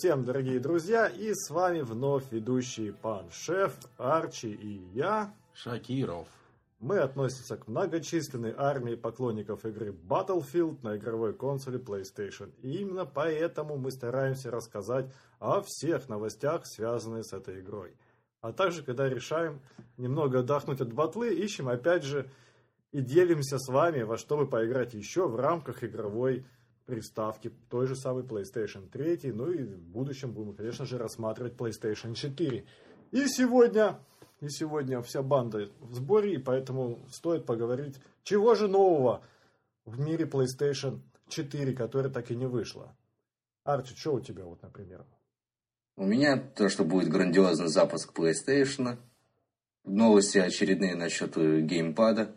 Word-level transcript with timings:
Всем, 0.00 0.24
дорогие 0.24 0.58
друзья, 0.60 1.08
и 1.08 1.34
с 1.34 1.50
вами 1.50 1.82
вновь 1.82 2.24
ведущий 2.30 2.90
пан 2.90 3.30
Шеф, 3.30 3.74
Арчи 3.98 4.50
и 4.50 4.82
я, 4.94 5.34
Шакиров. 5.52 6.26
Мы 6.78 7.00
относимся 7.00 7.58
к 7.58 7.68
многочисленной 7.68 8.54
армии 8.56 8.94
поклонников 8.94 9.66
игры 9.66 9.90
Battlefield 9.90 10.78
на 10.82 10.96
игровой 10.96 11.34
консоли 11.34 11.78
PlayStation. 11.78 12.50
И 12.62 12.76
именно 12.76 13.04
поэтому 13.04 13.76
мы 13.76 13.90
стараемся 13.90 14.50
рассказать 14.50 15.12
о 15.38 15.60
всех 15.60 16.08
новостях, 16.08 16.62
связанных 16.64 17.26
с 17.26 17.34
этой 17.34 17.60
игрой. 17.60 17.94
А 18.40 18.54
также, 18.54 18.82
когда 18.82 19.06
решаем 19.06 19.60
немного 19.98 20.38
отдохнуть 20.38 20.80
от 20.80 20.94
батлы, 20.94 21.34
ищем 21.34 21.68
опять 21.68 22.04
же 22.04 22.26
и 22.90 23.02
делимся 23.02 23.58
с 23.58 23.68
вами, 23.68 24.00
во 24.00 24.16
что 24.16 24.38
бы 24.38 24.46
поиграть 24.46 24.94
еще 24.94 25.28
в 25.28 25.36
рамках 25.36 25.84
игровой 25.84 26.46
приставки 26.86 27.52
той 27.68 27.86
же 27.86 27.96
самой 27.96 28.24
PlayStation 28.24 28.88
3. 28.88 29.32
Ну 29.32 29.50
и 29.50 29.62
в 29.62 29.78
будущем 29.78 30.32
будем, 30.32 30.54
конечно 30.54 30.84
же, 30.86 30.98
рассматривать 30.98 31.54
PlayStation 31.54 32.14
4. 32.14 32.64
И 33.12 33.26
сегодня, 33.26 33.98
и 34.40 34.48
сегодня 34.48 35.00
вся 35.02 35.22
банда 35.22 35.70
в 35.80 35.94
сборе, 35.94 36.34
и 36.34 36.38
поэтому 36.38 36.98
стоит 37.10 37.46
поговорить, 37.46 37.96
чего 38.22 38.54
же 38.54 38.68
нового 38.68 39.22
в 39.84 39.98
мире 40.00 40.24
PlayStation 40.24 41.00
4, 41.28 41.74
которая 41.74 42.12
так 42.12 42.30
и 42.30 42.36
не 42.36 42.46
вышла. 42.46 42.94
Арчи, 43.64 43.94
что 43.94 44.14
у 44.14 44.20
тебя 44.20 44.44
вот, 44.44 44.62
например? 44.62 45.04
У 45.96 46.04
меня 46.04 46.36
то, 46.36 46.68
что 46.68 46.84
будет 46.84 47.10
грандиозный 47.10 47.68
запуск 47.68 48.18
PlayStation, 48.18 48.96
новости 49.84 50.38
очередные 50.38 50.94
насчет 50.94 51.36
геймпада, 51.36 52.34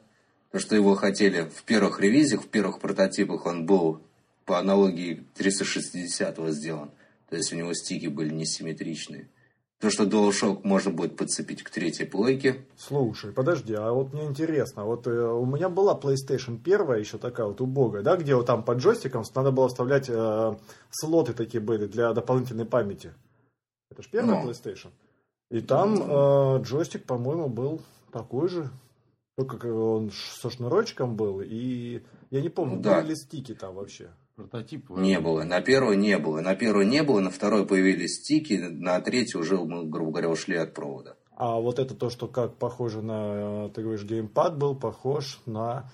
то, 0.51 0.59
что 0.59 0.75
его 0.75 0.95
хотели 0.95 1.49
в 1.49 1.63
первых 1.63 1.99
ревизиях, 1.99 2.43
в 2.43 2.49
первых 2.49 2.79
прототипах 2.79 3.45
он 3.45 3.65
был 3.65 4.01
по 4.45 4.59
аналогии 4.59 5.25
360 5.35 6.37
сделан. 6.53 6.91
То 7.29 7.37
есть 7.37 7.51
у 7.53 7.55
него 7.55 7.73
стики 7.73 8.07
были 8.07 8.33
несимметричные. 8.33 9.29
То, 9.79 9.89
что 9.89 10.03
DualShock 10.03 10.61
можно 10.63 10.91
будет 10.91 11.17
подцепить 11.17 11.61
к 11.61 11.69
третьей 11.69 12.05
плойке. 12.05 12.65
Слушай, 12.77 13.33
подожди, 13.33 13.73
а 13.73 13.91
вот 13.91 14.13
мне 14.13 14.23
интересно, 14.25 14.85
вот 14.85 15.07
э, 15.07 15.11
у 15.11 15.45
меня 15.45 15.67
была 15.67 15.99
PlayStation 15.99 16.57
первая 16.57 16.99
еще 16.99 17.17
такая 17.17 17.47
вот 17.47 17.59
убогая, 17.59 18.01
да, 18.01 18.15
где 18.15 18.33
вот 18.33 18.45
там 18.45 18.63
под 18.63 18.77
джойстиком 18.77 19.23
надо 19.35 19.51
было 19.51 19.67
вставлять 19.67 20.07
э, 20.07 20.57
слоты 20.89 21.33
такие 21.33 21.59
были 21.59 21.87
для 21.87 22.13
дополнительной 22.13 22.63
памяти. 22.63 23.13
Это 23.91 24.03
же 24.03 24.09
первая 24.09 24.41
ну. 24.41 24.49
PlayStation. 24.49 24.91
И 25.51 25.59
там 25.59 25.95
э, 26.01 26.61
джойстик, 26.61 27.03
по-моему, 27.03 27.49
был 27.49 27.81
такой 28.09 28.47
же, 28.47 28.69
только 29.35 29.65
он 29.65 30.11
со 30.11 30.49
шнурочком 30.49 31.17
был, 31.17 31.41
и 31.41 32.01
я 32.29 32.41
не 32.41 32.49
помню, 32.49 32.77
ну, 32.77 32.81
да. 32.81 33.01
были 33.01 33.09
ли 33.09 33.15
стики 33.15 33.53
там 33.53 33.75
вообще. 33.75 34.11
Прототип? 34.35 34.89
Не 34.89 35.19
было. 35.19 35.43
На 35.43 35.61
первой 35.61 35.95
не 35.95 36.17
было. 36.17 36.41
На 36.41 36.55
первой 36.55 36.85
не 36.85 37.03
было, 37.03 37.19
на 37.19 37.29
второй 37.29 37.67
появились 37.67 38.15
стики, 38.15 38.53
на 38.53 38.99
третьей 39.01 39.39
уже 39.39 39.57
мы, 39.57 39.85
грубо 39.85 40.11
говоря, 40.11 40.29
ушли 40.29 40.55
от 40.55 40.73
провода. 40.73 41.17
А 41.35 41.59
вот 41.59 41.79
это 41.79 41.95
то, 41.95 42.09
что 42.09 42.27
как 42.27 42.57
похоже 42.57 43.01
на, 43.01 43.69
ты 43.69 43.81
говоришь, 43.81 44.03
геймпад 44.03 44.57
был 44.57 44.75
похож 44.75 45.39
на 45.45 45.91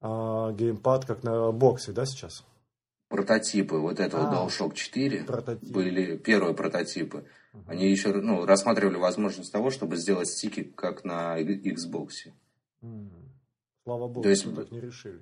э, 0.00 0.06
геймпад, 0.06 1.04
как 1.04 1.22
на 1.22 1.52
боксе, 1.52 1.92
да, 1.92 2.06
сейчас? 2.06 2.44
Прототипы 3.08 3.76
вот 3.76 3.98
этого 3.98 4.28
а, 4.28 4.46
DualShock 4.46 4.74
4 4.74 5.24
прототип. 5.24 5.72
были 5.72 6.16
первые 6.16 6.54
прототипы. 6.54 7.24
Угу. 7.52 7.64
Они 7.66 7.90
еще 7.90 8.12
ну, 8.12 8.46
рассматривали 8.46 8.96
возможность 8.96 9.52
того, 9.52 9.70
чтобы 9.70 9.96
сделать 9.96 10.28
стики, 10.28 10.62
как 10.62 11.04
на 11.04 11.40
Xbox. 11.40 12.30
Слава 13.82 14.06
богу, 14.06 14.22
То 14.22 14.28
есть, 14.28 14.42
что 14.42 14.54
так 14.54 14.70
не 14.70 14.80
решили. 14.80 15.20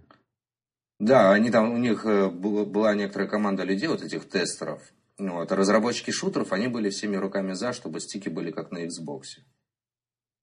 Да, 0.99 1.33
они 1.33 1.51
там, 1.51 1.73
у 1.73 1.77
них 1.77 2.05
э, 2.05 2.29
была 2.29 2.95
некоторая 2.95 3.29
команда 3.29 3.63
людей, 3.63 3.87
вот 3.87 4.03
этих 4.03 4.29
тестеров. 4.29 4.83
Вот. 5.17 5.51
А 5.51 5.57
разработчики 5.57 6.11
шутеров, 6.11 6.53
они 6.53 6.69
были 6.69 6.91
всеми 6.91 7.17
руками 7.17 7.53
за, 7.53 7.73
чтобы 7.73 8.01
стики 8.01 8.29
были 8.29 8.51
как 8.51 8.73
на 8.73 8.85
Xbox. 8.85 9.23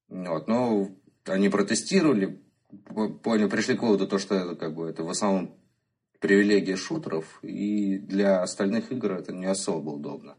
Вот. 0.07 0.47
Но 0.47 0.89
они 1.25 1.49
протестировали, 1.49 2.41
поняли, 3.23 3.49
пришли 3.49 3.75
к 3.75 3.81
выводу, 3.81 4.07
то, 4.07 4.17
что 4.17 4.35
это, 4.35 4.55
как 4.55 4.75
бы, 4.75 4.89
это 4.89 5.03
в 5.03 5.09
основном 5.09 5.57
привилегия 6.19 6.75
шутеров, 6.75 7.39
и 7.43 7.97
для 7.97 8.41
остальных 8.41 8.91
игр 8.91 9.13
это 9.13 9.33
не 9.33 9.45
особо 9.45 9.91
удобно. 9.91 10.37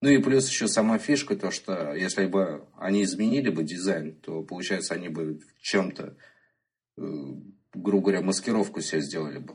Ну 0.00 0.08
и 0.08 0.22
плюс 0.22 0.48
еще 0.48 0.68
сама 0.68 0.98
фишка, 0.98 1.36
то 1.36 1.50
что 1.50 1.92
если 1.94 2.26
бы 2.26 2.66
они 2.76 3.02
изменили 3.02 3.50
бы 3.50 3.64
дизайн, 3.64 4.14
то 4.14 4.42
получается 4.42 4.94
они 4.94 5.08
бы 5.08 5.40
в 5.40 5.60
чем-то 5.60 6.16
э, 6.96 7.02
грубо 7.74 8.06
говоря, 8.06 8.22
маскировку 8.22 8.80
себе 8.80 9.00
сделали 9.00 9.38
бы. 9.38 9.54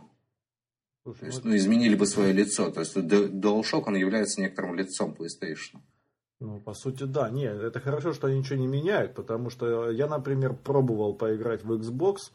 Слушай, 1.03 1.19
то 1.19 1.25
есть, 1.25 1.44
ну, 1.44 1.56
изменили 1.56 1.96
бы 1.96 2.06
свое 2.06 2.31
лицо. 2.31 2.72
То 2.72 2.79
есть, 2.79 2.96
DualShock, 2.96 3.84
он 3.88 3.96
является 3.96 4.40
некоторым 4.41 4.75
лицом 4.75 5.16
PlayStation. 5.18 5.81
Ну, 6.40 6.59
по 6.59 6.73
сути, 6.73 7.03
да. 7.03 7.29
Нет, 7.29 7.62
это 7.62 7.79
хорошо, 7.79 8.13
что 8.13 8.28
они 8.28 8.40
ничего 8.40 8.59
не 8.59 8.68
меняют, 8.68 9.13
потому 9.13 9.50
что 9.50 9.91
я, 9.91 10.07
например, 10.07 10.53
пробовал 10.53 11.13
поиграть 11.13 11.63
в 11.63 11.72
Xbox, 11.73 12.31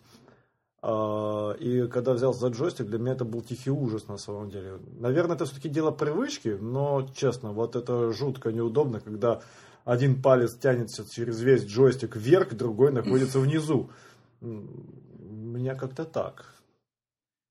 а, 0.81 1.53
и 1.55 1.89
когда 1.89 2.13
взял 2.13 2.33
за 2.33 2.49
джойстик, 2.49 2.87
для 2.87 2.99
меня 2.99 3.13
это 3.13 3.25
был 3.25 3.43
тихий 3.43 3.71
ужас 3.71 4.07
на 4.07 4.17
самом 4.17 4.49
деле. 4.51 4.79
Наверное, 4.99 5.35
это 5.35 5.45
все-таки 5.45 5.69
дело 5.69 5.91
привычки, 5.91 6.57
но, 6.61 7.09
честно, 7.15 7.53
вот 7.53 7.75
это 7.75 8.13
жутко 8.13 8.53
неудобно, 8.53 9.01
когда 9.01 9.43
один 9.85 10.23
палец 10.23 10.55
тянется 10.55 11.05
через 11.11 11.41
весь 11.41 11.65
джойстик 11.65 12.17
вверх, 12.17 12.55
другой 12.55 12.93
находится 12.93 13.41
внизу 13.41 13.91
меня 15.59 15.75
как-то 15.75 16.05
так. 16.05 16.55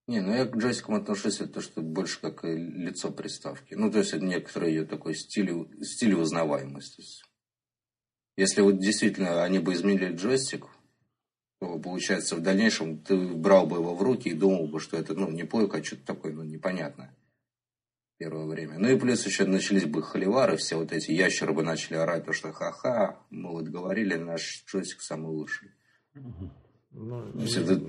Не, 0.08 0.22
ну 0.22 0.34
я 0.34 0.46
к 0.46 0.56
джойстикам 0.56 0.96
отношусь, 0.96 1.42
это 1.42 1.62
что 1.62 1.82
больше 1.82 2.22
как 2.22 2.44
лицо 2.44 3.12
приставки. 3.12 3.74
Ну, 3.74 3.92
то 3.92 4.00
есть, 4.00 4.14
это 4.14 4.24
некоторый 4.24 4.70
ее 4.70 4.86
такой 4.86 5.16
стиль, 5.16 5.68
стиль 5.84 6.16
узнаваемости. 6.16 7.04
Если 8.38 8.62
вот 8.62 8.80
действительно 8.80 9.44
они 9.44 9.60
бы 9.60 9.74
изменили 9.74 10.16
джойстик, 10.16 10.68
то, 11.60 11.78
получается, 11.80 12.36
в 12.36 12.42
дальнейшем 12.42 13.00
ты 13.00 13.18
брал 13.18 13.68
бы 13.68 13.78
его 13.78 13.96
в 13.96 14.02
руки 14.02 14.30
и 14.30 14.34
думал 14.34 14.68
бы, 14.68 14.80
что 14.80 14.96
это, 14.96 15.14
ну, 15.14 15.30
не 15.30 15.44
плойка, 15.44 15.78
а 15.78 15.84
что-то 15.84 16.06
такое, 16.06 16.32
ну, 16.32 16.44
непонятное 16.44 17.18
первое 18.18 18.46
время. 18.46 18.80
Ну 18.80 18.90
и 18.90 19.00
плюс 19.00 19.26
еще 19.26 19.46
начались 19.46 19.86
бы 19.86 20.02
холивары, 20.02 20.58
все 20.58 20.76
вот 20.76 20.92
эти 20.92 21.12
ящеры 21.12 21.54
бы 21.54 21.64
начали 21.64 21.96
орать, 21.96 22.26
то 22.26 22.34
что 22.34 22.52
ха-ха, 22.52 23.20
мы 23.30 23.52
вот 23.52 23.68
говорили, 23.68 24.16
наш 24.16 24.64
джойстик 24.68 25.02
самый 25.02 25.32
лучший. 25.32 25.72
Ну, 27.00 27.22
это 27.36 27.80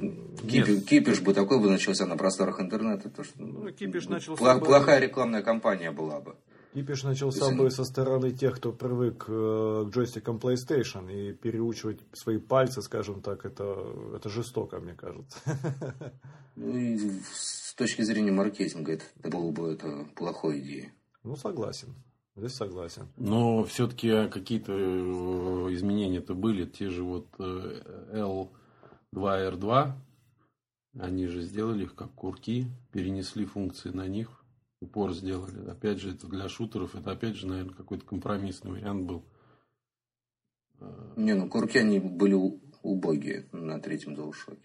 кипиш, 0.47 0.85
кипиш 0.85 1.23
бы 1.23 1.33
такой 1.33 1.59
бы 1.61 1.71
начался 1.71 2.05
на 2.05 2.19
просторах 2.19 2.61
интернета, 2.61 3.09
то 3.09 3.25
что 3.25 3.41
ну, 3.41 3.71
кипиш 3.71 4.07
начался 4.07 4.39
плох, 4.39 4.61
бы... 4.61 4.67
плохая 4.67 5.01
рекламная 5.01 5.43
кампания 5.43 5.91
была 5.91 6.21
бы. 6.21 6.37
Кипиш 6.75 7.05
начался 7.05 7.51
бы 7.51 7.71
со 7.71 7.85
стороны 7.85 8.33
тех, 8.33 8.57
кто 8.57 8.71
привык 8.71 9.25
э, 9.29 9.87
к 9.87 9.91
джойстикам 9.91 10.37
PlayStation 10.37 11.11
и 11.11 11.33
переучивать 11.33 12.01
свои 12.13 12.37
пальцы, 12.37 12.83
скажем 12.83 13.23
так, 13.23 13.47
это, 13.47 13.83
это 14.15 14.29
жестоко, 14.29 14.79
мне 14.79 14.95
кажется. 14.95 15.39
Ну 16.61 16.77
и 16.77 16.99
с 17.33 17.73
точки 17.75 18.03
зрения 18.03 18.33
маркетинга 18.33 18.95
это, 18.95 19.05
это 19.21 19.29
было 19.31 19.53
бы 19.53 19.73
это 19.75 20.09
плохой 20.17 20.59
идеей. 20.59 20.89
Ну, 21.23 21.37
согласен. 21.37 21.95
Здесь 22.35 22.55
согласен. 22.55 23.07
Но 23.17 23.63
все-таки 23.63 24.29
какие-то 24.29 24.73
э, 24.73 25.75
изменения-то 25.75 26.35
были. 26.35 26.67
Те 26.67 26.91
же 26.91 27.05
вот 27.05 27.29
э, 27.39 27.81
L 28.13 28.51
2R2, 29.15 29.93
они 30.99 31.27
же 31.27 31.43
сделали 31.43 31.85
их 31.85 31.95
как 31.95 32.13
курки, 32.13 32.67
перенесли 32.93 33.45
функции 33.45 33.91
на 33.91 34.07
них, 34.07 34.45
упор 34.81 35.13
сделали. 35.13 35.69
Опять 35.69 36.01
же, 36.01 36.13
это 36.15 36.27
для 36.27 36.49
шутеров, 36.49 36.95
это 36.95 37.13
опять 37.13 37.37
же, 37.37 37.47
наверное, 37.47 37.75
какой-то 37.75 38.05
компромиссный 38.05 38.73
вариант 38.73 39.07
был. 39.07 39.25
Не, 41.17 41.35
ну 41.35 41.49
курки 41.49 41.79
они 41.79 41.99
были 41.99 42.35
убогие 42.83 43.49
на 43.53 43.81
третьем 43.81 44.15
DualShock. 44.15 44.61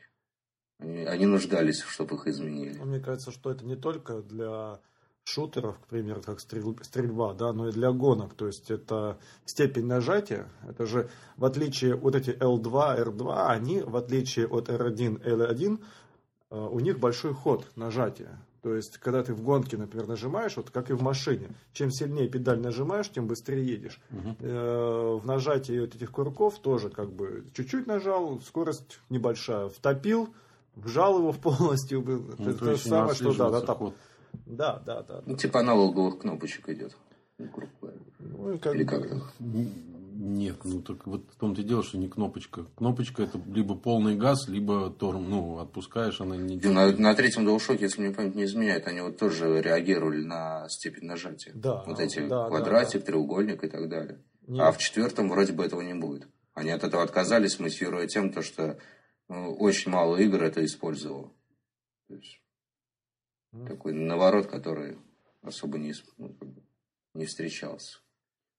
Они, 0.80 0.98
они 1.06 1.26
нуждались, 1.26 1.82
чтобы 1.82 2.16
их 2.16 2.28
изменили. 2.28 2.78
Мне 2.80 3.00
кажется, 3.00 3.32
что 3.32 3.52
это 3.52 3.66
не 3.66 3.76
только 3.76 4.22
для 4.22 4.80
шутеров, 5.24 5.80
к 5.80 5.88
примеру, 5.88 6.22
как 6.22 6.40
стрель, 6.40 6.76
стрельба, 6.82 7.34
да, 7.34 7.54
но 7.54 7.70
и 7.70 7.72
для 7.72 7.92
гонок. 7.92 8.34
То 8.34 8.48
есть 8.48 8.70
это 8.70 9.18
степень 9.46 9.86
нажатия. 9.86 10.50
Это 10.68 10.86
же 10.86 11.10
в 11.38 11.46
отличие 11.46 11.96
от 11.96 12.16
эти 12.16 12.32
L2, 12.32 13.06
R2, 13.06 13.48
они 13.48 13.82
в 13.82 13.96
отличие 13.96 14.48
от 14.48 14.70
R1, 14.70 15.24
L1, 15.24 15.80
э, 16.52 16.58
у 16.58 16.80
них 16.80 17.00
большой 17.00 17.34
ход 17.34 17.68
нажатия. 17.76 18.40
То 18.64 18.76
есть, 18.76 18.98
когда 18.98 19.22
ты 19.24 19.34
в 19.34 19.42
гонке, 19.42 19.76
например, 19.76 20.08
нажимаешь, 20.08 20.56
вот 20.56 20.70
как 20.70 20.90
и 20.90 20.94
в 20.94 21.02
машине, 21.02 21.50
чем 21.74 21.92
сильнее 21.92 22.30
педаль 22.30 22.62
нажимаешь, 22.62 23.10
тем 23.10 23.28
быстрее 23.28 23.66
едешь. 23.66 24.00
Угу. 24.10 24.48
В 25.20 25.26
нажатии 25.26 25.78
вот 25.82 25.96
этих 25.96 26.10
курков 26.12 26.60
тоже 26.60 26.90
как 26.90 27.12
бы 27.12 27.44
чуть-чуть 27.54 27.88
нажал, 27.88 28.40
скорость 28.40 29.02
небольшая, 29.10 29.68
втопил, 29.68 30.34
вжал 30.76 31.20
его 31.20 31.34
полностью. 31.34 32.04
Ну, 32.06 32.52
это 32.52 32.58
то 32.58 32.66
же 32.72 32.78
самое, 32.78 33.16
что 33.16 33.34
да, 33.34 33.50
да, 33.50 33.62
так. 33.62 33.80
Да, 34.46 34.82
да, 34.86 35.04
да. 35.04 35.22
Ну, 35.26 35.36
типа 35.36 35.60
аналоговых 35.60 36.20
кнопочек 36.20 36.70
идет. 36.70 36.96
Ну, 37.38 37.48
как 38.60 38.76
Или 38.76 38.84
как 38.84 39.06
-то. 39.06 39.22
Нет, 40.16 40.58
ну 40.64 40.82
так 40.82 41.08
вот 41.08 41.24
в 41.32 41.40
том-то 41.40 41.62
и 41.62 41.64
дело, 41.64 41.84
что 41.84 41.98
не 41.98 42.08
кнопочка. 42.08 42.66
Кнопочка 42.76 43.24
это 43.24 43.42
либо 43.48 43.76
полный 43.76 44.16
газ, 44.16 44.48
либо 44.48 44.92
торм, 44.92 45.28
ну, 45.30 45.58
отпускаешь, 45.58 46.22
она 46.22 46.38
не 46.38 46.58
делает. 46.58 47.00
На, 47.00 47.10
на 47.10 47.16
третьем 47.16 47.48
DualShock, 47.48 47.80
если 47.82 48.02
мне 48.02 48.14
память 48.14 48.36
не 48.36 48.44
изменяет, 48.44 48.88
они 48.88 49.02
вот 49.02 49.18
тоже 49.18 49.62
реагировали 49.62 50.24
на 50.24 50.70
степень 50.70 51.08
нажатия. 51.08 51.54
Да. 51.56 51.84
Вот 51.88 52.00
эти 52.00 52.28
да, 52.28 52.48
квадратик, 52.48 52.94
да, 52.94 53.00
да. 53.00 53.06
треугольник 53.06 53.64
и 53.64 53.68
так 53.68 53.90
далее. 53.90 54.24
Нет. 54.48 54.62
А 54.62 54.72
в 54.72 54.78
четвертом 54.78 55.30
вроде 55.30 55.54
бы 55.54 55.66
этого 55.66 55.82
не 55.82 55.96
будет. 55.96 56.28
Они 56.54 56.70
от 56.70 56.84
этого 56.84 57.02
отказались, 57.02 57.60
мотивируя 57.60 58.06
тем, 58.06 58.32
то, 58.32 58.44
что 58.44 58.78
ну, 59.30 59.56
очень 59.56 59.92
мало 59.92 60.18
игр 60.18 60.44
это 60.44 60.64
использовало. 60.64 61.32
То 62.08 62.16
есть, 62.16 62.40
mm. 63.54 63.68
такой 63.68 63.94
наворот, 63.94 64.48
который 64.48 64.98
особо 65.42 65.78
не, 65.78 65.94
ну, 66.18 66.36
не 67.14 67.26
встречался. 67.26 68.00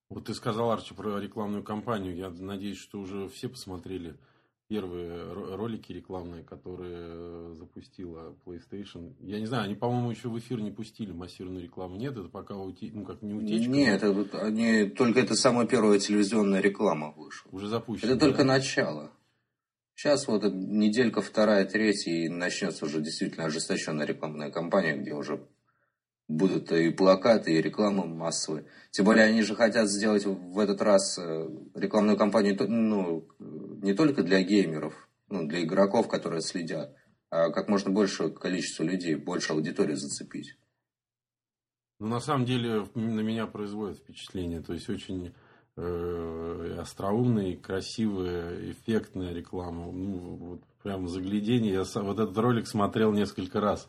Вот 0.08 0.26
ты 0.26 0.34
сказал, 0.34 0.70
Арчи, 0.70 0.94
про 0.94 1.18
рекламную 1.18 1.62
кампанию. 1.62 2.16
Я 2.16 2.30
надеюсь, 2.30 2.78
что 2.78 3.00
уже 3.00 3.28
все 3.28 3.48
посмотрели 3.48 4.16
первые 4.68 5.32
ролики 5.32 5.92
рекламные, 5.92 6.42
которые 6.42 7.54
запустила 7.54 8.34
PlayStation. 8.46 9.14
Я 9.20 9.40
не 9.40 9.46
знаю, 9.46 9.64
они, 9.64 9.74
по-моему, 9.74 10.10
еще 10.10 10.28
в 10.28 10.38
эфир 10.38 10.60
не 10.60 10.70
пустили 10.70 11.12
массированную 11.12 11.64
рекламу. 11.64 11.96
Нет, 11.96 12.16
это 12.16 12.28
пока 12.28 12.56
ути... 12.56 12.90
ну, 12.94 13.04
как 13.04 13.22
не 13.22 13.34
утечка. 13.34 13.70
Нет, 13.70 14.02
это, 14.02 14.40
они... 14.40 14.86
только 14.86 15.20
это 15.20 15.34
самая 15.34 15.66
первая 15.66 15.98
телевизионная 15.98 16.60
реклама 16.60 17.12
вышла. 17.12 17.50
Уже 17.52 17.68
запущена. 17.68 18.12
Это 18.12 18.20
да? 18.20 18.26
только 18.26 18.44
начало. 18.44 19.10
Сейчас 19.94 20.26
вот 20.26 20.42
неделька 20.44 21.20
вторая, 21.20 21.64
третья, 21.64 22.10
и 22.10 22.28
начнется 22.28 22.84
уже 22.84 23.00
действительно 23.00 23.46
ожесточенная 23.46 24.06
рекламная 24.06 24.50
кампания, 24.50 24.96
где 24.96 25.12
уже 25.12 25.46
будут 26.26 26.72
и 26.72 26.90
плакаты, 26.90 27.52
и 27.52 27.62
реклама 27.62 28.04
массовая. 28.04 28.66
Тем 28.90 29.04
более 29.04 29.24
они 29.24 29.42
же 29.42 29.54
хотят 29.54 29.88
сделать 29.88 30.24
в 30.24 30.58
этот 30.58 30.82
раз 30.82 31.18
э, 31.18 31.48
рекламную 31.74 32.16
кампанию 32.16 32.56
ну, 32.68 33.28
не 33.38 33.94
только 33.94 34.22
для 34.22 34.42
геймеров, 34.42 35.08
ну, 35.28 35.46
для 35.46 35.62
игроков, 35.62 36.08
которые 36.08 36.40
следят, 36.40 36.96
а 37.30 37.50
как 37.50 37.68
можно 37.68 37.90
больше 37.90 38.30
количество 38.30 38.82
людей, 38.82 39.14
больше 39.14 39.52
аудитории 39.52 39.94
зацепить. 39.94 40.56
Ну, 42.00 42.08
на 42.08 42.20
самом 42.20 42.46
деле, 42.46 42.88
на 42.94 43.20
меня 43.20 43.46
производит 43.46 43.98
впечатление. 43.98 44.60
То 44.60 44.72
есть, 44.72 44.88
очень 44.88 45.34
э, 45.76 46.78
остроумная, 46.80 47.56
красивая, 47.56 48.70
эффектная 48.70 49.32
реклама. 49.32 49.90
Ну, 49.90 50.36
вот 50.36 50.60
прям 50.82 51.08
заглядение. 51.08 51.72
Я 51.72 51.84
сам, 51.84 52.06
вот 52.06 52.18
этот 52.18 52.36
ролик 52.38 52.66
смотрел 52.66 53.12
несколько 53.12 53.60
раз. 53.60 53.88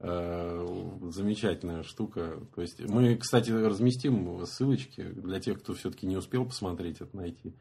Э, 0.00 0.66
замечательная 1.10 1.82
штука. 1.82 2.40
То 2.54 2.62
есть 2.62 2.80
мы, 2.80 3.16
кстати, 3.16 3.50
разместим 3.50 4.46
ссылочки 4.46 5.02
для 5.02 5.40
тех, 5.40 5.60
кто 5.60 5.74
все-таки 5.74 6.06
не 6.06 6.16
успел 6.16 6.44
посмотреть 6.46 7.00
это 7.00 7.16
найти. 7.16 7.52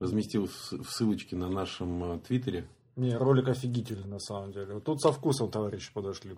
Разместил 0.00 0.46
в 0.46 0.84
ссылочки 0.90 1.34
на 1.34 1.48
нашем 1.48 2.04
э, 2.04 2.18
твиттере. 2.20 2.68
Не, 2.96 3.16
ролик 3.16 3.48
офигительный 3.48 4.08
на 4.08 4.18
самом 4.18 4.52
деле. 4.52 4.74
Вот 4.74 4.84
тут 4.84 5.00
со 5.00 5.12
вкусом 5.12 5.50
товарищи 5.50 5.92
подошли. 5.92 6.36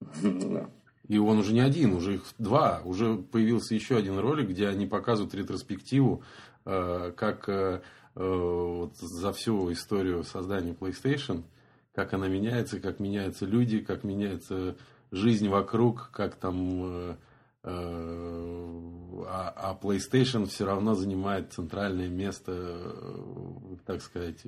И 1.08 1.18
он 1.18 1.38
уже 1.38 1.52
не 1.52 1.60
один, 1.60 1.94
уже 1.94 2.14
их 2.16 2.22
два. 2.38 2.82
Уже 2.84 3.16
появился 3.16 3.74
еще 3.74 3.96
один 3.96 4.18
ролик, 4.18 4.48
где 4.50 4.68
они 4.68 4.86
показывают 4.86 5.34
ретроспективу, 5.34 6.22
э, 6.64 7.12
как 7.16 7.82
вот 8.14 8.96
за 8.96 9.32
всю 9.32 9.72
историю 9.72 10.24
создания 10.24 10.72
PlayStation– 10.72 11.44
как 11.98 12.14
она 12.14 12.28
меняется, 12.28 12.78
как 12.78 13.00
меняются 13.00 13.44
люди, 13.44 13.80
как 13.80 14.04
меняется 14.04 14.76
жизнь 15.10 15.48
вокруг, 15.48 16.10
как 16.12 16.36
там... 16.36 16.84
Э, 16.84 17.16
э, 17.64 18.80
а, 19.26 19.52
а 19.56 19.78
PlayStation 19.82 20.46
все 20.46 20.64
равно 20.64 20.94
занимает 20.94 21.52
центральное 21.52 22.06
место, 22.06 22.52
э, 22.54 23.76
так 23.84 24.00
сказать, 24.00 24.46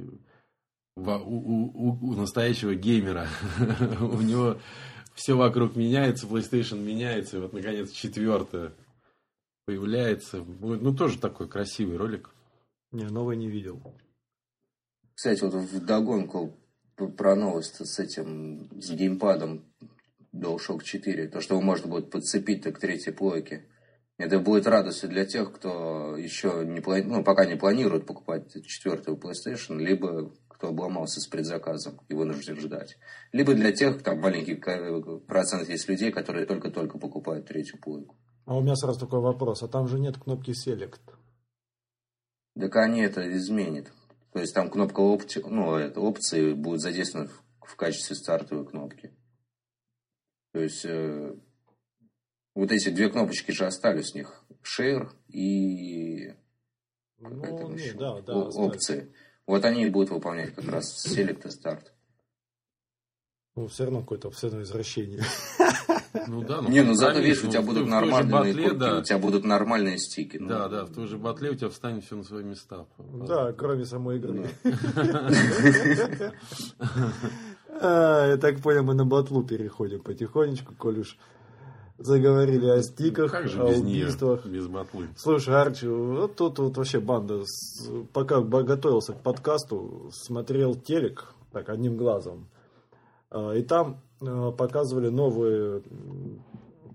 у, 0.94 1.02
у, 1.02 1.98
у 2.00 2.14
настоящего 2.14 2.76
геймера. 2.76 3.26
у 4.00 4.20
него 4.20 4.58
все 5.20 5.34
вокруг 5.34 5.76
меняется, 5.76 6.26
PlayStation 6.26 6.80
меняется, 6.80 7.36
и 7.36 7.40
вот, 7.40 7.52
наконец, 7.52 7.90
четвертое 7.90 8.72
появляется. 9.66 10.38
Ну, 10.38 10.94
тоже 10.94 11.18
такой 11.18 11.46
красивый 11.46 11.98
ролик. 11.98 12.30
Не, 12.90 13.04
новый 13.04 13.36
не 13.36 13.50
видел. 13.50 13.82
Кстати, 15.14 15.42
вот 15.42 15.52
в 15.52 15.84
догонку 15.84 16.58
про 17.18 17.36
новость 17.36 17.86
с 17.86 17.98
этим, 17.98 18.70
с 18.80 18.90
геймпадом 18.92 19.66
DualShock 20.34 20.82
4, 20.82 21.28
то, 21.28 21.42
что 21.42 21.54
его 21.54 21.62
можно 21.62 21.90
будет 21.90 22.10
подцепить 22.10 22.62
к 22.62 22.78
третьей 22.78 23.12
плойке. 23.12 23.66
Это 24.16 24.38
будет 24.38 24.66
радостью 24.66 25.10
для 25.10 25.26
тех, 25.26 25.52
кто 25.52 26.16
еще 26.16 26.64
не 26.64 26.80
плани... 26.80 27.04
ну, 27.04 27.22
пока 27.22 27.44
не 27.44 27.56
планирует 27.56 28.06
покупать 28.06 28.50
четвертую 28.66 29.18
PlayStation, 29.18 29.78
либо 29.78 30.32
кто 30.60 30.68
обломался 30.68 31.20
с 31.20 31.26
предзаказом 31.26 31.98
и 32.10 32.14
вынужден 32.14 32.60
ждать. 32.60 32.98
Либо 33.32 33.54
для 33.54 33.72
тех, 33.72 34.02
там 34.02 34.20
маленький 34.20 34.56
процент 35.26 35.66
есть 35.70 35.88
людей, 35.88 36.12
которые 36.12 36.44
только-только 36.44 36.98
покупают 36.98 37.46
третью 37.46 37.80
плойку. 37.80 38.14
А 38.44 38.58
у 38.58 38.60
меня 38.60 38.76
сразу 38.76 39.00
такой 39.00 39.20
вопрос. 39.20 39.62
А 39.62 39.68
там 39.68 39.88
же 39.88 39.98
нет 39.98 40.18
кнопки 40.18 40.50
Select. 40.50 41.00
Так 42.58 42.76
они 42.76 43.00
это 43.00 43.34
изменят. 43.34 43.90
То 44.34 44.40
есть 44.40 44.54
там 44.54 44.68
кнопка 44.68 45.00
опти... 45.00 45.40
ну, 45.40 45.76
это, 45.76 45.98
опции 45.98 46.52
будет 46.52 46.82
задействована 46.82 47.30
в, 47.30 47.66
в 47.66 47.76
качестве 47.76 48.14
стартовой 48.14 48.66
кнопки. 48.66 49.16
То 50.52 50.60
есть 50.60 50.84
э, 50.84 51.36
вот 52.54 52.70
эти 52.70 52.90
две 52.90 53.08
кнопочки 53.08 53.50
же 53.50 53.64
остались 53.64 54.12
у 54.12 54.18
них. 54.18 54.44
Share 54.62 55.08
и 55.28 56.34
ну, 57.18 57.58
там 57.58 57.74
еще? 57.74 57.94
Да, 57.94 58.20
да, 58.20 58.34
опции. 58.34 59.10
Вот 59.50 59.64
они 59.64 59.84
будут 59.86 60.10
выполнять 60.10 60.54
как 60.54 60.68
раз 60.68 61.04
Select 61.04 61.42
и 61.44 61.48
Start. 61.48 61.82
Ну, 63.56 63.66
все 63.66 63.82
равно 63.82 64.02
какое-то 64.02 64.30
все 64.30 64.46
равно 64.46 64.62
извращение. 64.62 65.24
Ну 66.28 66.42
да, 66.42 66.60
ну, 66.60 66.68
Не, 66.68 66.82
ну 66.82 66.94
зато 66.94 67.18
видишь, 67.18 67.42
у 67.42 67.48
тебя 67.48 67.62
будут 67.62 67.88
нормальные 67.88 68.32
батле, 68.32 68.62
курки, 68.62 68.78
да. 68.78 68.98
у 68.98 69.02
тебя 69.02 69.18
будут 69.18 69.44
нормальные 69.44 69.98
стики. 69.98 70.36
Ну. 70.36 70.48
Да, 70.48 70.68
да, 70.68 70.84
в 70.84 70.92
той 70.92 71.08
же 71.08 71.18
батле 71.18 71.50
у 71.50 71.54
тебя 71.56 71.68
встанет 71.68 72.04
все 72.04 72.14
на 72.14 72.22
свои 72.22 72.44
места. 72.44 72.86
Да, 72.98 73.52
кроме 73.52 73.84
самой 73.84 74.18
игры. 74.18 74.48
А, 77.82 78.26
я 78.28 78.36
так 78.36 78.60
понял, 78.60 78.82
мы 78.82 78.94
на 78.94 79.06
батлу 79.06 79.42
переходим 79.42 80.02
потихонечку, 80.02 80.74
коль 80.74 80.98
уж 80.98 81.16
заговорили 82.00 82.66
о 82.66 82.82
стиках, 82.82 83.30
как 83.30 83.48
же 83.48 83.62
о 83.62 83.68
без 83.68 83.80
убийствах. 83.80 84.44
Нее, 84.44 84.54
без 84.54 84.66
батлы. 84.66 85.08
Слушай, 85.16 85.54
Арчи, 85.54 85.86
вот 85.86 86.34
тут 86.36 86.58
вот 86.58 86.76
вообще 86.76 87.00
банда, 87.00 87.44
пока 88.12 88.40
готовился 88.40 89.12
к 89.12 89.22
подкасту, 89.22 90.10
смотрел 90.12 90.74
телек, 90.74 91.34
так, 91.52 91.68
одним 91.68 91.96
глазом, 91.96 92.48
а, 93.30 93.52
и 93.52 93.62
там 93.62 94.00
Э, 94.22 94.52
показывали 94.56 95.08
новые 95.08 95.82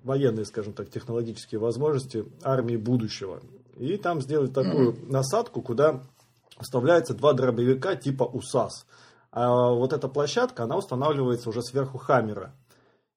военные, 0.03 0.45
скажем 0.45 0.73
так, 0.73 0.91
технологические 0.91 1.59
возможности 1.59 2.25
армии 2.43 2.75
будущего. 2.75 3.41
И 3.77 3.97
там 3.97 4.21
сделали 4.21 4.47
такую 4.47 4.93
mm-hmm. 4.93 5.11
насадку, 5.11 5.63
куда 5.63 6.03
вставляются 6.59 7.15
два 7.15 7.33
дробовика 7.33 7.95
типа 7.95 8.23
УСАС. 8.23 8.85
А 9.31 9.71
вот 9.71 9.91
эта 9.91 10.07
площадка, 10.07 10.63
она 10.63 10.77
устанавливается 10.77 11.49
уже 11.49 11.63
сверху 11.63 11.97
Хаммера. 11.97 12.53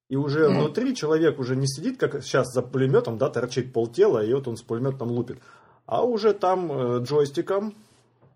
И 0.08 0.16
уже 0.16 0.44
mm-hmm. 0.44 0.58
внутри 0.58 0.96
человек 0.96 1.38
уже 1.38 1.54
не 1.54 1.66
сидит, 1.66 1.98
как 1.98 2.22
сейчас 2.22 2.52
за 2.52 2.62
пулеметом, 2.62 3.18
да, 3.18 3.28
торчит 3.28 3.72
полтела, 3.72 4.24
и 4.24 4.32
вот 4.32 4.48
он 4.48 4.56
с 4.56 4.62
пулеметом 4.62 5.10
лупит. 5.10 5.38
А 5.84 6.02
уже 6.02 6.32
там 6.32 6.72
э, 6.72 7.02
джойстиком 7.02 7.74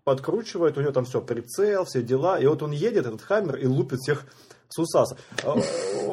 подкручивает, 0.03 0.77
у 0.77 0.81
него 0.81 0.91
там 0.91 1.05
все, 1.05 1.21
прицел, 1.21 1.85
все 1.85 2.03
дела. 2.03 2.39
И 2.39 2.45
вот 2.45 2.61
он 2.61 2.71
едет, 2.71 3.05
этот 3.05 3.21
Хаммер, 3.21 3.55
и 3.55 3.65
лупит 3.65 3.99
всех 3.99 4.25
Сусаса. 4.69 5.17
Э, 5.43 5.55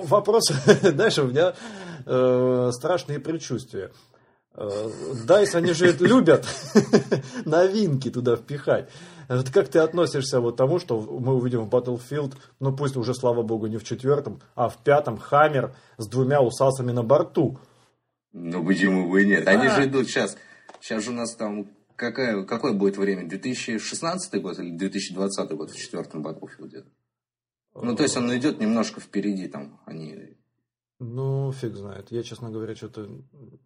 вопрос, 0.05 0.45
знаешь, 0.83 1.19
у 1.19 1.25
меня 1.25 1.55
э, 2.07 2.71
страшные 2.73 3.21
предчувствия. 3.21 3.91
Э, 4.55 4.91
Дайс, 5.27 5.55
они 5.55 5.73
же 5.73 5.93
любят 5.93 6.47
новинки 7.45 8.11
туда 8.11 8.37
впихать. 8.37 8.91
Вот 9.29 9.51
как 9.51 9.69
ты 9.69 9.79
относишься 9.79 10.41
вот 10.41 10.57
тому, 10.57 10.81
что 10.81 11.01
мы 11.01 11.35
увидим 11.35 11.65
в 11.65 11.69
Battlefield, 11.69 12.35
ну 12.59 12.77
пусть 12.77 12.97
уже, 12.97 13.15
слава 13.15 13.43
богу, 13.43 13.69
не 13.69 13.77
в 13.77 13.85
четвертом, 13.85 14.41
а 14.57 14.69
в 14.69 14.83
пятом 14.83 15.19
Хаммер 15.19 15.75
с 15.99 16.09
двумя 16.09 16.41
усасами 16.41 16.91
на 16.91 17.05
борту? 17.05 17.59
Ну 18.33 18.65
почему 18.65 19.09
бы 19.09 19.23
и 19.23 19.27
нет? 19.27 19.47
Они 19.47 19.67
а. 19.67 19.77
же 19.77 19.85
идут 19.87 20.09
сейчас. 20.09 20.37
Сейчас 20.81 21.05
же 21.05 21.11
у 21.11 21.15
нас 21.15 21.37
там 21.37 21.69
какая, 21.95 22.43
какое 22.45 22.73
будет 22.73 22.97
время? 22.97 23.29
2016 23.29 24.43
год 24.43 24.59
или 24.59 24.77
2020 24.77 25.51
год 25.53 25.71
в 25.71 25.77
четвертом 25.77 26.27
Battlefield? 26.27 26.87
Ну, 27.75 27.95
то 27.95 28.03
есть 28.03 28.17
он 28.17 28.37
идет 28.37 28.59
немножко 28.59 29.01
впереди 29.01 29.47
там, 29.47 29.81
они... 29.87 30.37
Ну, 31.01 31.51
фиг 31.53 31.77
знает. 31.77 32.13
Я, 32.13 32.23
честно 32.23 32.51
говоря, 32.51 32.77
что-то... 32.77 33.09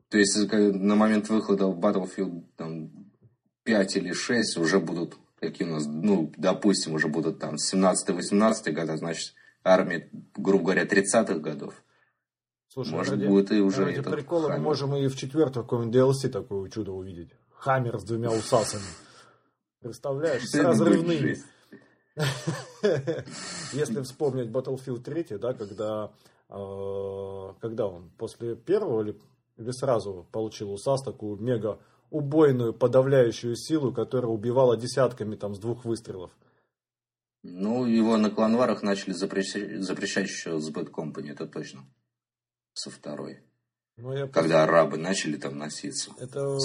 То 0.08 0.18
есть 0.18 0.36
на 0.52 0.94
момент 0.94 1.28
выхода 1.28 1.66
в 1.66 1.80
Battlefield 1.80 2.44
там, 2.56 2.90
5 3.64 3.96
или 3.96 4.12
6 4.12 4.56
уже 4.58 4.78
будут, 4.78 5.16
какие 5.40 5.66
у 5.66 5.72
нас, 5.72 5.84
ну, 5.84 6.32
допустим, 6.36 6.94
уже 6.94 7.08
будут 7.08 7.40
там 7.40 7.56
17-18 7.56 8.70
года, 8.70 8.96
значит, 8.96 9.34
армия, 9.64 10.08
грубо 10.36 10.66
говоря, 10.66 10.84
30-х 10.84 11.34
годов. 11.40 11.74
Слушай, 12.68 12.92
Может, 12.92 13.12
ради, 13.14 13.26
будет 13.26 13.50
и 13.50 13.60
уже 13.60 13.84
ради 13.84 14.02
прикола 14.02 14.48
мы 14.50 14.58
можем 14.58 14.94
и 14.94 15.08
в 15.08 15.16
четвертом 15.16 15.64
каком-нибудь 15.64 15.94
DLC 15.94 16.28
такое 16.28 16.70
чудо 16.70 16.92
увидеть. 16.92 17.30
Хаммер 17.50 17.98
с 17.98 18.04
двумя 18.04 18.30
усасами. 18.30 18.82
Представляешь, 19.80 20.44
с 20.44 20.54
разрывными. 20.54 21.36
Если 23.72 24.02
вспомнить 24.02 24.48
Battlefield 24.50 25.02
3, 25.02 25.38
да, 25.38 25.52
когда, 25.52 26.04
э, 26.04 26.33
когда 26.48 27.86
он 27.86 28.10
после 28.18 28.54
первого 28.56 29.02
или, 29.02 29.20
или 29.56 29.70
сразу 29.70 30.26
получил 30.30 30.72
УСАС 30.72 31.02
такую 31.02 31.36
мега 31.36 31.78
убойную 32.10 32.72
подавляющую 32.72 33.56
силу, 33.56 33.92
которая 33.92 34.30
убивала 34.30 34.76
десятками 34.76 35.36
там 35.36 35.54
с 35.54 35.58
двух 35.58 35.84
выстрелов. 35.84 36.30
Ну, 37.42 37.84
его 37.84 38.16
на 38.16 38.30
кланварах 38.30 38.82
начали 38.82 39.12
запрещать, 39.12 39.82
запрещать 39.82 40.28
еще 40.28 40.58
с 40.60 40.70
Bad 40.70 40.90
Company, 40.90 41.32
это 41.32 41.46
точно. 41.46 41.84
Со 42.72 42.90
второй. 42.90 43.40
Ну, 43.96 44.12
я 44.12 44.22
Когда 44.22 44.32
просто... 44.32 44.62
арабы 44.64 44.96
начали 44.96 45.36
там 45.36 45.58
носиться. 45.58 46.10
Это... 46.18 46.58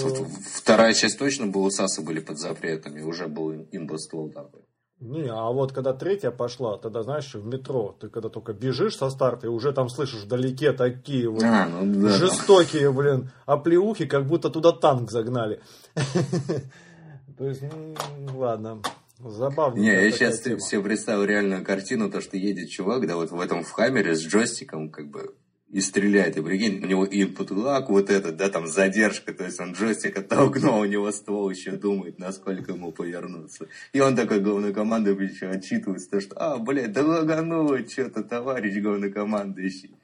Вторая 0.54 0.94
часть 0.94 1.18
точно 1.18 1.46
была, 1.46 1.70
САСы 1.70 2.02
были 2.02 2.20
под 2.20 2.38
запретами, 2.38 3.02
уже 3.02 3.28
был 3.28 3.52
имбоствол 3.70 4.30
такой. 4.30 4.62
Не, 5.00 5.30
а 5.30 5.50
вот 5.50 5.72
когда 5.72 5.94
третья 5.94 6.30
пошла, 6.30 6.76
тогда, 6.76 7.02
знаешь, 7.02 7.34
в 7.34 7.46
метро, 7.46 7.96
ты 7.98 8.10
когда 8.10 8.28
только 8.28 8.52
бежишь 8.52 8.98
со 8.98 9.08
старта, 9.08 9.46
и 9.46 9.50
уже 9.50 9.72
там 9.72 9.88
слышишь 9.88 10.24
вдалеке 10.24 10.72
такие 10.72 11.30
вот 11.30 11.42
а, 11.42 11.66
ну, 11.66 12.02
да, 12.02 12.10
жестокие, 12.10 12.92
блин, 12.92 13.30
оплеухи, 13.46 14.04
как 14.04 14.26
будто 14.26 14.50
туда 14.50 14.72
танк 14.72 15.10
загнали. 15.10 15.60
То 17.38 17.46
есть, 17.48 17.62
ну, 17.62 18.38
ладно, 18.38 18.82
забавно. 19.18 19.80
Не, 19.80 19.88
я 19.88 20.10
сейчас 20.12 20.42
себе 20.42 20.82
представил 20.82 21.24
реальную 21.24 21.64
картину, 21.64 22.10
то, 22.10 22.20
что 22.20 22.36
едет 22.36 22.68
чувак, 22.68 23.06
да, 23.06 23.16
вот 23.16 23.30
в 23.30 23.40
этом 23.40 23.64
в 23.64 23.70
хаммере 23.70 24.14
с 24.14 24.22
джойстиком, 24.22 24.90
как 24.90 25.08
бы, 25.08 25.34
и 25.70 25.80
стреляет, 25.80 26.36
и 26.36 26.42
прикинь, 26.42 26.82
у 26.82 26.86
него 26.86 27.06
input 27.06 27.48
lag 27.50 27.86
вот 27.88 28.10
этот, 28.10 28.36
да, 28.36 28.48
там 28.48 28.66
задержка, 28.66 29.32
то 29.32 29.44
есть 29.44 29.60
он 29.60 29.72
джойстик 29.72 30.18
оттолкнул, 30.18 30.80
у 30.80 30.84
него 30.84 31.10
ствол 31.12 31.48
еще 31.48 31.72
думает, 31.72 32.18
насколько 32.18 32.72
ему 32.72 32.90
повернуться. 32.90 33.68
И 33.92 34.00
он 34.00 34.16
такой 34.16 34.40
главнокомандующий 34.40 35.48
отчитывается, 35.48 36.10
то, 36.10 36.20
что, 36.20 36.34
а, 36.36 36.58
блядь, 36.58 36.92
да 36.92 37.02
лагануло 37.04 37.78
что-то, 37.86 38.24
товарищ 38.24 38.82
главнокомандующий. 38.82 39.96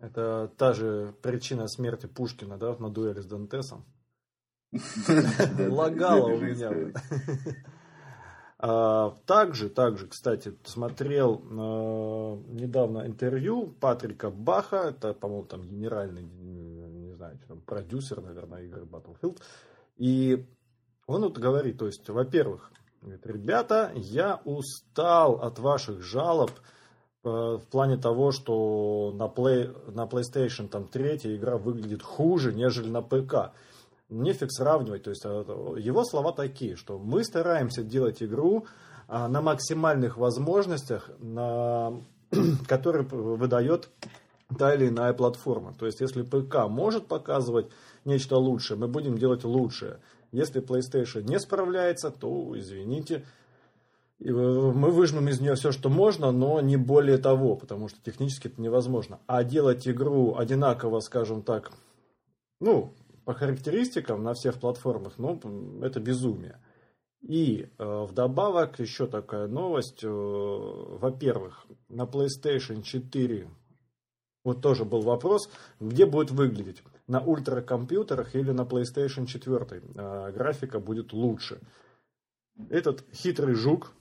Это 0.00 0.52
та 0.58 0.74
же 0.74 1.14
причина 1.22 1.66
смерти 1.68 2.06
Пушкина, 2.06 2.58
да, 2.58 2.76
на 2.76 2.90
дуэли 2.90 3.20
с 3.20 3.26
Дантесом. 3.26 3.86
Лагало 5.68 6.34
у 6.34 6.40
меня. 6.40 6.92
А, 8.66 9.14
также, 9.26 9.68
также, 9.68 10.06
кстати, 10.06 10.54
смотрел 10.64 11.34
э, 11.34 11.54
недавно 12.54 13.06
интервью 13.06 13.66
Патрика 13.78 14.30
Баха, 14.30 14.88
это, 14.88 15.12
по-моему, 15.12 15.44
там 15.44 15.68
генеральный, 15.68 16.22
не 16.22 17.12
знаю, 17.12 17.38
там, 17.46 17.60
продюсер, 17.60 18.22
наверное, 18.22 18.62
игры 18.62 18.84
Battlefield. 18.84 19.38
И 19.98 20.46
он 21.06 21.24
вот 21.24 21.36
говорит, 21.36 21.76
то 21.76 21.84
есть, 21.84 22.08
во-первых, 22.08 22.72
говорит, 23.02 23.26
ребята, 23.26 23.92
я 23.96 24.40
устал 24.46 25.42
от 25.42 25.58
ваших 25.58 26.00
жалоб 26.00 26.52
э, 26.52 27.28
в 27.28 27.66
плане 27.70 27.98
того, 27.98 28.32
что 28.32 29.12
на, 29.14 29.24
play, 29.24 29.92
на 29.92 30.06
PlayStation 30.06 30.68
там 30.68 30.88
третья 30.88 31.36
игра 31.36 31.58
выглядит 31.58 32.02
хуже, 32.02 32.54
нежели 32.54 32.88
на 32.88 33.02
ПК 33.02 33.52
нефиг 34.22 34.50
сравнивать. 34.50 35.02
То 35.02 35.10
есть 35.10 35.22
э, 35.24 35.28
его 35.78 36.04
слова 36.04 36.32
такие, 36.32 36.76
что 36.76 36.98
мы 36.98 37.24
стараемся 37.24 37.82
делать 37.82 38.22
игру 38.22 38.66
а, 39.08 39.28
на 39.28 39.42
максимальных 39.42 40.16
возможностях, 40.16 41.10
на, 41.18 42.00
которые 42.66 43.04
выдает 43.04 43.90
та 44.58 44.74
или 44.74 44.88
иная 44.88 45.12
платформа. 45.12 45.74
То 45.74 45.86
есть 45.86 46.00
если 46.00 46.22
ПК 46.22 46.68
может 46.68 47.06
показывать 47.06 47.70
нечто 48.04 48.36
лучшее, 48.36 48.78
мы 48.78 48.88
будем 48.88 49.18
делать 49.18 49.44
лучшее. 49.44 50.00
Если 50.32 50.62
PlayStation 50.62 51.22
не 51.22 51.38
справляется, 51.38 52.10
то 52.10 52.58
извините, 52.58 53.24
мы 54.18 54.90
выжмем 54.90 55.28
из 55.28 55.40
нее 55.40 55.54
все, 55.54 55.70
что 55.72 55.88
можно, 55.88 56.30
но 56.30 56.60
не 56.60 56.76
более 56.76 57.18
того, 57.18 57.56
потому 57.56 57.88
что 57.88 58.00
технически 58.02 58.48
это 58.48 58.60
невозможно. 58.60 59.20
А 59.26 59.44
делать 59.44 59.86
игру 59.86 60.36
одинаково, 60.36 61.00
скажем 61.00 61.42
так, 61.42 61.72
ну, 62.60 62.94
по 63.24 63.34
характеристикам 63.34 64.22
на 64.22 64.34
всех 64.34 64.60
платформах, 64.60 65.14
ну, 65.18 65.40
это 65.82 66.00
безумие. 66.00 66.60
И 67.22 67.70
э, 67.78 68.04
вдобавок 68.04 68.78
еще 68.80 69.06
такая 69.06 69.46
новость. 69.46 70.04
Э, 70.04 70.08
во-первых, 70.08 71.66
на 71.88 72.02
PlayStation 72.02 72.82
4 72.82 73.48
вот 74.44 74.60
тоже 74.60 74.84
был 74.84 75.00
вопрос, 75.00 75.48
где 75.80 76.04
будет 76.04 76.30
выглядеть. 76.30 76.82
На 77.06 77.20
ультракомпьютерах 77.20 78.34
или 78.34 78.50
на 78.50 78.62
PlayStation 78.62 79.24
4 79.24 79.66
э, 79.70 80.32
графика 80.32 80.80
будет 80.80 81.14
лучше. 81.14 81.60
Этот 82.68 83.04
хитрый 83.12 83.54
жук, 83.54 83.92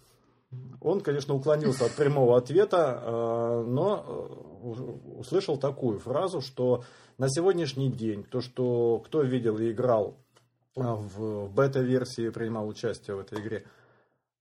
он, 0.81 0.99
конечно, 0.99 1.33
уклонился 1.33 1.85
от 1.85 1.93
прямого 1.93 2.37
ответа, 2.37 3.01
э, 3.01 3.63
но 3.67 4.05
э, 4.05 4.52
услышал 4.63 5.57
такую 5.57 5.99
фразу, 5.99 6.41
что 6.41 6.83
на 7.17 7.29
сегодняшний 7.29 7.91
день, 7.91 8.23
то, 8.23 8.41
что 8.41 9.01
кто 9.05 9.21
видел 9.21 9.57
и 9.57 9.71
играл 9.71 10.17
а, 10.75 10.95
в 10.95 11.53
бета-версии, 11.53 12.29
принимал 12.29 12.67
участие 12.67 13.15
в 13.15 13.19
этой 13.19 13.39
игре, 13.39 13.65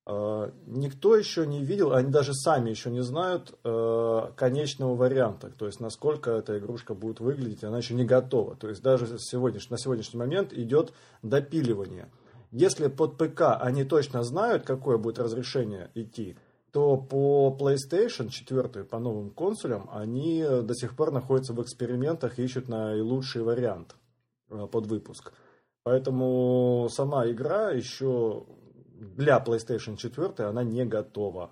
а, 0.04 0.52
никто 0.66 1.16
еще 1.16 1.46
не 1.46 1.62
видел, 1.62 1.92
они 1.92 2.10
даже 2.10 2.34
сами 2.34 2.70
еще 2.70 2.90
не 2.90 3.02
знают 3.02 3.54
а, 3.64 4.32
конечного 4.36 4.96
варианта, 4.96 5.50
то 5.50 5.66
есть 5.66 5.80
насколько 5.80 6.30
эта 6.30 6.58
игрушка 6.58 6.94
будет 6.94 7.20
выглядеть, 7.20 7.64
она 7.64 7.78
еще 7.78 7.94
не 7.94 8.04
готова. 8.04 8.56
То 8.56 8.68
есть 8.68 8.82
даже 8.82 9.18
сегодняш, 9.18 9.70
на 9.70 9.78
сегодняшний 9.78 10.18
момент 10.18 10.52
идет 10.52 10.92
допиливание. 11.22 12.08
Если 12.50 12.88
под 12.88 13.16
ПК 13.16 13.56
они 13.60 13.84
точно 13.84 14.22
знают, 14.24 14.64
какое 14.64 14.98
будет 14.98 15.18
разрешение 15.18 15.90
идти, 15.94 16.36
то 16.72 16.96
по 16.96 17.54
PlayStation 17.58 18.30
4, 18.30 18.84
по 18.84 18.98
новым 18.98 19.30
консолям, 19.30 19.88
они 19.92 20.42
до 20.42 20.74
сих 20.74 20.96
пор 20.96 21.12
находятся 21.12 21.52
в 21.52 21.62
экспериментах 21.62 22.38
и 22.38 22.44
ищут 22.44 22.68
наилучший 22.68 23.42
вариант 23.42 23.94
э, 24.48 24.66
под 24.66 24.86
выпуск. 24.86 25.32
Поэтому 25.82 26.88
сама 26.90 27.30
игра 27.30 27.70
еще 27.70 28.46
для 28.94 29.38
PlayStation 29.38 29.96
4 29.96 30.48
она 30.48 30.64
не 30.64 30.86
готова 30.86 31.50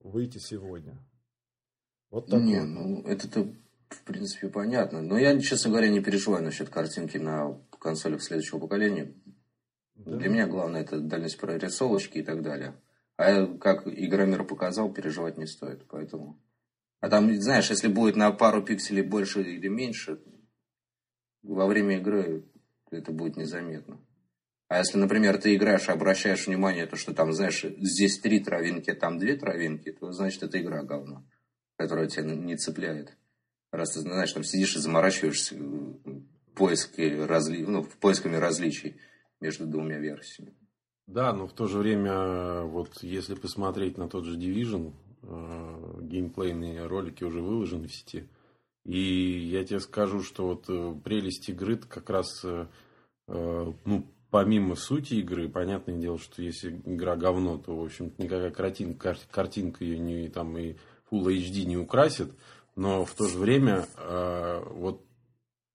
выйти 0.00 0.38
сегодня. 0.38 0.98
Вот 2.10 2.26
так. 2.26 2.42
Не, 2.42 2.60
ну 2.62 3.02
это-то 3.06 3.48
в 3.88 4.02
принципе 4.04 4.48
понятно. 4.48 5.00
Но 5.00 5.16
я, 5.16 5.40
честно 5.40 5.70
говоря, 5.70 5.88
не 5.88 6.00
переживаю 6.00 6.44
насчет 6.44 6.68
картинки 6.68 7.16
на 7.16 7.58
консолях 7.78 8.22
следующего 8.22 8.58
поколения. 8.58 9.14
Да. 9.94 10.16
Для 10.16 10.28
меня 10.28 10.46
главное 10.46 10.82
это 10.82 11.00
дальность 11.00 11.38
прорисовочки 11.38 12.18
и 12.18 12.22
так 12.22 12.42
далее. 12.42 12.74
А 13.16 13.46
как 13.58 13.86
Игромир 13.86 14.44
показал, 14.44 14.92
переживать 14.92 15.38
не 15.38 15.46
стоит. 15.46 15.86
Поэтому... 15.88 16.40
А 17.00 17.08
там, 17.08 17.34
знаешь, 17.40 17.70
если 17.70 17.88
будет 17.88 18.16
на 18.16 18.32
пару 18.32 18.62
пикселей 18.62 19.02
больше 19.02 19.42
или 19.42 19.68
меньше, 19.68 20.20
во 21.42 21.66
время 21.66 21.98
игры 21.98 22.44
это 22.90 23.12
будет 23.12 23.36
незаметно. 23.36 24.00
А 24.68 24.78
если, 24.78 24.96
например, 24.96 25.38
ты 25.38 25.54
играешь 25.54 25.88
и 25.88 25.92
обращаешь 25.92 26.46
внимание, 26.46 26.86
то, 26.86 26.96
что 26.96 27.14
там, 27.14 27.32
знаешь, 27.32 27.64
здесь 27.78 28.18
три 28.18 28.40
травинки, 28.40 28.90
а 28.90 28.94
там 28.94 29.18
две 29.18 29.36
травинки, 29.36 29.92
то 29.92 30.10
значит 30.12 30.42
это 30.42 30.60
игра 30.60 30.82
говно, 30.82 31.24
которая 31.76 32.08
тебя 32.08 32.24
не 32.34 32.56
цепляет. 32.56 33.16
Раз 33.70 33.92
ты, 33.92 34.00
знаешь, 34.00 34.32
там 34.32 34.42
сидишь 34.42 34.76
и 34.76 34.80
заморачиваешься 34.80 35.56
поиски 36.54 37.02
разли... 37.26 37.64
ну, 37.64 37.84
поисками 37.84 38.36
различий 38.36 38.96
между 39.40 39.66
двумя 39.66 39.98
версиями. 39.98 40.54
Да, 41.06 41.32
но 41.32 41.46
в 41.46 41.52
то 41.52 41.66
же 41.66 41.78
время, 41.78 42.62
вот 42.62 43.02
если 43.02 43.34
посмотреть 43.34 43.98
на 43.98 44.08
тот 44.08 44.24
же 44.24 44.38
Division, 44.38 44.92
э, 45.22 46.00
геймплейные 46.00 46.86
ролики 46.86 47.24
уже 47.24 47.40
выложены 47.42 47.88
в 47.88 47.94
сети. 47.94 48.26
И 48.84 48.98
я 48.98 49.64
тебе 49.64 49.80
скажу, 49.80 50.22
что 50.22 50.46
вот 50.46 50.64
э, 50.68 50.94
прелесть 51.04 51.48
игры 51.50 51.76
как 51.76 52.08
раз, 52.08 52.42
э, 52.44 52.66
ну, 53.26 54.06
помимо 54.30 54.76
сути 54.76 55.14
игры, 55.14 55.48
понятное 55.48 55.96
дело, 55.96 56.18
что 56.18 56.40
если 56.40 56.70
игра 56.86 57.16
говно, 57.16 57.58
то, 57.58 57.76
в 57.76 57.84
общем 57.84 58.12
никакая 58.16 58.50
картинка, 58.50 59.16
картинка 59.30 59.84
ее 59.84 59.98
не, 59.98 60.28
там, 60.28 60.56
и 60.56 60.76
Full 61.10 61.26
HD 61.26 61.66
не 61.66 61.76
украсит. 61.76 62.32
Но 62.76 63.04
в 63.04 63.14
то 63.14 63.28
же 63.28 63.38
время, 63.38 63.86
вот 64.70 65.00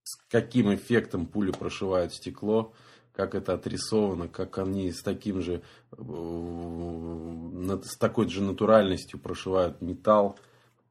с 0.03 0.17
каким 0.27 0.73
эффектом 0.73 1.27
пули 1.27 1.51
прошивают 1.51 2.13
стекло, 2.13 2.73
как 3.13 3.35
это 3.35 3.53
отрисовано, 3.53 4.27
как 4.27 4.57
они 4.57 4.91
с 4.91 5.01
таким 5.01 5.41
же, 5.41 5.61
э, 5.97 7.79
с 7.83 7.97
такой 7.97 8.29
же 8.29 8.41
натуральностью 8.41 9.19
прошивают 9.19 9.81
металл, 9.81 10.37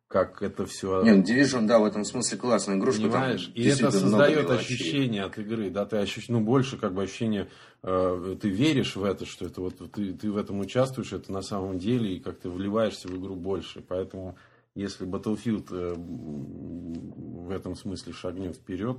как 0.08 0.42
это 0.42 0.64
все... 0.64 1.02
Нет, 1.02 1.28
Division, 1.28 1.66
да, 1.66 1.78
в 1.78 1.84
этом 1.84 2.04
смысле 2.04 2.38
классная 2.38 2.76
игрушка. 2.76 3.02
Понимаешь? 3.02 3.44
Там 3.44 3.54
и 3.54 3.64
это 3.64 3.90
создает 3.90 4.50
ощущение 4.50 5.24
от 5.24 5.38
игры, 5.38 5.70
да, 5.70 5.84
ты 5.84 5.98
ощущаешь, 5.98 6.30
ну, 6.30 6.40
больше 6.40 6.78
как 6.78 6.94
бы 6.94 7.02
ощущение, 7.02 7.48
э, 7.82 8.36
ты 8.40 8.48
веришь 8.48 8.96
в 8.96 9.04
это, 9.04 9.26
что 9.26 9.44
это 9.44 9.60
вот, 9.60 9.76
ты, 9.92 10.14
ты 10.14 10.32
в 10.32 10.38
этом 10.38 10.60
участвуешь, 10.60 11.12
это 11.12 11.30
на 11.30 11.42
самом 11.42 11.78
деле, 11.78 12.16
и 12.16 12.20
как 12.20 12.38
ты 12.38 12.48
вливаешься 12.48 13.06
в 13.08 13.18
игру 13.18 13.36
больше. 13.36 13.84
Поэтому, 13.86 14.36
если 14.74 15.06
Battlefield 15.06 15.66
э, 15.70 15.94
в 15.96 17.50
этом 17.50 17.76
смысле 17.76 18.14
шагнет 18.14 18.56
вперед, 18.56 18.98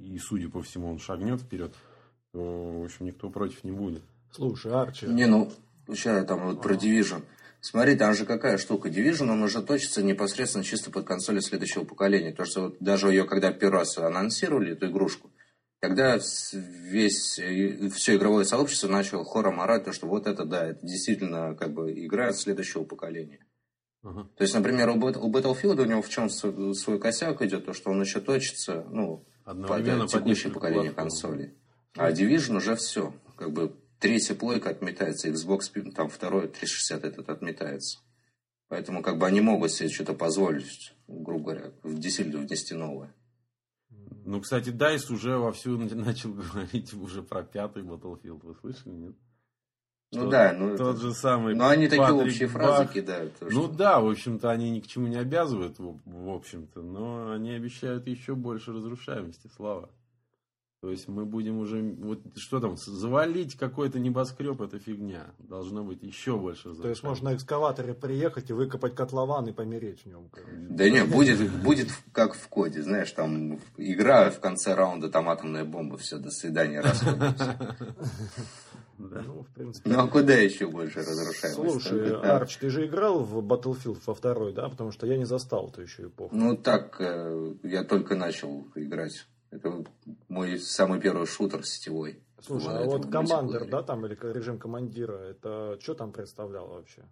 и, 0.00 0.18
судя 0.18 0.48
по 0.48 0.62
всему, 0.62 0.90
он 0.90 1.00
шагнет 1.00 1.40
вперед, 1.40 1.74
в 2.32 2.84
общем, 2.84 3.06
никто 3.06 3.28
против 3.30 3.64
не 3.64 3.72
будет. 3.72 4.02
Слушай, 4.32 4.72
Арчи. 4.72 5.06
Не, 5.06 5.26
ну, 5.26 5.52
сейчас 5.88 6.24
там 6.26 6.46
вот 6.46 6.62
про 6.62 6.74
Division. 6.74 7.22
Смотри, 7.60 7.96
там 7.96 8.14
же 8.14 8.24
какая 8.24 8.56
штука. 8.56 8.88
Division, 8.88 9.30
он 9.30 9.42
уже 9.42 9.62
точится 9.62 10.02
непосредственно 10.02 10.64
чисто 10.64 10.90
под 10.90 11.06
консоли 11.06 11.40
следующего 11.40 11.84
поколения. 11.84 12.32
То, 12.32 12.44
что 12.44 12.62
вот 12.62 12.76
даже 12.80 13.08
ее, 13.08 13.24
когда 13.24 13.52
первый 13.52 13.80
раз 13.80 13.98
анонсировали, 13.98 14.72
эту 14.72 14.86
игрушку, 14.86 15.30
когда 15.80 16.18
весь, 16.52 17.40
все 17.94 18.16
игровое 18.16 18.44
сообщество 18.44 18.88
начало 18.88 19.24
хором 19.24 19.60
орать, 19.60 19.84
то, 19.84 19.92
что 19.92 20.06
вот 20.06 20.26
это, 20.26 20.44
да, 20.44 20.68
это 20.68 20.86
действительно 20.86 21.54
как 21.54 21.72
бы 21.72 21.92
игра 21.92 22.32
следующего 22.32 22.84
поколения. 22.84 23.44
Uh-huh. 24.02 24.24
То 24.36 24.42
есть, 24.42 24.54
например, 24.54 24.88
у, 24.90 24.94
у 24.94 25.30
Battlefield 25.30 25.82
у 25.82 25.84
него 25.84 26.00
в 26.00 26.08
чем 26.08 26.30
свой 26.30 26.98
косяк 26.98 27.42
идет, 27.42 27.66
то, 27.66 27.74
что 27.74 27.90
он 27.90 28.00
еще 28.00 28.20
точится, 28.20 28.86
ну, 28.90 29.26
под 29.44 30.08
текущее 30.08 30.52
поколение 30.52 30.92
консолей. 30.92 31.54
А 31.96 32.10
Division 32.10 32.56
уже 32.56 32.76
все. 32.76 33.12
Как 33.36 33.52
бы 33.52 33.74
третья 33.98 34.34
плойка 34.34 34.70
отметается, 34.70 35.28
Xbox, 35.28 35.92
там 35.92 36.08
второй 36.08 36.48
360 36.48 37.04
этот 37.04 37.28
отметается. 37.28 37.98
Поэтому 38.68 39.02
как 39.02 39.18
бы 39.18 39.26
они 39.26 39.40
могут 39.40 39.72
себе 39.72 39.88
что-то 39.88 40.14
позволить, 40.14 40.94
грубо 41.08 41.52
говоря, 41.52 41.72
действительно 41.82 42.38
внести 42.38 42.74
новое. 42.74 43.12
Ну, 44.24 44.40
кстати, 44.40 44.70
Дайс 44.70 45.10
уже 45.10 45.36
вовсю 45.36 45.76
начал 45.76 46.32
говорить 46.32 46.92
уже 46.94 47.22
про 47.22 47.42
пятый 47.42 47.82
Battlefield. 47.82 48.40
Вы 48.42 48.54
слышали, 48.54 48.92
нет? 48.92 49.16
Ну 50.12 50.22
что 50.22 50.30
да, 50.30 50.52
ну 50.52 50.76
тот 50.76 50.96
это... 50.96 51.06
же 51.06 51.14
самый. 51.14 51.54
Но 51.54 51.68
они 51.68 51.88
такие 51.88 52.12
общие 52.12 52.48
фразы 52.48 52.84
Бах. 52.84 52.92
кидают. 52.92 53.36
То, 53.38 53.46
ну 53.48 53.68
да, 53.68 54.00
в 54.00 54.08
общем-то, 54.08 54.50
они 54.50 54.70
ни 54.70 54.80
к 54.80 54.88
чему 54.88 55.06
не 55.06 55.16
обязывают, 55.16 55.78
в 55.78 56.28
общем-то, 56.28 56.82
но 56.82 57.32
они 57.32 57.52
обещают 57.52 58.08
еще 58.08 58.34
больше 58.34 58.72
разрушаемости, 58.72 59.48
слава. 59.54 59.88
То 60.80 60.90
есть 60.90 61.08
мы 61.08 61.26
будем 61.26 61.58
уже, 61.58 61.82
вот 61.82 62.20
что 62.36 62.58
там, 62.58 62.78
завалить 62.78 63.54
какой-то 63.54 63.98
небоскреб, 63.98 64.62
это 64.62 64.78
фигня. 64.78 65.26
Должно 65.38 65.84
быть 65.84 66.02
еще 66.02 66.38
больше. 66.38 66.74
То 66.74 66.88
есть 66.88 67.02
можно 67.02 67.30
на 67.30 67.36
экскаваторе 67.36 67.92
приехать 67.92 68.48
и 68.48 68.54
выкопать 68.54 68.94
котлован 68.94 69.46
и 69.46 69.52
помереть 69.52 70.04
в 70.04 70.06
нем. 70.06 70.30
Короче. 70.32 70.56
Да 70.70 70.88
нет, 70.88 71.10
будет, 71.10 71.62
будет 71.62 71.88
как 72.12 72.32
в 72.32 72.48
коде, 72.48 72.82
знаешь, 72.82 73.12
там 73.12 73.60
игра 73.76 74.30
в 74.30 74.40
конце 74.40 74.74
раунда, 74.74 75.10
там 75.10 75.28
атомная 75.28 75.66
бомба, 75.66 75.98
все, 75.98 76.16
до 76.16 76.30
свидания, 76.30 76.80
расходимся. 76.80 77.76
Ну, 78.96 79.42
в 79.42 79.54
принципе. 79.54 79.90
Ну, 79.90 79.98
а 80.00 80.08
куда 80.08 80.32
еще 80.32 80.66
больше 80.66 81.00
разрушаем? 81.00 81.54
Слушай, 81.54 82.20
Арч, 82.20 82.56
ты 82.56 82.70
же 82.70 82.86
играл 82.86 83.22
в 83.22 83.38
Battlefield 83.46 84.00
во 84.06 84.14
второй, 84.14 84.54
да? 84.54 84.66
Потому 84.70 84.92
что 84.92 85.06
я 85.06 85.18
не 85.18 85.26
застал 85.26 85.68
эту 85.68 85.82
еще 85.82 86.04
эпоху. 86.04 86.34
Ну, 86.34 86.56
так, 86.56 86.96
э, 87.00 87.54
я 87.64 87.84
только 87.84 88.14
начал 88.14 88.66
играть. 88.74 89.26
Это 89.50 89.84
мой 90.28 90.58
самый 90.58 91.00
первый 91.00 91.26
шутер 91.26 91.64
сетевой. 91.66 92.22
Слушай, 92.40 92.78
а 92.78 92.84
вот 92.84 93.10
командир, 93.10 93.68
да, 93.68 93.82
там, 93.82 94.06
или 94.06 94.16
режим 94.32 94.58
командира, 94.58 95.16
это 95.16 95.78
что 95.80 95.94
там 95.94 96.12
представляло 96.12 96.74
вообще? 96.74 97.02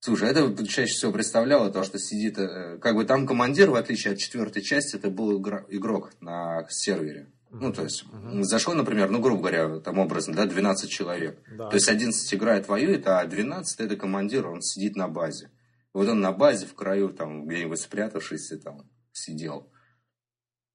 Слушай, 0.00 0.30
это 0.30 0.66
чаще 0.66 0.92
всего 0.92 1.12
представляло 1.12 1.70
то, 1.70 1.84
что 1.84 1.98
сидит, 1.98 2.36
э, 2.36 2.78
как 2.78 2.96
бы 2.96 3.04
там 3.04 3.24
командир, 3.24 3.70
в 3.70 3.76
отличие 3.76 4.14
от 4.14 4.18
четвертой 4.18 4.60
части, 4.60 4.96
это 4.96 5.10
был 5.10 5.40
игрок 5.40 6.10
на 6.20 6.66
сервере. 6.68 7.28
Ну, 7.50 7.72
то 7.72 7.82
есть, 7.82 8.04
uh-huh. 8.04 8.42
зашло, 8.42 8.74
например, 8.74 9.10
ну, 9.10 9.20
грубо 9.20 9.42
говоря, 9.42 9.78
там 9.78 9.98
образно, 9.98 10.34
да, 10.34 10.46
12 10.46 10.90
человек. 10.90 11.38
Да. 11.56 11.68
То 11.68 11.76
есть, 11.76 11.88
11 11.88 12.34
играет, 12.34 12.66
воюет, 12.66 13.06
а 13.06 13.24
12 13.24 13.80
это 13.80 13.96
командир, 13.96 14.48
он 14.48 14.62
сидит 14.62 14.96
на 14.96 15.06
базе. 15.06 15.50
Вот 15.92 16.08
он 16.08 16.20
на 16.20 16.32
базе 16.32 16.66
в 16.66 16.74
краю, 16.74 17.10
там, 17.10 17.46
где-нибудь 17.46 17.78
спрятавшись, 17.78 18.52
там, 18.64 18.90
сидел. 19.12 19.70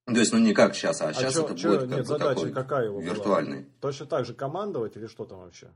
То 0.08 0.20
есть, 0.20 0.32
ну 0.32 0.40
не 0.40 0.54
как 0.54 0.74
сейчас, 0.74 1.02
а, 1.02 1.10
а 1.10 1.14
сейчас 1.14 1.34
чё, 1.34 1.44
это 1.44 1.56
чё, 1.56 1.70
будет 1.70 1.90
нет, 1.90 1.98
как 1.98 2.08
задача 2.08 2.36
такой 2.36 2.52
какая 2.54 2.86
его 2.86 3.02
виртуальный. 3.02 3.60
Была? 3.60 3.72
Точно 3.82 4.06
так 4.06 4.26
же 4.26 4.34
командовать 4.34 4.96
или 4.96 5.06
что 5.06 5.26
там 5.26 5.40
вообще? 5.40 5.68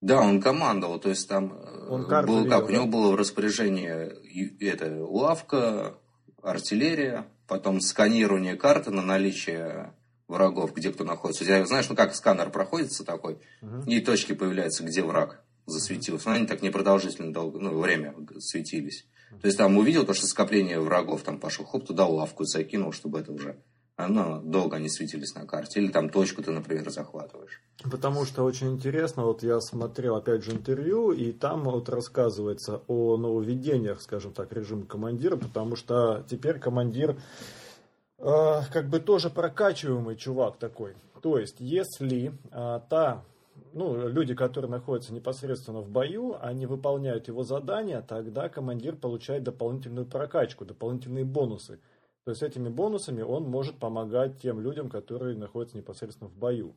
Да, 0.00 0.20
он 0.20 0.42
командовал, 0.42 0.98
то 0.98 1.08
есть 1.08 1.28
там 1.28 1.52
э, 1.52 1.88
он 1.88 2.06
был 2.26 2.48
как, 2.48 2.68
у 2.68 2.72
него 2.72 2.86
было 2.86 3.12
в 3.12 3.14
распоряжении 3.14 4.68
это 4.68 5.04
лавка, 5.06 5.94
артиллерия, 6.42 7.26
потом 7.46 7.80
сканирование 7.80 8.56
карты 8.56 8.90
на 8.90 9.02
наличие 9.02 9.94
врагов, 10.26 10.74
где 10.74 10.92
кто 10.92 11.04
находится. 11.04 11.44
У 11.44 11.66
знаешь, 11.66 11.88
ну 11.88 11.94
как 11.94 12.14
сканер 12.14 12.50
проходится 12.50 13.04
такой, 13.04 13.38
угу. 13.62 13.82
и 13.86 14.00
точки 14.00 14.32
появляются, 14.32 14.82
где 14.82 15.02
враг 15.02 15.44
засветился. 15.66 16.28
Но 16.28 16.34
они 16.34 16.46
так 16.46 16.60
непродолжительно 16.62 17.32
долго, 17.32 17.58
ну, 17.58 17.78
время 17.78 18.14
светились. 18.40 19.06
То 19.40 19.46
есть 19.46 19.58
там 19.58 19.76
увидел 19.76 20.04
то, 20.04 20.14
что 20.14 20.26
скопление 20.26 20.80
врагов, 20.80 21.22
там 21.22 21.38
пошел, 21.38 21.64
хоп, 21.64 21.86
туда 21.86 22.06
лавку 22.06 22.44
закинул, 22.44 22.92
чтобы 22.92 23.20
это 23.20 23.32
уже 23.32 23.56
ну, 23.96 24.40
долго 24.42 24.76
они 24.76 24.88
светились 24.88 25.34
на 25.34 25.46
карте. 25.46 25.80
Или 25.80 25.90
там 25.90 26.10
точку 26.10 26.42
ты, 26.42 26.50
например, 26.50 26.90
захватываешь. 26.90 27.62
Потому 27.90 28.24
что 28.24 28.42
очень 28.42 28.72
интересно, 28.72 29.24
вот 29.24 29.42
я 29.42 29.60
смотрел 29.60 30.16
опять 30.16 30.42
же 30.42 30.52
интервью, 30.52 31.12
и 31.12 31.32
там 31.32 31.64
вот 31.64 31.88
рассказывается 31.88 32.82
о 32.88 33.16
нововведениях, 33.16 34.00
скажем 34.00 34.32
так, 34.32 34.52
режима 34.52 34.86
командира, 34.86 35.36
потому 35.36 35.76
что 35.76 36.24
теперь 36.28 36.58
командир 36.58 37.16
э, 38.18 38.60
как 38.72 38.88
бы 38.88 39.00
тоже 39.00 39.30
прокачиваемый 39.30 40.16
чувак 40.16 40.58
такой. 40.58 40.94
То 41.22 41.38
есть, 41.38 41.56
если 41.60 42.32
э, 42.50 42.80
та 42.90 43.24
ну, 43.74 44.08
люди, 44.08 44.34
которые 44.34 44.70
находятся 44.70 45.12
непосредственно 45.12 45.80
в 45.80 45.88
бою, 45.88 46.36
они 46.40 46.66
выполняют 46.66 47.28
его 47.28 47.42
задания, 47.42 48.00
тогда 48.00 48.48
командир 48.48 48.94
получает 48.96 49.42
дополнительную 49.42 50.06
прокачку, 50.06 50.64
дополнительные 50.64 51.24
бонусы. 51.24 51.80
То 52.24 52.30
есть 52.30 52.42
этими 52.42 52.68
бонусами 52.68 53.22
он 53.22 53.44
может 53.44 53.78
помогать 53.78 54.40
тем 54.40 54.60
людям, 54.60 54.88
которые 54.88 55.36
находятся 55.36 55.76
непосредственно 55.76 56.30
в 56.30 56.36
бою. 56.36 56.74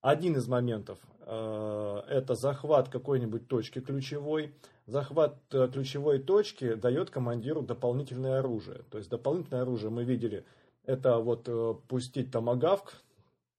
Один 0.00 0.36
из 0.36 0.46
моментов 0.46 0.98
э, 1.20 2.02
это 2.08 2.36
захват 2.36 2.88
какой-нибудь 2.88 3.48
точки 3.48 3.80
ключевой. 3.80 4.54
Захват 4.86 5.36
э, 5.52 5.68
ключевой 5.72 6.20
точки 6.20 6.74
дает 6.74 7.10
командиру 7.10 7.62
дополнительное 7.62 8.38
оружие. 8.38 8.82
То 8.90 8.98
есть 8.98 9.10
дополнительное 9.10 9.62
оружие 9.62 9.90
мы 9.90 10.04
видели, 10.04 10.44
это 10.84 11.18
вот 11.18 11.48
э, 11.48 11.74
пустить 11.88 12.30
томагавк 12.30 12.94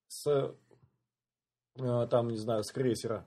с 0.08 0.56
там, 2.08 2.30
не 2.30 2.38
знаю, 2.38 2.64
с 2.64 2.72
крейсера. 2.72 3.26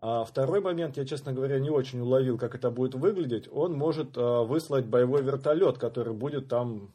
А 0.00 0.24
второй 0.24 0.60
момент, 0.60 0.96
я, 0.96 1.04
честно 1.04 1.32
говоря, 1.32 1.60
не 1.60 1.70
очень 1.70 2.00
уловил, 2.00 2.36
как 2.36 2.54
это 2.54 2.70
будет 2.70 2.94
выглядеть. 2.94 3.48
Он 3.52 3.72
может 3.72 4.16
э, 4.16 4.44
выслать 4.44 4.86
боевой 4.86 5.22
вертолет, 5.22 5.78
который 5.78 6.12
будет 6.12 6.48
там 6.48 6.92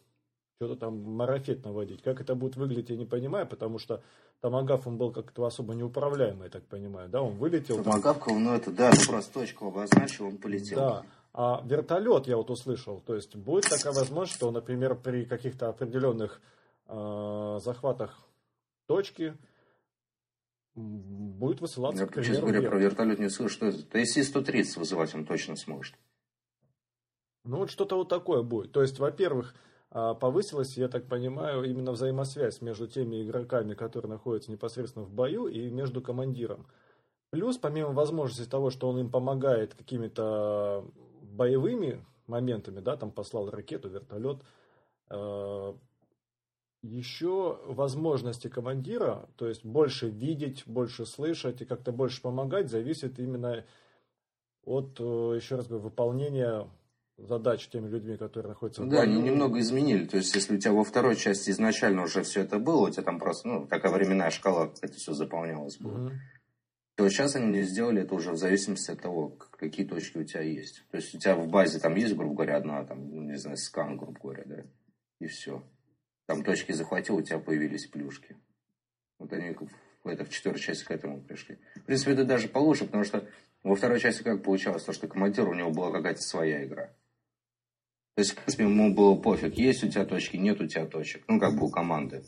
что-то 0.57 0.75
там 0.75 1.01
марафет 1.03 1.63
наводить. 1.63 2.01
Как 2.01 2.19
это 2.19 2.35
будет 2.35 2.55
выглядеть, 2.55 2.89
я 2.89 2.97
не 2.97 3.05
понимаю, 3.05 3.47
потому 3.47 3.77
что 3.77 4.01
Томагав, 4.41 4.87
он 4.87 4.97
был 4.97 5.11
как-то 5.11 5.45
особо 5.45 5.73
неуправляемый, 5.73 6.45
я 6.45 6.49
так 6.49 6.65
понимаю, 6.65 7.09
да, 7.09 7.21
он 7.21 7.35
вылетел. 7.35 7.83
Томагавка, 7.83 8.33
ну 8.33 8.53
это, 8.53 8.71
да, 8.71 8.91
ты 8.91 9.07
просто 9.07 9.33
точку 9.33 9.67
обозначил, 9.67 10.25
он 10.25 10.37
полетел. 10.37 10.77
Да, 10.77 11.03
а 11.33 11.61
вертолет, 11.63 12.27
я 12.27 12.37
вот 12.37 12.49
услышал, 12.49 12.99
то 13.05 13.15
есть 13.15 13.35
будет 13.35 13.65
такая 13.65 13.93
возможность, 13.93 14.35
что, 14.37 14.49
например, 14.51 14.95
при 14.95 15.25
каких-то 15.25 15.69
определенных 15.69 16.41
э, 16.87 17.59
захватах 17.63 18.17
точки, 18.87 19.37
будет 20.77 21.59
высылаться, 21.61 22.03
Я, 22.03 22.07
к 22.07 22.13
примеру, 22.13 22.47
говоря, 22.47 22.69
про 22.69 22.79
вертолет 22.79 23.19
не 23.19 23.29
слышу, 23.29 23.53
что 23.53 23.65
это. 23.67 23.97
Если 23.97 24.21
130 24.21 24.77
вызывать 24.77 25.13
он 25.15 25.25
точно 25.25 25.55
сможет. 25.55 25.95
Ну, 27.43 27.57
вот 27.57 27.71
что-то 27.71 27.95
вот 27.95 28.09
такое 28.09 28.43
будет. 28.43 28.71
То 28.71 28.81
есть, 28.81 28.99
во-первых, 28.99 29.55
а, 29.89 30.13
повысилась, 30.13 30.77
я 30.77 30.89
так 30.89 31.07
понимаю, 31.07 31.63
именно 31.63 31.91
взаимосвязь 31.93 32.61
между 32.61 32.87
теми 32.87 33.23
игроками, 33.23 33.73
которые 33.73 34.11
находятся 34.11 34.51
непосредственно 34.51 35.05
в 35.05 35.11
бою, 35.11 35.47
и 35.47 35.69
между 35.69 36.01
командиром. 36.01 36.67
Плюс, 37.29 37.57
помимо 37.57 37.91
возможности 37.91 38.49
того, 38.49 38.69
что 38.69 38.89
он 38.89 38.99
им 38.99 39.09
помогает 39.09 39.73
какими-то 39.73 40.85
боевыми 41.21 42.05
моментами, 42.27 42.81
да, 42.81 42.97
там 42.97 43.11
послал 43.11 43.49
ракету, 43.49 43.89
вертолет, 43.89 44.41
а, 45.09 45.75
еще 46.81 47.59
возможности 47.65 48.47
командира, 48.47 49.27
то 49.35 49.47
есть 49.47 49.65
больше 49.65 50.09
видеть, 50.09 50.63
больше 50.65 51.05
слышать 51.05 51.61
и 51.61 51.65
как-то 51.65 51.91
больше 51.91 52.21
помогать, 52.21 52.69
зависит 52.69 53.19
именно 53.19 53.65
от, 54.63 54.99
э, 54.99 55.33
еще 55.35 55.55
раз 55.55 55.67
говорю, 55.67 55.85
выполнения 55.85 56.69
задач 57.17 57.67
теми 57.69 57.87
людьми, 57.87 58.15
которые 58.15 58.49
находятся 58.49 58.83
в 58.83 58.89
Да, 58.89 59.01
они 59.01 59.19
немного 59.19 59.59
изменили. 59.59 60.05
То 60.05 60.17
есть, 60.17 60.35
если 60.35 60.55
у 60.55 60.59
тебя 60.59 60.73
во 60.73 60.83
второй 60.83 61.15
части 61.15 61.49
изначально 61.49 62.03
уже 62.03 62.21
все 62.21 62.41
это 62.41 62.59
было, 62.59 62.87
у 62.87 62.91
тебя 62.91 63.03
там 63.03 63.19
просто, 63.19 63.47
ну, 63.47 63.67
такая 63.67 63.91
временная 63.91 64.29
шкала, 64.29 64.71
это 64.81 64.93
все 64.93 65.13
заполнялось 65.13 65.77
было. 65.77 66.05
Угу. 66.05 66.11
То 66.95 67.09
сейчас 67.09 67.35
они 67.35 67.61
сделали 67.63 68.01
это 68.01 68.13
уже 68.13 68.31
в 68.31 68.37
зависимости 68.37 68.91
от 68.91 69.01
того, 69.01 69.29
какие 69.29 69.85
точки 69.85 70.17
у 70.17 70.23
тебя 70.23 70.41
есть. 70.41 70.83
То 70.91 70.97
есть, 70.97 71.13
у 71.15 71.19
тебя 71.19 71.35
в 71.35 71.47
базе 71.47 71.79
там 71.79 71.95
есть, 71.95 72.15
грубо 72.15 72.35
говоря, 72.35 72.57
одна, 72.57 72.83
там, 72.85 73.09
ну, 73.09 73.21
не 73.21 73.37
знаю, 73.37 73.57
скан, 73.57 73.97
грубо 73.97 74.19
говоря, 74.19 74.43
да, 74.45 74.63
и 75.19 75.25
все 75.25 75.63
там 76.27 76.43
точки 76.43 76.73
захватил, 76.73 77.15
у 77.15 77.21
тебя 77.21 77.39
появились 77.39 77.87
плюшки. 77.87 78.37
Вот 79.17 79.33
они 79.33 79.55
это, 80.03 80.25
в 80.25 80.29
четвертой 80.29 80.61
части 80.61 80.85
к 80.85 80.91
этому 80.91 81.21
пришли. 81.21 81.57
В 81.75 81.83
принципе, 81.83 82.11
это 82.11 82.25
даже 82.25 82.47
получше, 82.47 82.85
потому 82.85 83.03
что 83.03 83.27
во 83.63 83.75
второй 83.75 83.99
части 83.99 84.21
как 84.23 84.43
получалось, 84.43 84.83
то, 84.83 84.93
что 84.93 85.07
командир, 85.07 85.47
у 85.47 85.53
него 85.53 85.71
была 85.71 85.91
какая-то 85.91 86.21
своя 86.21 86.63
игра. 86.63 86.87
То 88.15 88.21
есть, 88.21 88.31
в 88.31 88.35
принципе, 88.35 88.63
ему 88.63 88.93
было 88.93 89.15
пофиг, 89.15 89.57
есть 89.57 89.83
у 89.83 89.89
тебя 89.89 90.05
точки, 90.05 90.37
нет 90.37 90.59
у 90.61 90.67
тебя 90.67 90.85
точек. 90.85 91.23
Ну, 91.27 91.39
как 91.39 91.57
бы 91.57 91.65
у 91.65 91.69
команды. 91.69 92.23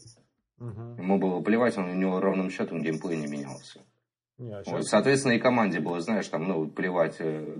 Угу. 0.60 0.82
Ему 0.98 1.20
было 1.20 1.42
плевать, 1.42 1.78
он, 1.78 1.90
у 1.90 1.94
него 1.94 2.20
ровным 2.20 2.50
счетом 2.50 2.82
геймплей 2.82 3.18
не 3.18 3.28
менялся. 3.28 3.82
Не, 4.38 4.54
а 4.54 4.64
вот, 4.66 4.86
соответственно, 4.86 5.34
и 5.34 5.40
команде 5.40 5.80
было, 5.80 6.00
знаешь, 6.00 6.28
там, 6.28 6.48
ну, 6.48 6.68
плевать, 6.68 7.18
э, 7.20 7.58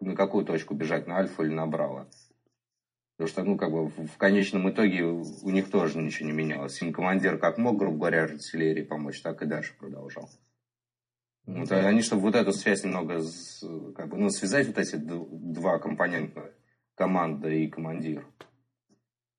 на 0.00 0.14
какую 0.14 0.44
точку 0.44 0.74
бежать, 0.74 1.06
на 1.06 1.18
альфа 1.18 1.42
или 1.42 1.52
на 1.52 1.66
браво. 1.66 2.08
Потому 3.18 3.28
что, 3.28 3.42
ну, 3.42 3.58
как 3.58 3.72
бы, 3.72 3.88
в 3.88 4.16
конечном 4.16 4.70
итоге 4.70 5.02
у 5.02 5.50
них 5.50 5.70
тоже 5.70 5.98
ничего 5.98 6.28
не 6.28 6.32
менялось. 6.32 6.80
Им 6.80 6.92
командир 6.92 7.36
как 7.36 7.58
мог, 7.58 7.76
грубо 7.76 7.98
говоря, 7.98 8.22
артиллерии 8.22 8.84
помочь, 8.84 9.20
так 9.22 9.42
и 9.42 9.46
дальше 9.46 9.74
продолжал. 9.76 10.30
Вот, 11.44 11.72
а 11.72 11.78
они, 11.80 12.00
чтобы 12.02 12.22
вот 12.22 12.36
эту 12.36 12.52
связь 12.52 12.84
немного, 12.84 13.20
как 13.96 14.08
бы, 14.08 14.18
ну, 14.18 14.30
связать 14.30 14.68
вот 14.68 14.78
эти 14.78 14.94
два 14.94 15.80
компонента, 15.80 16.54
команда 16.94 17.48
и 17.48 17.66
командир, 17.66 18.24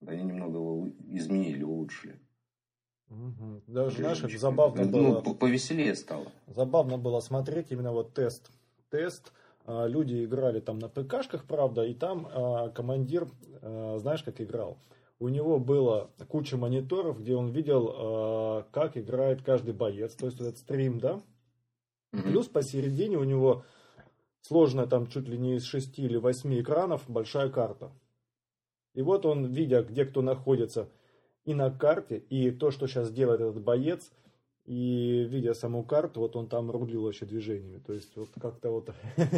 они 0.06 0.24
немного 0.24 0.58
его 0.58 0.89
изменили, 1.08 1.63
улучшили. 1.63 2.20
Угу. 3.10 3.63
Даже, 3.68 4.00
знаешь, 4.00 4.22
это 4.22 4.38
забавно 4.38 4.84
ну, 4.84 4.92
было. 4.92 5.22
Ну, 5.24 5.36
повеселее 5.36 5.96
стало. 5.96 6.34
Забавно 6.48 6.98
было 6.98 7.22
смотреть 7.22 7.72
именно 7.72 7.94
вот 7.94 8.13
тест. 8.13 8.52
Тест. 8.89 9.32
А, 9.70 9.86
люди 9.86 10.26
играли 10.26 10.60
там 10.60 10.80
на 10.80 10.90
ПКшках, 10.90 11.46
правда, 11.46 11.86
и 11.86 11.94
там 11.94 12.28
а, 12.32 12.70
командир, 12.70 13.28
а, 13.62 13.98
знаешь, 14.00 14.24
как 14.24 14.42
играл. 14.42 14.80
У 15.20 15.30
него 15.30 15.60
было 15.60 16.10
куча 16.28 16.58
мониторов, 16.58 17.20
где 17.20 17.36
он 17.36 17.50
видел, 17.50 18.64
как 18.72 18.96
играет 18.96 19.42
каждый 19.42 19.74
боец. 19.74 20.16
То 20.16 20.28
есть 20.28 20.40
этот 20.40 20.58
стрим, 20.58 20.98
да? 20.98 21.22
Плюс 22.12 22.48
посередине 22.48 23.18
у 23.18 23.26
него 23.26 23.66
сложная 24.40 24.88
там 24.88 25.08
чуть 25.08 25.28
ли 25.28 25.38
не 25.38 25.56
из 25.56 25.66
шести 25.66 26.04
или 26.04 26.16
восьми 26.16 26.62
экранов 26.62 27.04
большая 27.10 27.50
карта. 27.50 27.92
И 28.94 29.02
вот 29.02 29.26
он, 29.26 29.48
видя, 29.48 29.84
где 29.84 30.06
кто 30.06 30.22
находится, 30.22 30.88
и 31.44 31.54
на 31.54 31.70
карте, 31.70 32.18
и 32.18 32.50
то, 32.52 32.72
что 32.72 32.88
сейчас 32.88 33.12
делает 33.12 33.42
этот 33.42 33.62
боец, 33.62 34.14
и 34.70 35.26
видя 35.28 35.56
саму 35.56 35.82
карту, 35.82 36.20
вот 36.20 36.36
он 36.36 36.48
там 36.48 36.70
рулил 36.70 37.02
вообще 37.02 37.26
движениями. 37.26 37.80
То 37.80 37.94
есть 37.94 38.16
вот 38.16 38.30
как-то 38.40 38.70
вот 38.70 38.94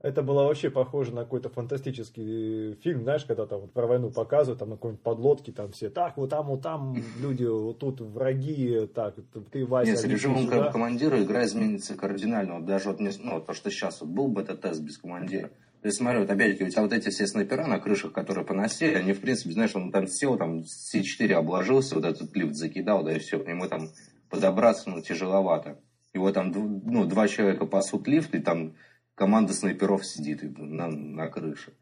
это 0.00 0.22
было 0.22 0.44
вообще 0.44 0.70
похоже 0.70 1.12
на 1.12 1.24
какой-то 1.24 1.48
фантастический 1.48 2.74
фильм, 2.74 3.02
знаешь, 3.02 3.24
когда 3.24 3.46
там 3.46 3.62
вот 3.62 3.72
про 3.72 3.88
войну 3.88 4.10
показывают, 4.10 4.60
там 4.60 4.70
на 4.70 4.76
какой-нибудь 4.76 5.02
подлодке, 5.02 5.50
там 5.50 5.72
все, 5.72 5.90
так, 5.90 6.16
вот 6.16 6.30
там, 6.30 6.46
вот 6.46 6.62
там 6.62 6.96
люди, 7.18 7.44
вот 7.44 7.80
тут 7.80 8.00
враги, 8.00 8.88
так, 8.94 9.16
ты, 9.50 9.66
Вася. 9.66 9.90
Нет, 9.90 9.98
с 9.98 10.04
режимом 10.04 10.46
да? 10.46 10.70
командира 10.70 11.20
игра 11.20 11.44
изменится 11.44 11.96
кардинально. 11.96 12.58
Вот 12.58 12.64
даже 12.64 12.90
вот, 12.90 13.00
ну, 13.00 13.40
то, 13.40 13.54
что 13.54 13.70
сейчас 13.70 14.02
вот 14.02 14.10
был 14.10 14.28
бы 14.28 14.42
этот 14.42 14.60
тест 14.60 14.80
без 14.80 14.98
командира, 14.98 15.48
то 15.82 15.88
есть, 15.88 15.98
смотри, 15.98 16.20
вот 16.20 16.30
опять-таки, 16.30 16.64
у 16.64 16.70
тебя 16.70 16.82
вот 16.82 16.92
эти 16.92 17.10
все 17.10 17.26
снайпера 17.26 17.66
на 17.66 17.78
крышах, 17.80 18.12
которые 18.12 18.46
поносили, 18.46 18.94
они, 18.94 19.12
в 19.14 19.20
принципе, 19.20 19.52
знаешь, 19.52 19.74
он 19.74 19.90
там 19.90 20.06
сел, 20.06 20.38
там, 20.38 20.60
С4 20.60 21.32
обложился, 21.32 21.96
вот 21.96 22.04
этот 22.04 22.34
лифт 22.36 22.54
закидал, 22.54 23.02
да, 23.02 23.12
и 23.12 23.18
все, 23.18 23.42
ему 23.42 23.68
там 23.68 23.88
подобраться, 24.34 24.90
ну, 24.90 25.00
тяжеловато. 25.00 25.80
Его 26.12 26.32
там, 26.32 26.50
ну, 26.50 27.06
два 27.06 27.28
человека 27.28 27.66
пасут 27.66 28.06
лифт, 28.06 28.34
и 28.34 28.40
там 28.40 28.74
команда 29.14 29.52
снайперов 29.52 30.04
сидит 30.04 30.42
на, 30.58 30.88
на 30.88 31.28
крыше. 31.28 31.74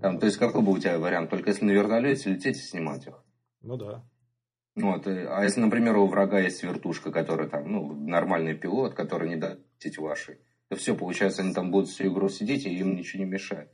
Там, 0.00 0.18
то 0.18 0.26
есть, 0.26 0.38
какой 0.38 0.62
бы 0.62 0.72
у 0.72 0.78
тебя 0.78 0.98
вариант? 0.98 1.30
Только 1.30 1.50
если 1.50 1.64
на 1.64 1.70
вертолете 1.70 2.30
лететь 2.30 2.56
и 2.56 2.60
снимать 2.60 3.06
их. 3.06 3.22
Ну 3.60 3.76
да. 3.76 4.04
Вот, 4.74 5.06
а 5.06 5.42
если, 5.44 5.60
например, 5.60 5.96
у 5.98 6.06
врага 6.06 6.40
есть 6.40 6.62
вертушка, 6.62 7.12
которая 7.12 7.48
там, 7.48 7.70
ну, 7.70 7.92
нормальный 7.92 8.54
пилот, 8.54 8.94
который 8.94 9.28
не 9.28 9.36
даст 9.36 9.60
вашей, 9.98 10.38
то 10.68 10.76
все, 10.76 10.94
получается, 10.94 11.42
они 11.42 11.52
там 11.52 11.70
будут 11.70 11.90
всю 11.90 12.10
игру 12.10 12.28
сидеть, 12.28 12.64
и 12.64 12.78
им 12.78 12.96
ничего 12.96 13.22
не 13.22 13.30
мешает. 13.30 13.70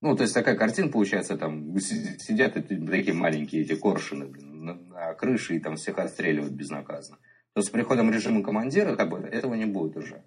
Ну, 0.00 0.16
то 0.16 0.22
есть 0.22 0.34
такая 0.34 0.56
картина 0.56 0.90
получается, 0.90 1.36
там 1.36 1.78
сидят 1.78 2.56
эти, 2.56 2.76
такие 2.76 3.14
маленькие 3.14 3.62
эти 3.62 3.74
коршины 3.74 4.26
блин, 4.26 4.64
на, 4.64 4.74
на 4.74 5.14
крыше 5.14 5.56
и 5.56 5.60
там 5.60 5.76
всех 5.76 5.98
отстреливают 5.98 6.52
безнаказанно. 6.52 7.18
То 7.58 7.62
с 7.62 7.70
приходом 7.70 8.12
режима 8.12 8.44
командира 8.44 8.94
как 8.94 9.08
бы, 9.08 9.18
этого 9.18 9.54
не 9.54 9.64
будет 9.64 9.96
уже. 9.96 10.22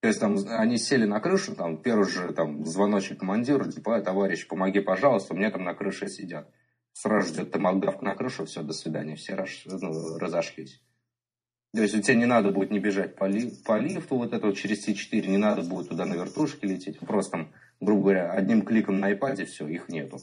То 0.00 0.08
есть 0.08 0.18
там 0.18 0.36
они 0.58 0.76
сели 0.76 1.04
на 1.04 1.20
крышу, 1.20 1.54
там 1.54 1.80
первый 1.80 2.08
же 2.08 2.32
там 2.32 2.66
звоночек 2.66 3.20
командиру, 3.20 3.70
типа, 3.70 4.00
товарищ, 4.00 4.48
помоги, 4.48 4.80
пожалуйста, 4.80 5.34
у 5.34 5.36
меня 5.36 5.52
там 5.52 5.62
на 5.62 5.72
крыше 5.74 6.08
сидят. 6.08 6.52
Сразу 6.92 7.28
ждет 7.28 7.52
томогавк 7.52 8.02
на 8.02 8.16
крышу, 8.16 8.46
все, 8.46 8.62
до 8.62 8.72
свидания, 8.72 9.14
все 9.14 9.36
ну, 9.66 10.18
разошлись. 10.18 10.82
То 11.72 11.82
есть 11.82 11.94
у 11.94 12.02
тебя 12.02 12.16
не 12.16 12.26
надо 12.26 12.50
будет 12.50 12.72
не 12.72 12.80
бежать 12.80 13.14
по, 13.14 13.26
ли, 13.26 13.52
по 13.64 13.78
лифту, 13.78 14.16
вот 14.16 14.32
это 14.32 14.48
вот 14.48 14.56
через 14.56 14.88
С4, 14.88 15.28
не 15.28 15.38
надо 15.38 15.62
будет 15.62 15.90
туда 15.90 16.06
на 16.06 16.14
вертушке 16.14 16.66
лететь. 16.66 16.98
Просто, 16.98 17.30
там, 17.30 17.52
грубо 17.78 18.02
говоря, 18.02 18.32
одним 18.32 18.62
кликом 18.62 18.98
на 18.98 19.12
iPad 19.12 19.44
все, 19.44 19.68
их 19.68 19.88
нету. 19.88 20.18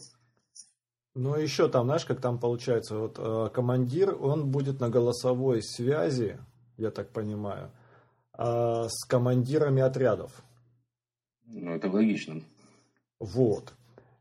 Ну, 1.13 1.35
еще 1.35 1.67
там, 1.67 1.85
знаешь, 1.85 2.05
как 2.05 2.21
там 2.21 2.39
получается, 2.39 2.97
вот 2.97 3.15
э, 3.17 3.49
командир, 3.53 4.15
он 4.19 4.49
будет 4.49 4.79
на 4.79 4.89
голосовой 4.89 5.61
связи, 5.61 6.39
я 6.77 6.89
так 6.89 7.09
понимаю, 7.09 7.71
э, 8.37 8.85
с 8.87 9.05
командирами 9.05 9.81
отрядов. 9.81 10.31
Ну, 11.47 11.71
это 11.71 11.89
логично. 11.89 12.41
Вот. 13.19 13.73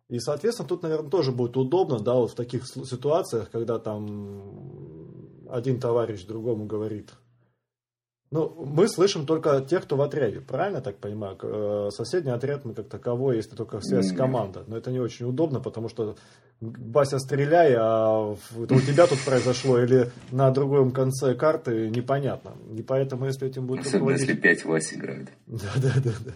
И, 0.08 0.18
соответственно, 0.18 0.68
тут, 0.68 0.82
наверное, 0.82 1.10
тоже 1.10 1.30
будет 1.30 1.56
удобно, 1.56 2.00
да, 2.00 2.14
вот 2.14 2.32
в 2.32 2.34
таких 2.34 2.66
ситуациях, 2.66 3.50
когда 3.50 3.78
там 3.78 5.46
один 5.48 5.78
товарищ 5.78 6.24
другому 6.24 6.66
говорит. 6.66 7.12
Ну, 8.32 8.64
мы 8.64 8.88
слышим 8.88 9.26
только 9.26 9.60
тех, 9.60 9.84
кто 9.84 9.96
в 9.96 10.02
отряде, 10.02 10.40
правильно 10.40 10.80
так 10.80 10.98
понимаю? 10.98 11.36
Э, 11.42 11.88
соседний 11.90 12.30
отряд 12.30 12.64
мы 12.64 12.74
как 12.74 12.88
таковой, 12.88 13.36
если 13.36 13.56
только 13.56 13.80
связь 13.80 14.12
команда. 14.12 14.64
Но 14.66 14.76
это 14.76 14.92
не 14.92 15.00
очень 15.00 15.26
удобно, 15.26 15.60
потому 15.60 15.88
что 15.88 16.16
Бася, 16.60 17.18
стреляй, 17.18 17.74
а 17.78 18.36
это 18.62 18.74
у 18.74 18.80
тебя 18.80 19.06
тут 19.06 19.18
произошло 19.24 19.78
или 19.78 20.10
на 20.30 20.50
другом 20.50 20.90
конце 20.90 21.34
карты, 21.34 21.88
непонятно. 21.88 22.52
И 22.76 22.82
поэтому, 22.82 23.24
если 23.26 23.48
этим 23.48 23.66
будет 23.66 23.80
Особенно, 23.80 24.00
руководить... 24.00 24.28
если 24.28 24.40
5 24.40 24.64
Вась 24.66 24.92
играют. 24.92 25.30
Да, 25.46 25.72
да, 25.76 25.92
да, 26.04 26.12
да. 26.24 26.32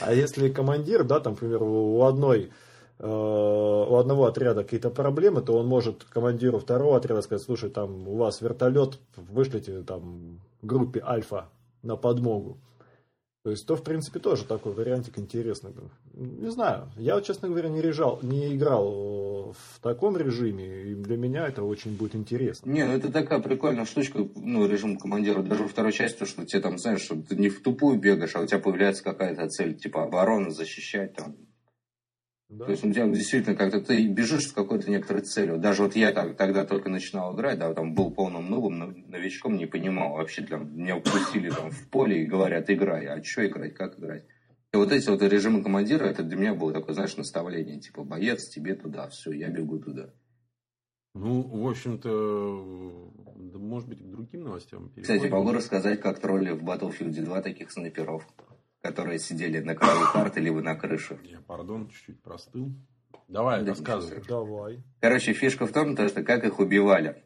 А 0.00 0.14
если 0.14 0.48
командир, 0.48 1.02
да, 1.02 1.18
там, 1.18 1.32
например, 1.32 1.62
у 1.62 2.02
одной 2.02 2.50
Э, 2.98 3.06
у 3.08 3.96
одного 3.96 4.26
отряда 4.26 4.62
какие-то 4.62 4.90
проблемы, 4.90 5.42
то 5.42 5.56
он 5.56 5.66
может 5.66 6.04
командиру 6.04 6.58
второго 6.58 6.96
отряда 6.96 7.22
сказать, 7.22 7.44
слушай, 7.44 7.68
там 7.68 8.06
у 8.08 8.16
вас 8.16 8.40
вертолет, 8.40 8.98
вышлите 9.16 9.82
там 9.82 10.40
группе 10.62 11.02
Альфа 11.04 11.48
на 11.82 11.96
подмогу. 11.96 12.58
То 13.42 13.50
есть, 13.50 13.66
то, 13.66 13.76
в 13.76 13.82
принципе, 13.82 14.20
тоже 14.20 14.44
такой 14.44 14.72
вариантик 14.72 15.18
интересный. 15.18 15.72
Не 16.14 16.50
знаю. 16.50 16.88
Я, 16.96 17.20
честно 17.20 17.48
говоря, 17.48 17.68
не, 17.68 17.82
режал, 17.82 18.20
не 18.22 18.54
играл 18.54 18.88
в 19.54 19.80
таком 19.80 20.16
режиме, 20.16 20.90
и 20.90 20.94
для 20.94 21.16
меня 21.16 21.48
это 21.48 21.62
очень 21.62 21.96
будет 21.96 22.14
интересно. 22.14 22.70
Не, 22.70 22.84
ну 22.84 22.92
это 22.92 23.10
такая 23.10 23.40
прикольная 23.40 23.84
штучка, 23.84 24.26
ну, 24.34 24.66
режим 24.66 24.96
командира, 24.96 25.42
даже 25.42 25.62
во 25.62 25.68
второй 25.68 25.92
части, 25.92 26.24
что 26.24 26.44
тебе 26.44 26.60
там, 26.60 26.78
знаешь, 26.78 27.02
что 27.02 27.16
ты 27.16 27.36
не 27.36 27.48
в 27.48 27.62
тупую 27.62 27.98
бегаешь, 27.98 28.36
а 28.36 28.40
у 28.40 28.46
тебя 28.46 28.58
появляется 28.58 29.02
какая-то 29.02 29.48
цель, 29.48 29.74
типа 29.74 30.04
обороны, 30.04 30.50
защищать, 30.50 31.14
там, 31.14 31.36
да. 32.50 32.66
То 32.66 32.70
есть 32.72 32.84
у 32.84 32.92
тебя 32.92 33.08
действительно 33.08 33.56
как-то 33.56 33.80
ты 33.80 34.06
бежишь 34.06 34.48
с 34.48 34.52
какой-то 34.52 34.88
некоторой 34.88 35.22
целью. 35.22 35.58
Даже 35.58 35.82
вот 35.82 35.96
я 35.96 36.12
так, 36.12 36.36
тогда 36.36 36.64
только 36.64 36.88
начинал 36.88 37.34
играть, 37.34 37.58
да, 37.58 37.72
там 37.72 37.94
был 37.94 38.10
полным 38.10 38.48
новым 38.48 39.04
новичком, 39.08 39.56
не 39.56 39.66
понимал 39.66 40.12
вообще, 40.12 40.42
для 40.42 40.58
меня 40.58 40.96
упустили 40.96 41.50
там 41.50 41.70
в 41.70 41.88
поле 41.88 42.22
и 42.22 42.26
говорят, 42.26 42.70
играй, 42.70 43.06
а 43.06 43.22
что 43.24 43.46
играть, 43.46 43.74
как 43.74 43.98
играть. 43.98 44.26
И 44.74 44.76
вот 44.76 44.90
эти 44.90 45.08
вот 45.08 45.22
режимы 45.22 45.62
командира, 45.62 46.04
это 46.04 46.24
для 46.24 46.36
меня 46.36 46.52
было 46.52 46.72
такое, 46.72 46.94
знаешь, 46.94 47.16
наставление, 47.16 47.78
типа, 47.78 48.02
боец, 48.02 48.48
тебе 48.48 48.74
туда, 48.74 49.08
все, 49.08 49.30
я 49.30 49.48
бегу 49.48 49.78
туда. 49.78 50.10
Ну, 51.14 51.42
в 51.42 51.68
общем-то, 51.68 53.12
да, 53.36 53.58
может 53.60 53.88
быть, 53.88 54.00
к 54.00 54.10
другим 54.10 54.42
новостям. 54.42 54.90
Кстати, 55.00 55.28
могу 55.28 55.52
рассказать, 55.52 56.00
как 56.00 56.18
тролли 56.18 56.50
в 56.50 56.64
Battlefield 56.64 57.12
2 57.12 57.42
таких 57.42 57.70
снайперов 57.70 58.26
которые 58.82 59.18
сидели 59.18 59.60
на 59.60 59.74
краю 59.74 60.06
карты, 60.12 60.40
либо 60.40 60.60
на 60.60 60.74
крыше. 60.74 61.18
Я, 61.22 61.40
пардон, 61.40 61.88
чуть-чуть 61.88 62.20
простыл. 62.22 62.74
Давай, 63.28 63.62
да, 63.62 63.70
рассказывай. 63.70 64.22
Давай. 64.28 64.82
Короче, 65.00 65.32
фишка 65.32 65.66
в 65.66 65.72
том, 65.72 65.96
то, 65.96 66.06
что 66.06 66.22
как 66.22 66.44
их 66.44 66.58
убивали. 66.58 67.24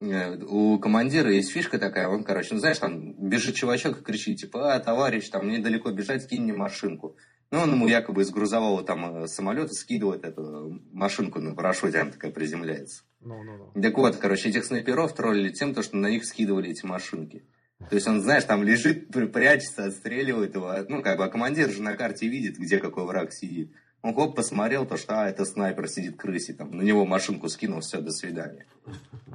Э, 0.00 0.36
у 0.36 0.78
командира 0.78 1.30
есть 1.30 1.50
фишка 1.50 1.78
такая, 1.78 2.08
он, 2.08 2.22
короче, 2.22 2.54
ну, 2.54 2.60
знаешь, 2.60 2.78
там 2.78 3.14
бежит 3.14 3.56
чувачок 3.56 4.00
и 4.00 4.04
кричит, 4.04 4.38
типа, 4.38 4.74
а, 4.74 4.80
товарищ, 4.80 5.28
там 5.28 5.48
недалеко 5.48 5.90
бежать, 5.90 6.22
скинь 6.22 6.42
мне 6.42 6.52
машинку. 6.52 7.16
Ну, 7.50 7.60
он 7.60 7.72
ему 7.72 7.88
якобы 7.88 8.22
из 8.22 8.30
грузового 8.30 8.84
там 8.84 9.24
э, 9.24 9.26
самолета 9.26 9.72
скидывает 9.72 10.24
эту 10.24 10.80
машинку 10.92 11.40
на 11.40 11.54
парашюте, 11.54 12.00
она 12.00 12.10
такая 12.10 12.30
приземляется. 12.30 13.02
No, 13.22 13.40
no, 13.42 13.72
no. 13.74 13.80
Так 13.80 13.96
вот, 13.96 14.16
короче, 14.16 14.50
этих 14.50 14.64
снайперов 14.64 15.14
троллили 15.14 15.50
тем, 15.50 15.74
то, 15.74 15.82
что 15.82 15.96
на 15.96 16.08
них 16.08 16.24
скидывали 16.24 16.70
эти 16.70 16.84
машинки. 16.84 17.44
То 17.90 17.94
есть 17.94 18.06
он, 18.06 18.20
знаешь, 18.20 18.44
там 18.44 18.62
лежит, 18.62 19.08
прячется, 19.32 19.86
отстреливает 19.86 20.54
его. 20.54 20.72
Ну, 20.88 21.02
как 21.02 21.18
бы, 21.18 21.24
а 21.24 21.28
командир 21.28 21.70
же 21.70 21.82
на 21.82 21.96
карте 21.96 22.28
видит, 22.28 22.58
где 22.58 22.78
какой 22.78 23.04
враг 23.04 23.32
сидит. 23.32 23.72
Он 24.02 24.14
хоп, 24.14 24.36
посмотрел, 24.36 24.86
то 24.86 24.96
что, 24.96 25.22
а, 25.22 25.28
это 25.28 25.44
снайпер 25.44 25.88
сидит 25.88 26.16
крыси, 26.16 26.52
там, 26.52 26.76
на 26.76 26.82
него 26.82 27.04
машинку 27.04 27.48
скинул, 27.48 27.80
все, 27.80 28.00
до 28.00 28.12
свидания. 28.12 28.66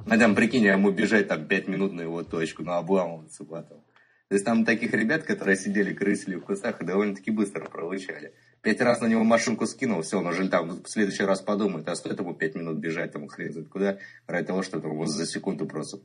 А 0.08 0.18
там, 0.18 0.34
прикинь, 0.34 0.64
ему 0.64 0.90
бежать 0.90 1.28
там 1.28 1.46
пять 1.46 1.68
минут 1.68 1.92
на 1.92 2.00
его 2.00 2.22
точку, 2.22 2.62
ну, 2.62 2.72
обламываться 2.72 3.44
потом. 3.44 3.84
То 4.28 4.34
есть 4.34 4.44
там 4.46 4.64
таких 4.64 4.92
ребят, 4.94 5.24
которые 5.24 5.56
сидели, 5.56 5.92
крысили 5.92 6.36
в 6.36 6.40
кустах, 6.40 6.80
и 6.80 6.84
довольно-таки 6.84 7.30
быстро 7.30 7.66
пролучали. 7.66 8.32
Пять 8.62 8.80
раз 8.80 9.02
на 9.02 9.06
него 9.06 9.22
машинку 9.22 9.66
скинул, 9.66 10.00
все, 10.00 10.18
он 10.18 10.26
уже 10.26 10.48
там 10.48 10.82
в 10.82 10.88
следующий 10.88 11.24
раз 11.24 11.42
подумает, 11.42 11.86
а 11.88 11.94
стоит 11.94 12.18
ему 12.18 12.34
пять 12.34 12.54
минут 12.54 12.78
бежать, 12.78 13.12
там, 13.12 13.28
хрен 13.28 13.52
знает 13.52 13.68
куда, 13.68 13.98
ради 14.26 14.46
того, 14.46 14.62
что 14.62 14.78
вот 14.80 15.08
за 15.08 15.26
секунду 15.26 15.66
просто 15.66 16.00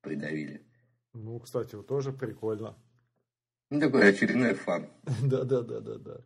придавили. 0.00 0.62
Ну, 1.14 1.38
кстати, 1.38 1.76
вот 1.76 1.86
тоже 1.86 2.12
прикольно. 2.12 2.74
Ну, 3.70 3.80
такой 3.80 4.08
очередной 4.08 4.54
фан. 4.54 4.88
Да, 5.22 5.44
да, 5.44 5.62
да, 5.62 5.80
да, 5.80 5.98
да. 5.98 6.20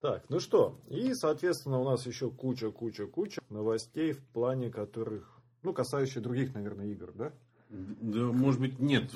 Так, 0.00 0.24
ну 0.28 0.38
что, 0.38 0.78
и, 0.88 1.12
соответственно, 1.12 1.80
у 1.80 1.84
нас 1.84 2.06
еще 2.06 2.30
куча, 2.30 2.70
куча, 2.70 3.06
куча 3.06 3.40
новостей 3.50 4.12
в 4.12 4.24
плане 4.28 4.70
которых, 4.70 5.40
ну, 5.62 5.72
касающих 5.72 6.22
других, 6.22 6.54
наверное, 6.54 6.86
игр, 6.86 7.12
да? 7.14 7.32
Да, 7.68 8.20
может 8.32 8.60
быть, 8.60 8.78
нет. 8.78 9.10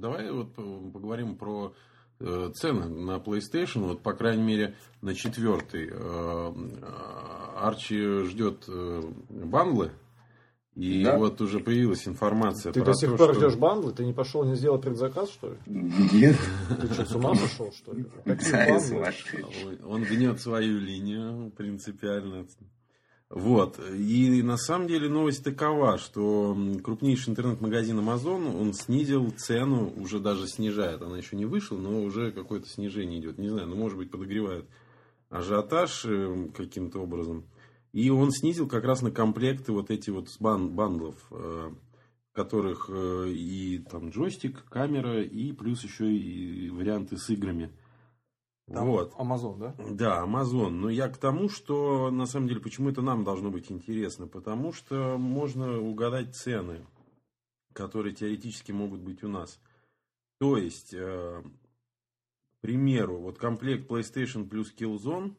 Давай 0.00 0.30
вот 0.30 0.54
поговорим 0.54 1.36
про 1.36 1.72
э, 2.20 2.50
цены 2.54 2.86
на 2.86 3.16
PlayStation. 3.16 3.80
Вот, 3.80 4.02
по 4.02 4.12
крайней 4.12 4.42
мере, 4.42 4.76
на 5.00 5.14
четвертый. 5.14 5.88
Э, 5.90 6.52
Арчи 7.56 8.24
ждет 8.24 8.64
э, 8.68 9.02
бандлы. 9.28 9.90
И 10.76 11.02
да? 11.02 11.18
вот 11.18 11.40
уже 11.40 11.58
появилась 11.58 12.06
информация 12.06 12.72
ты 12.72 12.80
про 12.80 12.86
Ты 12.86 12.92
до 12.92 12.98
сих 12.98 13.16
пор 13.16 13.34
что... 13.34 13.48
ждешь 13.48 13.58
бандлы? 13.58 13.92
Ты 13.92 14.04
не 14.04 14.12
пошел, 14.12 14.44
не 14.44 14.54
сделал 14.54 14.78
предзаказ, 14.78 15.30
что 15.30 15.50
ли? 15.50 15.56
Нет. 15.66 16.36
Ты 16.80 16.94
что, 16.94 17.04
с 17.04 17.14
ума 17.14 17.30
пошел, 17.30 17.72
что 17.72 17.92
ли? 17.92 18.06
Он 19.84 20.04
гнет 20.04 20.40
свою 20.40 20.78
линию 20.78 21.50
принципиально. 21.56 22.46
Вот. 23.30 23.78
И 23.78 24.42
на 24.42 24.56
самом 24.56 24.88
деле 24.88 25.08
новость 25.08 25.44
такова, 25.44 25.98
что 25.98 26.56
крупнейший 26.82 27.30
интернет-магазин 27.30 27.98
Amazon, 27.98 28.60
он 28.60 28.72
снизил 28.72 29.30
цену, 29.30 29.92
уже 29.96 30.18
даже 30.18 30.48
снижает. 30.48 31.00
Она 31.02 31.18
еще 31.18 31.36
не 31.36 31.46
вышла, 31.46 31.76
но 31.76 32.02
уже 32.02 32.32
какое-то 32.32 32.68
снижение 32.68 33.20
идет. 33.20 33.38
Не 33.38 33.48
знаю, 33.48 33.68
ну 33.68 33.76
может 33.76 33.96
быть 33.96 34.10
подогревают 34.10 34.66
ажиотаж 35.30 36.04
э, 36.06 36.48
каким-то 36.56 36.98
образом. 36.98 37.44
И 37.92 38.10
он 38.10 38.30
снизил 38.30 38.68
как 38.68 38.84
раз 38.84 39.02
на 39.02 39.10
комплекты 39.10 39.72
вот 39.72 39.90
эти 39.90 40.10
вот 40.10 40.28
бан 40.38 40.70
бандлов, 40.70 41.16
э, 41.30 41.70
в 42.30 42.32
которых 42.32 42.88
э, 42.88 43.30
и 43.30 43.78
там 43.78 44.10
джойстик, 44.10 44.64
камера, 44.66 45.22
и 45.22 45.52
плюс 45.52 45.82
еще 45.82 46.12
и 46.12 46.70
варианты 46.70 47.16
с 47.16 47.28
играми. 47.30 47.72
Там 48.72 48.86
вот. 48.86 49.12
Amazon, 49.14 49.58
да? 49.58 49.74
Да, 49.90 50.24
Amazon. 50.24 50.70
Но 50.70 50.90
я 50.90 51.08
к 51.08 51.18
тому, 51.18 51.48
что 51.48 52.10
на 52.10 52.26
самом 52.26 52.46
деле, 52.46 52.60
почему 52.60 52.90
это 52.90 53.02
нам 53.02 53.24
должно 53.24 53.50
быть 53.50 53.72
интересно? 53.72 54.28
Потому 54.28 54.72
что 54.72 55.18
можно 55.18 55.80
угадать 55.80 56.36
цены, 56.36 56.86
которые 57.72 58.14
теоретически 58.14 58.70
могут 58.70 59.00
быть 59.00 59.24
у 59.24 59.28
нас. 59.28 59.60
То 60.38 60.56
есть, 60.56 60.94
э, 60.94 61.42
к 61.42 62.60
примеру, 62.60 63.18
вот 63.18 63.38
комплект 63.38 63.90
PlayStation 63.90 64.48
плюс 64.48 64.72
Killzone 64.72 65.30
э, 65.30 65.34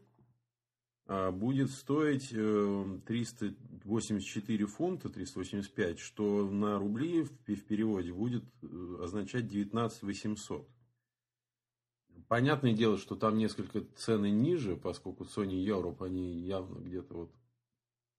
будет 1.31 1.71
стоить 1.71 2.29
э, 2.31 2.99
384 3.05 4.65
фунта, 4.67 5.09
385, 5.09 5.99
что 5.99 6.49
на 6.49 6.79
рубли 6.79 7.23
в, 7.23 7.31
переводе 7.65 8.13
будет 8.13 8.45
э, 8.61 8.97
означать 9.03 9.47
19 9.47 10.03
800. 10.03 10.69
Понятное 12.27 12.73
дело, 12.73 12.97
что 12.97 13.15
там 13.15 13.37
несколько 13.37 13.81
цены 13.97 14.29
ниже, 14.29 14.77
поскольку 14.77 15.25
Sony 15.25 15.61
Europe, 15.65 16.05
они 16.05 16.39
явно 16.39 16.79
где-то 16.79 17.13
вот 17.13 17.31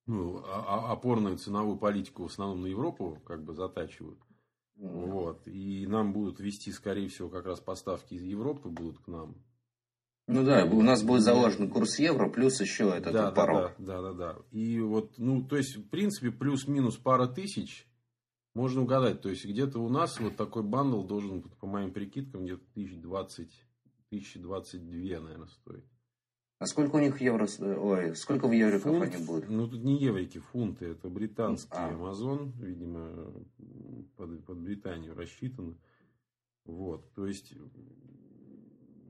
ну, 0.06 0.42
а, 0.46 0.64
а, 0.66 0.92
опорную 0.92 1.38
ценовую 1.38 1.78
политику 1.78 2.24
в 2.24 2.26
основном 2.26 2.62
на 2.62 2.66
Европу 2.66 3.22
как 3.24 3.42
бы 3.42 3.54
затачивают. 3.54 4.18
Mm. 4.76 5.10
Вот. 5.10 5.46
И 5.46 5.86
нам 5.86 6.12
будут 6.12 6.40
вести, 6.40 6.72
скорее 6.72 7.08
всего, 7.08 7.28
как 7.28 7.46
раз 7.46 7.60
поставки 7.60 8.14
из 8.14 8.22
Европы 8.22 8.68
будут 8.68 8.98
к 8.98 9.06
нам. 9.06 9.36
Ну 10.28 10.44
да, 10.44 10.64
у 10.64 10.82
нас 10.82 11.02
будет 11.02 11.22
заложен 11.22 11.68
курс 11.68 11.98
евро, 11.98 12.28
плюс 12.28 12.60
еще 12.60 12.90
этот 12.96 13.12
да, 13.12 13.30
порог. 13.32 13.72
Да, 13.78 14.00
да, 14.00 14.12
да, 14.12 14.12
да. 14.12 14.36
И 14.50 14.78
вот, 14.80 15.18
ну, 15.18 15.42
то 15.42 15.56
есть, 15.56 15.76
в 15.76 15.88
принципе, 15.88 16.30
плюс-минус 16.30 16.96
пара 16.96 17.26
тысяч 17.26 17.86
можно 18.54 18.82
угадать. 18.82 19.20
То 19.20 19.30
есть, 19.30 19.44
где-то 19.44 19.80
у 19.80 19.88
нас 19.88 20.20
вот 20.20 20.36
такой 20.36 20.62
бандл 20.62 21.02
должен, 21.02 21.42
по 21.42 21.66
моим 21.66 21.92
прикидкам, 21.92 22.44
где-то 22.44 22.62
тысяч 22.74 23.00
двадцать 23.00 23.52
1022, 24.10 25.20
наверное, 25.20 25.48
стоит. 25.48 25.84
А 26.58 26.66
сколько 26.66 26.94
у 26.94 27.00
них 27.00 27.20
евро, 27.20 27.48
ой, 27.58 28.14
сколько 28.14 28.46
в 28.46 28.52
евриков 28.52 28.82
Фунт, 28.82 29.02
они 29.02 29.26
будут? 29.26 29.50
Ну, 29.50 29.66
тут 29.66 29.82
не 29.82 29.98
еврики, 29.98 30.38
фунты, 30.38 30.86
это 30.86 31.08
британский 31.08 31.68
а. 31.72 31.92
Amazon, 31.92 32.52
видимо, 32.60 33.32
под, 34.16 34.44
под 34.44 34.58
Британию 34.58 35.16
рассчитано. 35.16 35.76
Вот, 36.64 37.12
то 37.14 37.26
есть, 37.26 37.52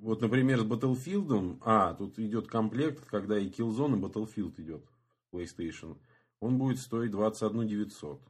вот, 0.03 0.21
например, 0.21 0.59
с 0.59 0.65
Battlefield, 0.65 1.59
а, 1.61 1.95
тут 1.95 2.19
идет 2.19 2.49
комплект, 2.49 3.05
когда 3.07 3.39
и 3.39 3.49
Killzone, 3.49 3.97
и 3.97 4.01
Battlefield 4.03 4.61
идет 4.61 4.85
PlayStation, 5.33 5.97
он 6.41 6.59
будет 6.59 6.81
стоить 6.81 7.13
21 7.13 7.69
900. 7.69 8.21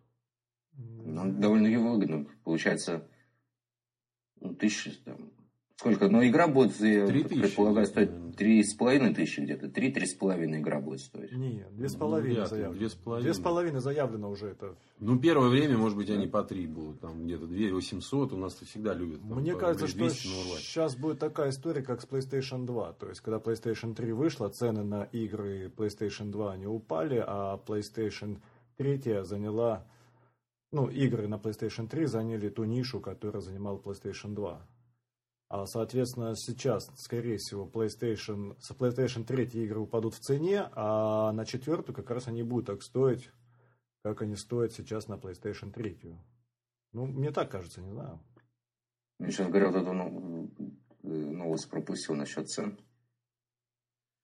Ну, 0.74 1.32
довольно 1.32 1.70
выгодно, 1.80 2.26
получается, 2.44 3.08
ну, 4.38 4.54
тысячи, 4.54 4.92
там, 5.02 5.32
Сколько? 5.82 6.08
Ну, 6.08 6.24
игра 6.24 6.46
будет, 6.46 6.78
я 6.78 7.06
предполагаю, 7.06 7.86
стоить 7.86 8.36
три 8.36 8.62
с 8.62 8.72
половиной 8.72 9.12
тысячи 9.14 9.40
где-то. 9.40 9.68
Три, 9.68 9.90
три 9.90 10.06
с 10.06 10.14
половиной 10.14 10.60
игра 10.60 10.80
будет 10.80 11.00
стоить. 11.00 11.32
Не, 11.32 11.66
две 11.72 11.88
с 11.88 11.96
половиной 11.96 12.42
ну, 12.42 12.46
заявлено. 12.46 12.78
Две 12.78 12.88
с 12.88 12.94
половиной. 12.94 13.24
Две 13.24 13.34
с 13.34 13.38
половиной 13.40 13.80
заявлено 13.80 14.30
уже 14.30 14.46
это. 14.46 14.76
Ну, 15.00 15.18
первое 15.18 15.48
время, 15.48 15.76
может 15.76 15.98
быть, 15.98 16.08
они 16.08 16.28
по 16.28 16.44
три 16.44 16.68
будут. 16.68 17.00
Там 17.00 17.24
где-то 17.24 17.48
две 17.48 17.74
восемьсот. 17.74 18.32
У 18.32 18.36
нас 18.36 18.54
всегда 18.54 18.94
любят. 18.94 19.22
Там, 19.22 19.40
Мне 19.40 19.56
кажется, 19.56 19.88
что 19.88 20.08
сейчас 20.08 20.94
будет 20.94 21.18
такая 21.18 21.50
история, 21.50 21.82
как 21.82 22.00
с 22.00 22.06
PlayStation 22.06 22.64
2. 22.64 22.92
То 22.92 23.08
есть, 23.08 23.20
когда 23.20 23.38
PlayStation 23.38 23.92
3 23.92 24.12
вышла, 24.12 24.50
цены 24.50 24.84
на 24.84 25.02
игры 25.02 25.66
PlayStation 25.76 26.30
2 26.30 26.58
не 26.58 26.68
упали, 26.68 27.20
а 27.26 27.60
PlayStation 27.66 28.38
3 28.76 29.24
заняла... 29.24 29.84
Ну, 30.70 30.86
игры 30.86 31.26
на 31.26 31.34
PlayStation 31.34 31.88
3 31.88 32.06
заняли 32.06 32.50
ту 32.50 32.62
нишу, 32.62 33.00
которую 33.00 33.42
занимал 33.42 33.82
PlayStation 33.84 34.34
2. 34.34 34.62
А, 35.52 35.66
соответственно, 35.66 36.34
сейчас, 36.34 36.90
скорее 36.96 37.36
всего, 37.36 37.66
PlayStation, 37.66 38.56
с 38.58 38.70
PlayStation 38.70 39.22
3 39.22 39.44
игры 39.64 39.80
упадут 39.80 40.14
в 40.14 40.18
цене, 40.18 40.70
а 40.72 41.30
на 41.32 41.44
четвертую 41.44 41.94
как 41.94 42.08
раз 42.08 42.26
они 42.26 42.42
будут 42.42 42.68
так 42.68 42.82
стоить, 42.82 43.30
как 44.02 44.22
они 44.22 44.34
стоят 44.36 44.72
сейчас 44.72 45.08
на 45.08 45.16
PlayStation 45.16 45.70
3. 45.70 46.16
Ну, 46.94 47.04
мне 47.04 47.32
так 47.32 47.50
кажется, 47.50 47.82
не 47.82 47.90
знаю. 47.90 48.18
Мне 49.18 49.30
сейчас 49.30 49.48
говорят, 49.48 49.74
эту 49.74 49.92
ну, 49.92 50.50
новость 51.02 51.68
пропустил 51.68 52.14
насчет 52.14 52.48
цен. 52.48 52.78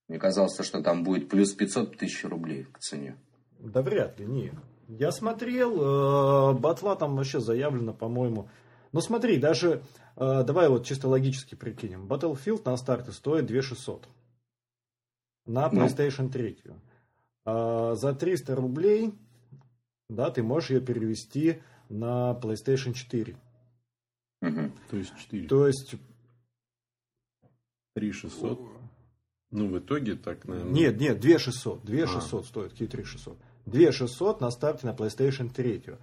Мне 0.09 0.19
казалось, 0.19 0.59
что 0.59 0.83
там 0.83 1.05
будет 1.05 1.29
плюс 1.29 1.53
500 1.53 1.99
тысяч 1.99 2.25
рублей 2.25 2.64
к 2.64 2.79
цене. 2.79 3.19
Да 3.59 3.83
вряд 3.83 4.19
ли, 4.19 4.25
не. 4.25 4.55
Я 4.88 5.12
смотрел, 5.12 5.75
э, 5.77 6.59
батла 6.59 6.97
там 6.97 7.17
вообще 7.17 7.38
заявлено, 7.38 7.93
по-моему. 7.93 8.49
Но 8.93 9.03
смотри, 9.03 9.37
даже 9.37 9.83
давай 10.19 10.69
вот 10.69 10.85
чисто 10.85 11.09
логически 11.09 11.55
прикинем. 11.55 12.07
Battlefield 12.07 12.63
на 12.65 12.77
старте 12.77 13.13
стоит 13.13 13.47
2600 13.47 14.09
на 15.47 15.71
ну. 15.71 15.87
PlayStation 15.87 16.31
3. 16.31 16.59
А 17.45 17.95
за 17.95 18.15
300 18.15 18.55
рублей 18.55 19.15
да, 20.09 20.31
ты 20.31 20.43
можешь 20.43 20.71
ее 20.71 20.81
перевести 20.81 21.61
на 21.89 22.39
PlayStation 22.41 22.95
4. 22.95 23.37
Угу. 24.41 24.73
То 24.91 24.97
есть 24.97 25.13
4. 25.19 25.49
То 25.49 25.67
есть 25.67 25.95
3600. 27.95 28.61
Ну, 29.51 29.69
в 29.69 29.79
итоге 29.79 30.15
так, 30.15 30.47
наверное... 30.47 30.73
Нет, 30.73 31.01
нет, 31.01 31.21
2600. 31.21 31.85
2600 31.85 32.45
а. 32.45 32.47
стоит, 32.47 32.73
какие 32.73 32.89
3600. 32.89 33.39
2600 33.67 34.41
на 34.41 34.51
старте 34.51 34.87
на 34.87 34.91
PlayStation 34.91 35.51
3 35.51 35.97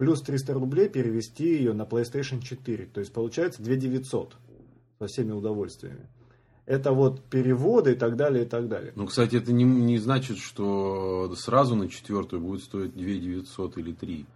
плюс 0.00 0.22
300 0.22 0.54
рублей 0.54 0.88
перевести 0.88 1.44
ее 1.44 1.74
на 1.74 1.82
PlayStation 1.82 2.40
4. 2.40 2.86
То 2.86 3.00
есть 3.00 3.12
получается 3.12 3.62
2 3.62 3.74
900 3.74 4.34
со 4.98 5.06
всеми 5.06 5.32
удовольствиями. 5.32 6.08
Это 6.64 6.92
вот 6.92 7.22
переводы 7.24 7.92
и 7.92 7.94
так 7.94 8.16
далее, 8.16 8.46
и 8.46 8.48
так 8.48 8.66
далее. 8.68 8.94
Ну, 8.96 9.06
кстати, 9.06 9.36
это 9.36 9.52
не, 9.52 9.64
не 9.64 9.98
значит, 9.98 10.38
что 10.38 11.30
сразу 11.36 11.76
на 11.76 11.90
четвертую 11.90 12.40
будет 12.40 12.62
стоить 12.62 12.94
2 12.94 13.02
900 13.02 13.76
или 13.76 13.92
3. 13.92 14.26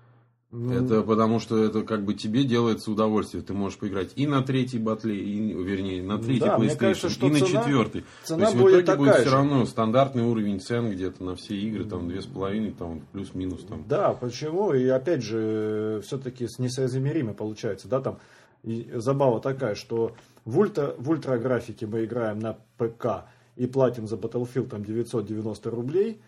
Ну, 0.57 0.73
это 0.73 1.03
потому 1.03 1.41
что 1.41 1.65
это 1.65 1.83
как 1.83 2.05
бы 2.05 2.15
тебе 2.15 2.45
делается 2.45 2.93
удовольствие. 2.93 3.43
Ты 3.43 3.53
можешь 3.55 3.77
поиграть 3.77 4.13
и 4.15 4.25
на 4.25 4.41
третьей 4.41 4.79
батле, 4.79 5.17
и, 5.17 5.53
вернее, 5.53 6.01
на 6.01 6.19
третьей 6.19 6.47
да, 6.47 6.57
PlayStation, 6.57 6.79
кажется, 6.79 7.11
что 7.11 7.27
и 7.27 7.31
на 7.31 7.39
цена, 7.39 7.49
четвертой. 7.49 8.05
Цена 8.23 8.39
То 8.39 8.45
есть 8.45 8.57
в 8.57 8.81
итоге 8.81 8.97
будет 8.97 9.17
все 9.17 9.33
равно 9.33 9.67
стандартный 9.67 10.23
уровень 10.23 10.61
цен 10.61 10.93
где-то 10.93 11.25
на 11.25 11.35
все 11.35 11.57
игры, 11.57 11.85
там 11.85 12.09
две 12.09 12.23
с 12.23 12.27
половиной, 12.27 12.71
там 12.71 13.01
плюс-минус 13.11 13.65
там. 13.65 13.85
Да, 13.89 14.13
почему? 14.13 14.73
И 14.73 14.87
опять 14.87 15.25
же, 15.25 16.01
все-таки 16.05 16.47
несоизмеримо 16.59 17.35
получается, 17.35 17.89
да, 17.89 18.01
там 18.01 18.19
и 18.63 18.89
забава 18.95 19.41
такая, 19.41 19.75
что 19.75 20.15
в 20.45 20.57
ультра, 20.57 20.95
в 20.99 21.11
ультра 21.11 21.37
графике 21.37 21.87
мы 21.87 22.05
играем 22.05 22.39
на 22.39 22.57
ПК 22.79 23.27
и 23.57 23.67
платим 23.67 24.07
за 24.07 24.15
Battlefield 24.15 24.69
там 24.69 24.85
990 24.85 25.71
рублей, 25.71 26.21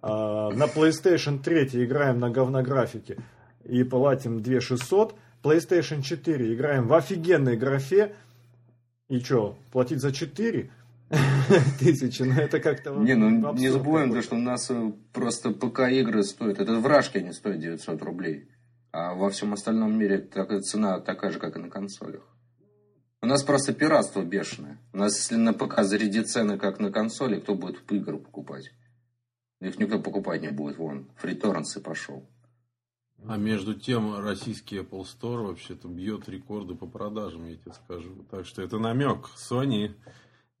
а 0.00 0.50
на 0.50 0.64
PlayStation 0.64 1.42
3 1.42 1.84
играем 1.84 2.20
на 2.20 2.30
говнографике 2.30 3.18
и 3.64 3.84
платим 3.84 4.42
2600. 4.42 5.14
PlayStation 5.42 6.02
4 6.02 6.54
играем 6.54 6.86
в 6.86 6.94
офигенной 6.94 7.56
графе. 7.56 8.14
И 9.08 9.18
что, 9.20 9.58
платить 9.72 10.00
за 10.00 10.12
4 10.12 10.70
тысячи, 11.78 12.22
ну 12.22 12.34
это 12.34 12.60
как-то... 12.60 12.94
Не, 12.94 13.14
ну 13.14 13.52
не 13.54 13.68
забываем, 13.68 14.12
то, 14.12 14.22
что 14.22 14.36
у 14.36 14.40
нас 14.40 14.70
э, 14.70 14.92
просто 15.12 15.50
ПК-игры 15.50 16.22
стоят, 16.22 16.58
это 16.58 16.78
вражки 16.78 17.18
они 17.18 17.32
стоят 17.32 17.60
900 17.60 18.02
рублей. 18.02 18.48
А 18.92 19.14
во 19.14 19.30
всем 19.30 19.52
остальном 19.52 19.98
мире 19.98 20.18
такая 20.18 20.60
цена 20.60 21.00
такая 21.00 21.30
же, 21.30 21.38
как 21.38 21.56
и 21.56 21.60
на 21.60 21.68
консолях. 21.68 22.22
У 23.20 23.26
нас 23.26 23.42
просто 23.42 23.72
пиратство 23.72 24.22
бешеное. 24.22 24.78
У 24.92 24.98
нас, 24.98 25.16
если 25.16 25.36
на 25.36 25.52
ПК 25.52 25.82
зарядить 25.82 26.28
цены, 26.28 26.58
как 26.58 26.80
на 26.80 26.90
консоли, 26.90 27.38
кто 27.38 27.54
будет 27.54 27.90
игры 27.92 28.18
покупать? 28.18 28.72
Их 29.60 29.78
никто 29.78 30.00
покупать 30.00 30.42
не 30.42 30.48
будет. 30.48 30.76
Вон, 30.76 31.08
фриторренс 31.16 31.76
и 31.76 31.80
пошел. 31.80 32.26
А 33.28 33.36
между 33.36 33.74
тем, 33.74 34.18
российский 34.18 34.78
Apple 34.78 35.02
Store 35.02 35.46
вообще-то 35.46 35.88
бьет 35.88 36.28
рекорды 36.28 36.74
по 36.74 36.86
продажам, 36.86 37.46
я 37.46 37.56
тебе 37.56 37.72
скажу. 37.72 38.24
Так 38.30 38.46
что 38.46 38.62
это 38.62 38.78
намек. 38.78 39.28
Sony, 39.36 39.94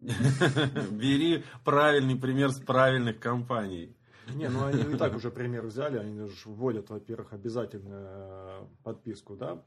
бери 0.00 1.44
правильный 1.64 2.16
пример 2.16 2.50
с 2.50 2.60
правильных 2.60 3.18
компаний. 3.18 3.94
Не, 4.34 4.48
ну 4.48 4.64
они 4.64 4.82
и 4.82 4.96
так 4.96 5.16
уже 5.16 5.30
пример 5.30 5.66
взяли, 5.66 5.98
они 5.98 6.28
же 6.28 6.34
вводят, 6.48 6.90
во-первых, 6.90 7.32
обязательно 7.32 8.68
подписку, 8.84 9.34
да? 9.34 9.62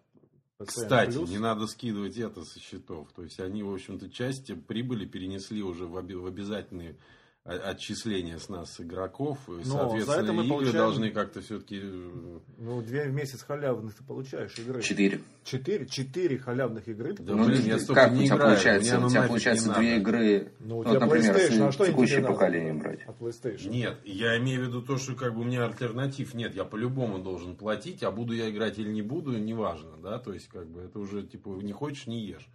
Кстати, 0.57 1.17
не 1.29 1.37
надо 1.37 1.67
скидывать 1.67 2.17
это 2.17 2.45
со 2.45 2.59
счетов. 2.59 3.11
То 3.13 3.23
есть 3.23 3.41
они, 3.41 3.61
в 3.61 3.73
общем-то, 3.73 4.09
часть 4.09 4.51
прибыли 4.65 5.05
перенесли 5.05 5.61
уже 5.61 5.85
в 5.85 5.97
обязательные 5.97 6.97
отчисления 7.45 8.39
с 8.39 8.49
нас 8.49 8.81
игроков. 8.81 9.37
Но 9.47 9.63
Соответственно, 9.63 10.23
это 10.23 10.33
мы 10.33 10.43
игры 10.43 10.49
получаем... 10.49 10.77
должны 10.77 11.11
как-то 11.11 11.41
все-таки... 11.41 11.79
Э, 11.83 12.39
ну, 12.57 12.81
две 12.81 13.03
в 13.03 13.13
месяц 13.13 13.43
халявных 13.43 13.93
ты 13.93 14.03
получаешь 14.03 14.57
игры. 14.57 14.81
Четыре. 14.81 15.21
Четыре? 15.43 15.85
Четыре 15.85 16.39
халявных 16.39 16.87
игры? 16.87 17.13
Да, 17.13 17.35
ну, 17.35 17.45
блин, 17.45 17.61
я 17.65 17.77
столько 17.77 18.01
как 18.01 18.13
не 18.13 18.21
у 18.21 18.25
тебя 18.25 18.35
играю. 18.35 18.49
получается? 18.49 18.99
У 18.99 19.09
тебя 19.09 19.27
получается 19.27 19.73
две 19.75 19.97
игры, 19.97 20.51
ну, 20.59 20.75
вот, 20.77 20.99
например, 20.99 21.37
если 21.37 21.61
а 21.61 21.71
что 21.71 21.85
текущее 21.85 22.21
поколение 22.21 22.73
брать. 22.73 23.05
От 23.05 23.19
PlayStation. 23.19 23.69
Нет, 23.69 23.99
я 24.03 24.37
имею 24.39 24.65
в 24.65 24.67
виду 24.67 24.81
то, 24.81 24.97
что 24.97 25.13
как 25.13 25.35
бы 25.35 25.41
у 25.41 25.43
меня 25.43 25.65
альтернатив 25.65 26.33
нет. 26.33 26.55
Я 26.55 26.65
по-любому 26.65 27.19
должен 27.19 27.55
платить, 27.55 28.01
а 28.01 28.09
буду 28.09 28.33
я 28.33 28.49
играть 28.49 28.79
или 28.79 28.91
не 28.91 29.03
буду, 29.03 29.37
неважно. 29.37 29.91
Да? 30.01 30.17
То 30.17 30.33
есть, 30.33 30.47
как 30.47 30.67
бы, 30.67 30.81
это 30.81 30.97
уже, 30.97 31.21
типа, 31.21 31.49
не 31.61 31.73
хочешь, 31.73 32.07
не 32.07 32.25
ешь. 32.25 32.49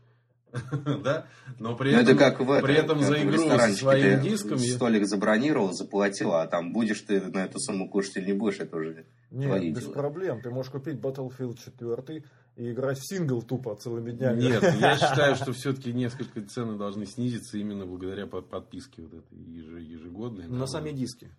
да? 1.04 1.26
Но 1.58 1.76
при 1.76 1.92
этом, 1.92 2.02
это 2.02 2.14
как 2.16 2.40
в, 2.40 2.60
при 2.60 2.74
этом 2.74 3.00
за 3.00 3.22
игру 3.22 3.38
со 3.38 3.72
своим 3.74 4.20
диском... 4.20 4.58
Столик 4.58 5.06
забронировал, 5.06 5.72
заплатил, 5.72 6.32
а 6.32 6.46
там 6.46 6.72
будешь 6.72 7.00
ты 7.00 7.20
на 7.20 7.44
эту 7.44 7.58
сумму 7.58 7.88
кушать 7.88 8.16
или 8.16 8.26
не 8.26 8.32
будешь, 8.32 8.60
это 8.60 8.76
уже 8.76 9.06
Нет, 9.30 9.74
без 9.74 9.84
дела. 9.84 9.92
проблем. 9.92 10.40
Ты 10.42 10.50
можешь 10.50 10.70
купить 10.70 10.96
Battlefield 10.96 11.58
4 11.58 12.24
и 12.56 12.72
играть 12.72 12.98
в 12.98 13.06
сингл 13.06 13.42
тупо 13.42 13.74
целыми 13.76 14.12
днями. 14.12 14.42
Нет, 14.42 14.62
я 14.80 14.96
считаю, 14.96 15.34
что 15.36 15.52
все-таки 15.52 15.92
несколько 15.92 16.42
цены 16.42 16.76
должны 16.76 17.06
снизиться 17.06 17.58
именно 17.58 17.86
благодаря 17.86 18.26
подписке 18.26 19.02
вот 19.02 19.14
этой 19.14 19.38
ежегодной. 19.38 20.46
На 20.48 20.66
сами 20.66 20.90
диски. 20.90 21.30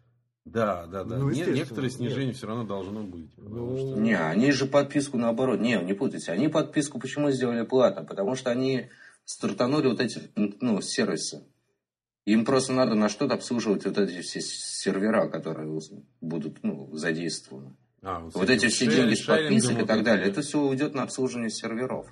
Да, 0.45 0.87
да, 0.87 1.03
да. 1.03 1.17
Ну, 1.17 1.29
Некоторое 1.29 1.89
снижение 1.89 2.27
нет. 2.27 2.37
все 2.37 2.47
равно 2.47 2.63
должно 2.63 3.03
быть. 3.03 3.29
Ну... 3.37 3.77
Что... 3.77 3.99
Не, 3.99 4.19
они 4.19 4.51
же 4.51 4.65
подписку 4.65 5.17
наоборот. 5.17 5.59
Не, 5.59 5.77
не 5.77 5.93
путайте. 5.93 6.31
Они 6.31 6.47
подписку 6.47 6.99
почему 6.99 7.29
сделали 7.31 7.63
платно? 7.63 8.03
Потому 8.03 8.35
что 8.35 8.49
они 8.49 8.89
стартанули 9.23 9.87
вот 9.87 9.99
эти 9.99 10.31
ну, 10.35 10.81
сервисы. 10.81 11.43
Им 12.25 12.45
просто 12.45 12.73
надо 12.73 12.95
на 12.95 13.09
что-то 13.09 13.35
обслуживать 13.35 13.85
вот 13.85 13.97
эти 13.97 14.21
все 14.21 14.41
сервера, 14.41 15.27
которые 15.27 15.79
будут 16.21 16.63
ну, 16.63 16.89
задействованы. 16.95 17.75
А, 18.01 18.19
вот, 18.19 18.33
вот 18.33 18.49
эти 18.49 18.67
все 18.67 18.87
деньги 18.87 19.13
с 19.13 19.25
подписок 19.25 19.81
и 19.81 19.85
так 19.85 20.03
далее. 20.03 20.27
Это 20.27 20.41
все 20.41 20.59
уйдет 20.59 20.95
на 20.95 21.03
обслуживание 21.03 21.51
серверов. 21.51 22.07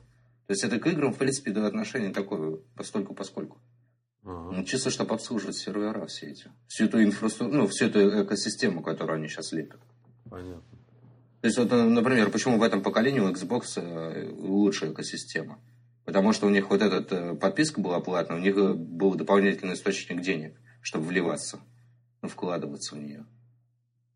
То 0.46 0.54
есть 0.54 0.64
это 0.64 0.80
к 0.80 0.88
играм, 0.88 1.14
в 1.14 1.18
принципе, 1.18 1.52
до 1.52 1.66
отношения 1.66 2.12
такое, 2.12 2.60
постольку 2.76 3.14
поскольку. 3.14 3.60
Ага. 4.24 4.52
Ну, 4.58 4.64
чисто, 4.64 4.90
чтобы 4.90 5.16
обслуживать 5.16 5.56
сервера 5.56 6.06
все 6.08 6.28
эти. 6.28 6.52
Всю 6.68 6.86
эту 6.86 7.02
инфраструктуру, 7.04 7.64
ну, 7.64 7.68
всю 7.68 7.86
эту 7.86 8.24
экосистему, 8.24 8.84
которую 8.84 9.18
они 9.18 9.28
сейчас 9.28 9.52
лепят. 9.52 9.80
Понятно. 10.30 10.64
То 11.42 11.46
есть, 11.46 11.58
вот, 11.58 11.72
например, 11.72 12.30
почему 12.32 12.58
в 12.58 12.64
этом 12.64 12.84
поколении 12.84 13.22
у 13.22 13.32
Xbox 13.32 13.78
э, 13.78 14.30
лучшая 14.30 14.92
экосистема? 14.92 15.60
Потому 16.04 16.34
что 16.34 16.48
у 16.48 16.50
них 16.50 16.70
вот 16.70 16.82
эта 16.82 17.16
э, 17.16 17.36
подписка 17.36 17.80
была 17.80 18.02
платная, 18.02 18.38
у 18.38 18.42
них 18.42 18.58
э, 18.58 18.74
был 18.74 19.16
дополнительный 19.16 19.76
источник 19.76 20.22
денег, 20.22 20.60
чтобы 20.82 21.06
вливаться, 21.06 21.60
ну, 22.22 22.28
вкладываться 22.28 22.96
в 22.96 23.00
нее. 23.00 23.26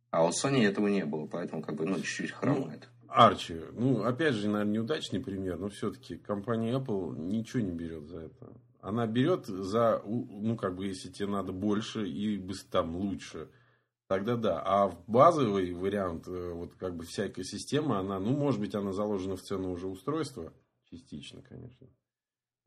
А 0.10 0.26
у 0.26 0.30
Sony 0.30 0.68
этого 0.68 0.88
не 0.90 1.06
было, 1.06 1.26
поэтому 1.28 1.62
как 1.62 1.76
бы, 1.76 1.86
ну, 1.86 1.96
чуть-чуть 1.96 2.32
хромает. 2.32 2.90
Ну, 3.04 3.12
Арчи, 3.14 3.56
ну, 3.74 4.04
опять 4.04 4.34
же, 4.34 4.50
наверное, 4.50 4.74
неудачный 4.74 5.20
пример, 5.20 5.58
но 5.58 5.70
все-таки 5.70 6.18
компания 6.18 6.74
Apple 6.74 7.18
ничего 7.18 7.62
не 7.62 7.72
берет 7.72 8.08
за 8.08 8.22
это. 8.22 8.54
Она 8.84 9.08
берет 9.08 9.46
за, 9.46 10.04
ну, 10.06 10.58
как 10.58 10.76
бы, 10.76 10.88
если 10.88 11.10
тебе 11.10 11.30
надо 11.30 11.54
больше 11.54 12.06
и 12.06 12.38
там 12.70 12.98
лучше, 12.98 13.48
тогда 14.08 14.36
да. 14.36 14.62
А 14.66 14.90
в 14.90 14.98
базовый 15.08 15.74
вариант, 15.74 16.28
э, 16.28 16.52
вот 16.52 16.76
как 16.76 16.98
бы 16.98 17.06
вся 17.06 17.28
экосистема, 17.28 18.00
она, 18.00 18.20
ну, 18.20 18.32
может 18.32 18.60
быть, 18.60 18.76
она 18.76 18.92
заложена 18.92 19.38
в 19.38 19.42
цену 19.42 19.72
уже 19.72 19.88
устройства, 19.88 20.52
Частично, 20.92 21.42
конечно. 21.42 21.88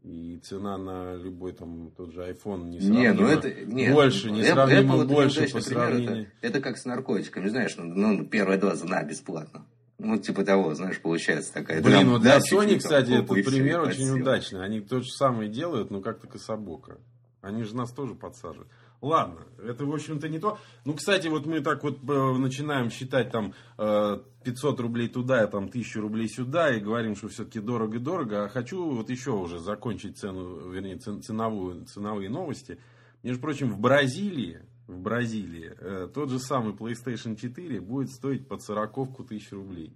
И 0.02 0.38
цена 0.38 0.78
на 0.78 1.16
любой 1.16 1.52
там 1.52 1.90
тот 1.90 2.12
же 2.12 2.22
iPhone 2.22 2.70
не 2.70 2.78
не, 2.78 3.12
ну 3.12 3.26
это, 3.26 3.52
нет, 3.66 3.92
больше, 3.92 4.30
не 4.30 4.42
сравнимо 4.42 5.04
больше 5.04 5.52
по 5.52 5.60
сравнению. 5.60 6.28
Это, 6.40 6.46
это 6.48 6.60
как 6.60 6.78
с 6.78 6.86
наркотиками, 6.86 7.48
знаешь, 7.48 7.76
ну, 7.76 7.84
ну 7.84 8.24
первая 8.24 8.58
доза 8.58 8.86
на 8.86 9.02
бесплатно. 9.04 9.66
Ну, 9.98 10.18
типа 10.18 10.44
того, 10.44 10.74
знаешь, 10.74 11.00
получается 11.00 11.54
такая. 11.54 11.82
Блин, 11.82 12.10
вот 12.10 12.22
для 12.22 12.38
Sony, 12.38 12.76
кстати, 12.76 13.12
этот 13.12 13.44
пример 13.44 13.80
очень 13.80 14.10
удачный. 14.10 14.62
Они 14.62 14.80
то 14.80 15.00
же 15.00 15.10
самое 15.10 15.48
делают, 15.48 15.90
но 15.90 16.00
как-то 16.00 16.26
кособоко. 16.26 16.98
Они 17.40 17.62
же 17.62 17.74
нас 17.76 17.92
тоже 17.92 18.14
подсаживают. 18.14 18.68
Ладно, 19.00 19.40
это, 19.62 19.84
в 19.84 19.94
общем-то, 19.94 20.28
не 20.28 20.38
то. 20.38 20.58
Ну, 20.84 20.94
кстати, 20.94 21.28
вот 21.28 21.46
мы 21.46 21.60
так 21.60 21.82
вот 21.82 21.98
э, 22.02 22.32
начинаем 22.38 22.90
считать 22.90 23.30
там 23.30 23.54
500 23.76 24.80
э, 24.80 24.82
рублей 24.82 25.08
туда, 25.08 25.44
и 25.44 25.50
там 25.50 25.66
1000 25.66 26.00
рублей 26.00 26.28
сюда, 26.28 26.74
и 26.74 26.80
говорим, 26.80 27.14
что 27.14 27.28
все-таки 27.28 27.60
дорого-дорого. 27.60 28.44
А 28.44 28.48
хочу 28.48 28.90
вот 28.90 29.10
еще 29.10 29.32
уже 29.32 29.58
закончить 29.58 30.18
цену, 30.18 30.70
вернее, 30.70 30.96
ценовую, 30.96 31.84
ценовые 31.84 32.30
новости. 32.30 32.78
Между 33.22 33.40
прочим, 33.42 33.70
в 33.70 33.78
Бразилии, 33.78 34.62
в 34.86 34.98
Бразилии 35.00 35.72
э, 35.78 36.08
тот 36.12 36.30
же 36.30 36.38
самый 36.38 36.74
PlayStation 36.74 37.36
4 37.36 37.80
будет 37.80 38.10
стоить 38.10 38.46
под 38.46 38.62
40 38.62 39.26
тысяч 39.26 39.52
рублей 39.52 39.92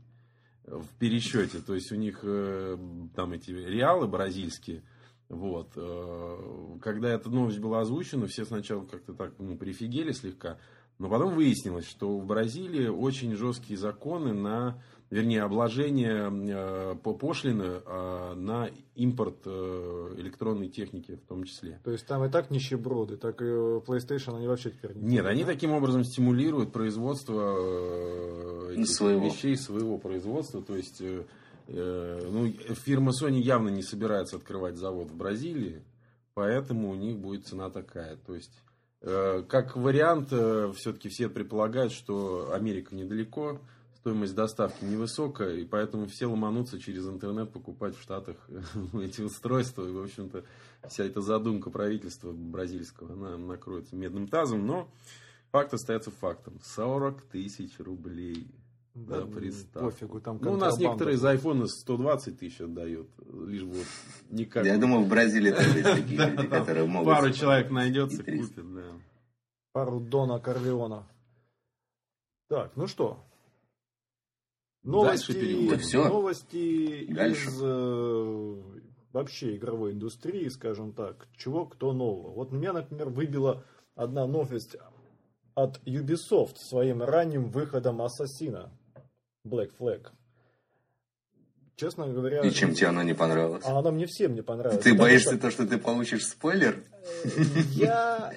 в 0.65 0.87
пересчете. 0.99 1.59
То 1.59 1.75
есть 1.75 1.91
у 1.93 1.97
них 1.97 2.21
там 3.15 3.33
эти 3.33 3.51
реалы 3.51 4.07
бразильские– 4.07 4.83
вот. 5.31 5.75
Э, 5.77 6.77
когда 6.83 7.09
эта 7.11 7.31
новость 7.31 7.61
была 7.61 7.81
озвучена, 7.83 8.27
все 8.27 8.45
сначала 8.45 8.85
как-то 8.85 9.15
так 9.15 9.33
ну, 9.39 9.57
прифигели 9.57 10.11
слегка. 10.11 10.59
Но 10.99 11.09
потом 11.09 11.35
выяснилось, 11.35 11.89
что 11.89 12.19
в 12.19 12.27
Бразилии 12.27 12.89
очень 12.89 13.37
жесткие 13.37 13.79
законы 13.79 14.35
на, 14.35 14.83
вернее, 15.11 15.43
обложение 15.43 16.31
э, 16.31 16.95
по 17.03 17.15
пошлины 17.15 17.83
э, 17.85 18.35
на 18.35 18.71
импорт 18.95 19.43
э, 19.45 20.15
электронной 20.19 20.69
техники 20.69 21.17
в 21.17 21.29
том 21.29 21.45
числе. 21.45 21.81
То 21.85 21.91
есть 21.91 22.07
там 22.07 22.25
и 22.25 22.31
так 22.31 22.51
нищеброды, 22.51 23.17
так 23.17 23.43
и 23.43 23.45
PlayStation 23.45 24.37
они 24.37 24.47
вообще 24.47 24.71
теперь 24.71 24.95
не 24.95 25.17
Нет, 25.17 25.27
они 25.27 25.45
таким 25.45 25.73
образом 25.73 26.05
стимулируют 26.05 26.73
производство 26.73 27.57
э, 27.59 28.75
этих 28.75 28.89
своего. 28.89 29.27
вещей 29.27 29.57
своего 29.57 29.99
производства. 29.99 30.63
То 30.63 30.77
есть 30.77 31.01
э, 31.01 31.25
Э, 31.73 32.29
ну, 32.29 32.51
фирма 32.75 33.13
Sony 33.13 33.39
явно 33.39 33.69
не 33.69 33.83
собирается 33.83 34.37
открывать 34.37 34.77
завод 34.77 35.11
в 35.11 35.17
Бразилии, 35.17 35.83
поэтому 36.35 36.91
у 36.91 36.95
них 36.95 37.19
будет 37.19 37.47
цена 37.47 37.71
такая. 37.71 38.17
То 38.17 38.35
есть, 38.35 38.51
э, 39.03 39.45
как 39.49 39.77
вариант, 39.77 40.29
э, 40.33 40.73
все-таки 40.75 41.09
все 41.09 41.29
предполагают, 41.29 41.93
что 41.93 42.53
Америка 42.53 42.95
недалеко, 42.95 43.61
стоимость 44.01 44.35
доставки 44.35 44.83
невысокая, 44.85 45.57
и 45.57 45.65
поэтому 45.65 46.07
все 46.07 46.27
ломанутся 46.27 46.81
через 46.81 47.07
интернет 47.07 47.53
покупать 47.53 47.95
в 47.97 48.03
Штатах 48.03 48.37
эти 48.95 49.21
устройства. 49.21 49.87
И, 49.87 49.93
в 49.93 50.03
общем-то, 50.03 50.45
вся 50.89 51.05
эта 51.05 51.21
задумка 51.21 51.71
правительства 51.71 52.33
бразильского, 52.33 53.13
она 53.13 53.37
накроется 53.37 53.97
медным 53.97 54.27
тазом, 54.27 54.67
но 54.67 54.89
факт 55.53 55.75
остается 55.75 56.11
фактом. 56.11 56.59
40 56.63 57.21
тысяч 57.23 57.79
рублей 57.79 58.49
да, 58.95 59.27
приставку. 59.27 59.91
Пофигу, 59.91 60.21
там 60.21 60.39
ну, 60.41 60.53
у 60.53 60.57
нас 60.57 60.79
некоторые 60.79 61.19
за 61.19 61.35
iPhone 61.35 61.67
120 61.67 62.39
тысяч 62.39 62.61
отдают. 62.61 63.09
Лишь 63.47 63.63
вот 63.63 63.87
никак. 64.31 64.65
Я 64.65 64.79
думаю, 64.79 65.05
в 65.05 65.09
Бразилии 65.09 65.53
тоже 65.53 65.79
есть 65.79 65.91
такие 65.91 66.27
люди, 66.31 66.47
которые 66.47 66.87
могут... 66.87 67.15
Пару 67.15 67.33
человек 67.33 67.71
найдется, 67.71 68.25
купит, 68.25 68.75
да. 68.75 68.93
Пару 69.73 70.01
Дона 70.01 70.41
Корлеона. 70.41 71.07
Так, 72.49 72.73
ну 72.75 72.87
что? 72.89 73.23
Новости, 74.83 75.77
все. 75.79 76.09
новости 76.09 77.07
Дальше. 77.13 77.49
из 77.49 77.61
э, 77.63 78.55
вообще 79.13 79.57
игровой 79.57 79.93
индустрии, 79.93 80.49
скажем 80.49 80.93
так. 80.93 81.29
Чего, 81.37 81.67
кто 81.67 81.93
нового. 81.93 82.33
Вот 82.33 82.53
меня, 82.53 82.73
например, 82.73 83.11
выбила 83.11 83.65
одна 83.95 84.27
новость 84.27 84.77
от 85.55 85.81
Ubisoft 85.85 86.57
своим 86.57 87.03
ранним 87.03 87.51
выходом 87.51 88.01
Ассасина. 88.01 88.73
Black 89.47 89.73
Flag. 89.79 90.09
Честно 91.77 92.07
говоря... 92.09 92.41
И 92.41 92.51
чем 92.51 92.75
тебе 92.75 92.89
она 92.89 93.05
не 93.05 93.15
понравилась? 93.15 93.65
А 93.67 93.79
она 93.79 93.91
мне 93.91 94.07
всем 94.07 94.35
не 94.35 94.43
понравилась. 94.43 94.85
Ты 94.85 94.95
боишься 94.95 95.33
что... 95.33 95.39
то, 95.39 95.51
что 95.51 95.67
ты 95.67 95.79
получишь 95.79 96.27
спойлер? 96.27 96.83
Я... 97.71 98.35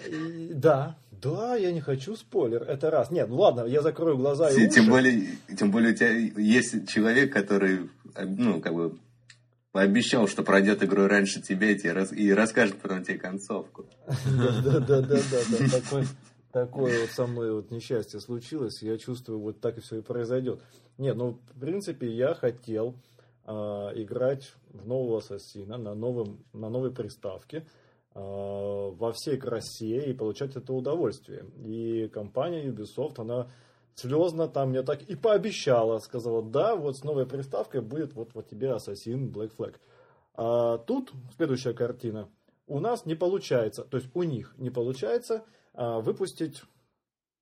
Да, 0.52 0.98
Да, 1.24 1.56
я 1.56 1.72
не 1.72 1.82
хочу 1.82 2.16
спойлер, 2.16 2.64
это 2.64 2.92
раз. 2.92 3.12
Нет, 3.12 3.30
ну 3.30 3.38
ладно, 3.38 3.66
я 3.66 3.82
закрою 3.82 4.18
глаза 4.18 4.50
и 4.50 4.68
Тем- 4.68 4.84
уши. 4.84 4.90
Более, 4.90 5.28
тем 5.58 5.72
более 5.72 5.94
у 5.94 5.96
тебя 5.96 6.12
есть 6.12 6.90
человек, 6.90 7.32
который, 7.32 7.90
ну, 8.16 8.62
как 8.62 8.74
бы, 8.74 8.98
пообещал, 9.72 10.28
что 10.28 10.44
пройдет 10.44 10.84
игру 10.84 11.08
раньше 11.08 11.42
тебя 11.42 11.72
и, 11.72 11.78
тебе 11.78 12.06
и 12.16 12.32
расскажет 12.32 12.78
потом 12.78 13.04
тебе 13.04 13.18
концовку. 13.18 13.86
Да, 14.08 14.62
да, 14.62 14.80
да, 14.80 15.02
да, 15.02 15.20
да, 15.32 15.40
да. 15.50 15.80
Такой, 15.80 16.04
такое 16.52 17.02
вот 17.02 17.10
со 17.10 17.26
мной 17.26 17.54
вот 17.54 17.72
несчастье 17.72 18.20
случилось, 18.20 18.82
я 18.82 18.98
чувствую, 18.98 19.40
вот 19.40 19.60
так 19.60 19.78
и 19.78 19.82
все 19.82 19.98
и 19.98 20.02
произойдет. 20.02 20.62
Нет, 20.98 21.16
ну, 21.16 21.40
в 21.56 21.60
принципе, 21.60 22.08
я 22.08 22.36
хотел 22.36 22.96
а, 23.46 23.92
играть 23.96 24.54
в 24.72 24.88
нового 24.88 25.18
ассасина 25.18 25.78
на, 25.78 25.96
новом, 25.96 26.38
на 26.54 26.70
новой 26.70 26.92
приставке 26.92 27.66
во 28.16 29.12
всей 29.14 29.38
красе 29.38 30.12
и 30.12 30.14
получать 30.14 30.56
это 30.56 30.74
удовольствие. 30.74 31.46
И 31.66 32.08
компания 32.10 32.66
Ubisoft, 32.68 33.16
она 33.18 33.48
слезно 33.96 34.48
там 34.48 34.70
мне 34.70 34.84
так 34.84 35.02
и 35.04 35.16
пообещала, 35.16 36.00
сказала, 36.00 36.44
да, 36.44 36.76
вот 36.76 36.98
с 36.98 37.04
новой 37.04 37.26
приставкой 37.26 37.82
будет 37.82 38.14
вот, 38.14 38.34
вот 38.34 38.48
тебе 38.48 38.70
Assassin 38.70 39.32
Black 39.32 39.52
Flag. 39.58 39.76
А 40.36 40.78
тут 40.80 41.12
следующая 41.36 41.74
картина. 41.74 42.30
У 42.66 42.80
нас 42.80 43.06
не 43.06 43.16
получается, 43.16 43.84
то 43.84 43.98
есть 43.98 44.10
у 44.14 44.24
них 44.24 44.56
не 44.58 44.70
получается 44.70 45.44
а, 45.74 46.00
выпустить 46.00 46.64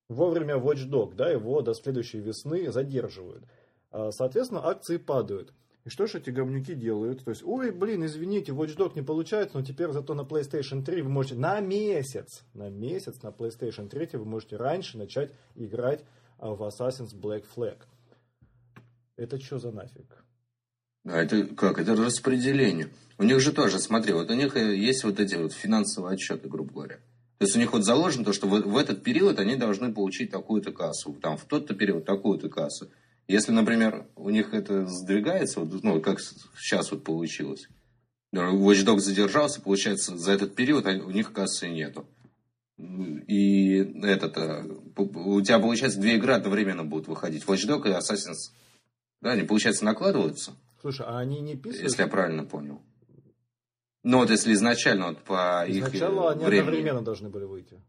вовремя 0.10 0.56
Watch 0.56 0.90
Dog, 0.90 1.16
да, 1.16 1.30
его 1.30 1.62
до 1.62 1.74
следующей 1.74 2.20
весны 2.20 2.72
задерживают. 2.72 3.44
А, 3.92 4.12
Соответственно, 4.12 4.66
акции 4.66 4.98
падают. 4.98 5.54
И 5.84 5.90
что 5.90 6.06
же 6.06 6.20
эти 6.20 6.30
говнюки 6.30 6.76
делают? 6.76 7.24
То 7.24 7.32
есть, 7.32 7.44
ой, 7.44 7.72
блин, 7.72 8.06
извините, 8.06 8.52
Watch 8.52 8.78
Dog 8.78 8.92
не 8.96 9.02
получается, 9.02 9.58
но 9.58 9.66
теперь 9.66 9.90
зато 9.90 10.14
на 10.14 10.22
PlayStation 10.22 10.84
3 10.84 11.02
вы 11.02 11.10
можете 11.10 11.36
на 11.36 11.60
месяц, 11.60 12.44
на 12.54 12.70
месяц 12.70 13.22
на 13.24 13.30
PlayStation 13.30 13.90
3 13.90 14.10
вы 14.14 14.26
можете 14.26 14.58
раньше 14.58 14.98
начать 14.98 15.32
играть 15.56 16.04
а, 16.38 16.52
в 16.54 16.62
Assassin's 16.62 17.16
Black 17.16 17.46
Flag. 17.56 17.78
Это 19.16 19.40
что 19.40 19.58
за 19.58 19.72
нафиг? 19.72 20.24
А 21.04 21.18
это 21.18 21.46
как? 21.56 21.80
Это 21.80 21.96
распределение. 21.96 22.90
У 23.18 23.24
них 23.24 23.40
же 23.40 23.52
тоже, 23.52 23.80
смотри, 23.80 24.14
вот 24.14 24.30
у 24.30 24.36
них 24.36 24.56
э, 24.56 24.76
есть 24.76 25.04
вот 25.04 25.20
эти 25.20 25.36
вот 25.36 25.52
финансовые 25.52 26.14
отчеты, 26.14 26.48
грубо 26.48 26.74
говоря. 26.74 26.96
То 27.40 27.46
есть 27.46 27.56
у 27.56 27.60
них 27.60 27.74
вот 27.74 27.84
заложено 27.84 28.24
то, 28.24 28.34
что 28.34 28.48
в, 28.48 28.52
в 28.52 28.78
этот 28.78 29.04
период 29.04 29.40
они 29.40 29.56
должны 29.56 29.92
получить 29.92 30.30
такую-то 30.30 30.72
кассу, 30.72 31.14
там 31.14 31.38
в 31.38 31.46
тот-то 31.46 31.74
период 31.74 32.06
такую-то 32.06 32.50
кассу. 32.50 32.92
Если, 33.28 33.52
например, 33.52 34.08
у 34.16 34.30
них 34.30 34.54
это 34.54 34.86
сдвигается, 34.88 35.62
вот, 35.62 35.84
ну, 35.84 36.02
как 36.02 36.20
сейчас 36.20 36.92
вот 36.92 37.04
получилось. 37.04 37.68
Watch 38.34 38.86
Dogs 38.86 39.00
задержался, 39.00 39.62
получается, 39.62 40.18
за 40.18 40.32
этот 40.32 40.56
период 40.56 40.86
у 40.86 41.12
них 41.12 41.34
кассы 41.34 41.70
нету. 41.70 42.08
И 42.78 43.78
этот, 44.04 44.38
э, 44.38 44.64
у 44.96 45.42
тебя, 45.42 45.60
получается, 45.60 46.00
две 46.00 46.16
игры 46.16 46.34
одновременно 46.34 46.84
будут 46.84 47.08
выходить. 47.08 47.44
Watch 47.46 47.68
Dogs 47.68 47.88
и 47.88 47.94
Assassin's. 47.94 48.52
Да, 49.22 49.32
они, 49.32 49.44
получается, 49.44 49.86
накладываются. 49.86 50.54
Слушай, 50.82 51.06
а 51.08 51.20
они 51.20 51.42
не 51.42 51.56
писают? 51.56 51.84
Если 51.84 52.02
я 52.02 52.08
правильно 52.08 52.44
понял. 52.44 52.82
Ну 54.04 54.18
вот 54.18 54.32
если 54.32 54.54
изначально 54.54 55.10
вот 55.10 55.24
по 55.24 55.64
их 55.68 55.86
э, 55.86 55.90
Сначала 55.90 56.32
они 56.32 56.44
времени. 56.44 56.60
одновременно 56.70 57.02
должны 57.04 57.30
были 57.30 57.44
выйти. 57.46 57.80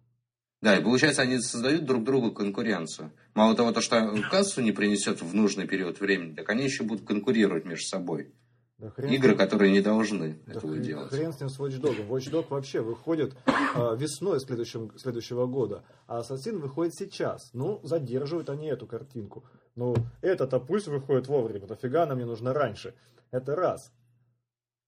Да, 0.62 0.76
и 0.76 0.82
получается 0.82 1.22
они 1.22 1.38
создают 1.40 1.84
друг 1.84 2.04
другу 2.04 2.30
конкуренцию. 2.30 3.10
Мало 3.34 3.56
того, 3.56 3.72
то, 3.72 3.80
что 3.80 4.14
кассу 4.30 4.62
не 4.62 4.70
принесет 4.70 5.20
в 5.20 5.34
нужный 5.34 5.66
период 5.66 5.98
времени, 5.98 6.34
так 6.34 6.48
они 6.50 6.62
еще 6.64 6.84
будут 6.84 7.04
конкурировать 7.04 7.64
между 7.64 7.84
собой. 7.84 8.32
Да 8.78 8.90
хрен 8.90 9.12
Игры, 9.12 9.34
которые 9.36 9.72
не 9.72 9.80
должны 9.80 10.38
Да 10.46 10.52
этого 10.52 10.72
хрен, 10.72 10.82
делать. 10.82 11.08
хрен 11.10 11.32
с 11.32 11.40
ним 11.40 11.48
с 11.48 11.58
Watch 11.58 11.80
Dog. 11.80 12.08
Watch 12.08 12.30
Dog 12.30 12.46
вообще 12.48 12.80
выходит 12.80 13.36
а, 13.74 13.94
весной 13.96 14.38
следующем, 14.40 14.96
следующего 14.98 15.46
года, 15.46 15.84
а 16.06 16.18
Ассасин 16.18 16.60
выходит 16.60 16.94
сейчас. 16.94 17.50
Ну, 17.52 17.80
задерживают 17.82 18.48
они 18.48 18.68
эту 18.68 18.86
картинку. 18.86 19.44
Ну, 19.74 19.96
это-то 20.20 20.60
пусть 20.60 20.86
выходит 20.86 21.26
вовремя, 21.26 21.66
нафига 21.66 22.06
нам 22.06 22.18
не 22.18 22.24
нужно 22.24 22.52
раньше. 22.52 22.94
Это 23.32 23.56
раз. 23.56 23.92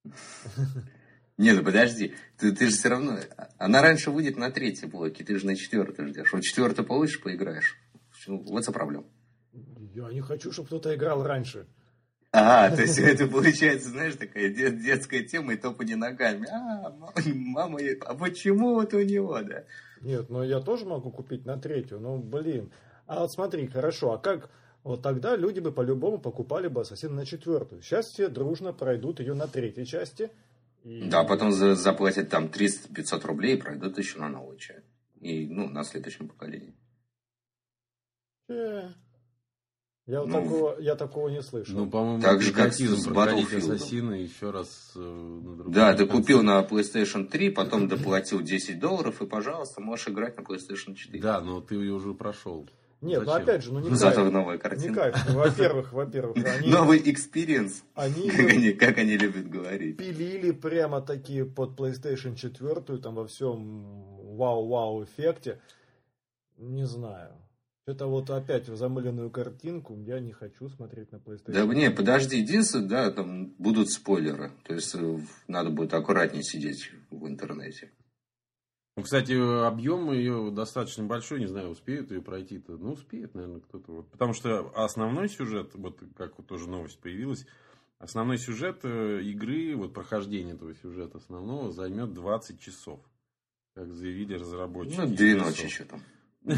Не, 1.37 1.53
ну 1.53 1.65
подожди, 1.65 2.15
ты, 2.39 2.53
ты 2.53 2.67
же 2.67 2.77
все 2.77 2.89
равно... 2.89 3.19
Она 3.59 3.83
раньше 3.83 4.11
выйдет 4.11 4.37
на 4.37 4.51
третьей 4.51 4.89
блоке, 4.89 5.25
ты 5.25 5.37
же 5.37 5.47
на 5.47 5.57
четвертой 5.57 6.07
ждешь. 6.07 6.33
Вот 6.33 6.43
четвертую 6.43 6.87
получишь, 6.87 7.21
поиграешь. 7.21 7.77
Вот 8.27 8.65
за 8.65 8.71
проблема. 8.73 9.05
Я 9.95 10.09
не 10.11 10.21
хочу, 10.21 10.53
чтобы 10.53 10.69
кто-то 10.69 10.95
играл 10.95 11.25
раньше. 11.25 11.67
А, 12.31 12.69
то 12.71 12.83
есть 12.83 12.99
это 12.99 13.27
получается, 13.29 13.91
знаешь, 13.91 14.15
такая 14.15 14.49
де- 14.49 14.71
детская 14.71 15.23
тема 15.23 15.55
и 15.55 15.57
топание 15.57 15.97
ногами. 15.97 16.49
А, 16.51 16.91
ма- 16.91 17.13
мама, 17.27 17.79
а 18.07 18.15
почему 18.15 18.75
вот 18.75 18.93
у 18.95 19.01
него, 19.03 19.41
да? 19.43 19.65
Нет, 20.01 20.31
но 20.31 20.45
я 20.45 20.61
тоже 20.61 20.85
могу 20.85 21.11
купить 21.11 21.45
на 21.47 21.57
третью. 21.59 22.01
Ну, 22.01 22.19
блин. 22.19 22.73
А 23.07 23.21
вот 23.21 23.33
смотри, 23.33 23.67
хорошо, 23.67 24.13
а 24.13 24.19
как... 24.19 24.51
Вот 24.83 25.01
тогда 25.01 25.35
люди 25.35 25.61
бы 25.61 25.73
по-любому 25.73 26.19
покупали 26.19 26.69
бы 26.69 26.83
Ассасин 26.83 27.15
на 27.15 27.25
четвертую. 27.25 27.81
Сейчас 27.81 28.09
все 28.09 28.29
дружно 28.29 28.73
пройдут 28.75 29.19
ее 29.19 29.33
на 29.33 29.47
третьей 29.49 29.87
части. 29.87 30.31
И- 30.85 31.09
Да, 31.09 31.25
потом 31.25 31.51
за- 31.53 31.75
заплатят 31.75 32.29
там 32.29 32.49
300-500 32.49 33.25
рублей 33.25 33.57
и 33.57 33.61
пройдут 33.61 33.99
еще 33.99 34.19
на 34.19 34.29
новую 34.29 34.59
часть. 34.59 34.87
И, 35.21 35.47
ну, 35.49 35.69
на 35.69 35.83
следующем 35.85 36.29
поколении. 36.29 36.75
Э, 38.49 38.91
Я, 40.07 40.21
вот 40.21 40.29
Ну, 40.29 40.43
такого, 40.43 40.79
я 40.81 40.97
такого 40.97 41.29
не 41.31 41.41
слышал. 41.41 41.75
Ну, 41.79 41.91
по-моему, 41.91 42.21
Так 42.21 42.43
же, 42.43 42.53
как 42.53 42.75
с- 42.75 42.81
Battlefield. 42.81 43.73
Ассасина 43.75 44.13
еще 44.13 44.51
раз 44.51 44.93
э, 44.95 44.99
на 45.01 45.57
другом 45.57 45.73
Да, 45.73 45.93
ты 45.95 46.07
конце. 46.07 46.13
купил 46.21 46.43
на 46.43 46.63
PlayStation 46.63 47.27
3, 47.27 47.49
потом 47.49 47.89
доплатил 47.89 48.43
10 48.43 48.79
долларов, 48.79 49.23
и, 49.23 49.27
пожалуйста, 49.27 49.81
можешь 49.81 50.09
играть 50.09 50.37
на 50.37 50.43
PlayStation 50.43 50.95
4. 50.95 51.23
Да, 51.23 51.41
но 51.41 51.63
ты 51.63 51.77
ее 51.77 51.95
уже 51.95 52.13
прошел. 52.13 52.69
Нет, 53.05 53.21
ну 53.21 53.27
Зачем? 53.27 53.43
опять 53.43 53.63
же, 53.65 53.73
ну 53.73 53.81
не 53.81 53.95
Зато 53.95 54.17
кайф. 54.23 54.33
новая 54.33 54.55
Не 54.55 54.61
картина. 54.61 54.95
кайф. 54.95 55.17
Ну, 55.29 55.35
во-первых, 55.39 55.93
во-первых, 55.93 56.37
они, 56.45 56.71
Новый 56.71 57.03
experience, 57.11 57.85
они 57.95 58.31
как 58.31 58.51
они, 58.51 58.73
как 58.73 58.99
они 58.99 59.17
любят 59.17 59.49
говорить. 59.49 59.97
пилили 59.97 60.51
прямо 60.53 61.01
такие 61.01 61.45
под 61.45 61.79
PlayStation 61.79 62.35
4, 62.37 62.99
там 62.99 63.15
во 63.15 63.27
всем 63.27 64.37
вау-вау 64.37 65.05
эффекте. 65.05 65.61
Не 66.59 66.87
знаю. 66.87 67.33
Это 67.87 68.07
вот 68.07 68.31
опять 68.31 68.69
в 68.71 68.77
замыленную 68.77 69.31
картинку 69.31 69.95
я 70.07 70.19
не 70.19 70.33
хочу 70.33 70.71
смотреть 70.71 71.13
на 71.13 71.17
PlayStation. 71.17 71.53
Да 71.53 71.65
не, 71.67 71.91
подожди, 71.91 72.39
единственное, 72.39 72.89
да, 72.89 73.11
там 73.11 73.49
будут 73.59 73.91
спойлеры. 73.91 74.53
То 74.67 74.75
есть 74.75 74.95
э, 74.95 75.19
надо 75.49 75.69
будет 75.69 75.93
аккуратнее 75.93 76.43
сидеть 76.43 76.91
в 77.11 77.27
интернете. 77.27 77.91
Ну, 78.97 79.03
кстати, 79.03 79.33
объем 79.67 80.13
ее 80.13 80.53
достаточно 80.53 81.05
большой, 81.05 81.41
не 81.41 81.47
знаю, 81.47 81.71
успеют 81.71 82.13
ее 82.13 82.23
пройти-то. 82.23 82.77
Ну, 82.77 82.93
успеет, 82.93 83.35
наверное, 83.35 83.61
кто-то. 83.61 83.91
Вот. 83.91 84.11
Потому 84.11 84.35
что 84.35 84.71
основной 84.77 85.29
сюжет, 85.29 85.75
вот 85.75 86.01
как 86.17 86.39
вот 86.39 86.47
тоже 86.47 86.69
новость 86.69 87.01
появилась, 87.01 87.45
основной 87.99 88.39
сюжет 88.39 88.81
э, 88.85 89.21
игры, 89.23 89.75
вот 89.75 89.93
прохождение 89.93 90.55
этого 90.55 90.75
сюжета 90.75 91.19
основного 91.19 91.73
займет 91.73 92.13
20 92.13 92.61
часов. 92.61 93.01
Как 93.75 93.93
заявили 93.93 94.35
разработчики. 94.35 95.01
Ну, 95.01 95.09
две 95.09 95.35
ночи 95.35 95.65
еще 95.65 95.85
там. 95.85 96.01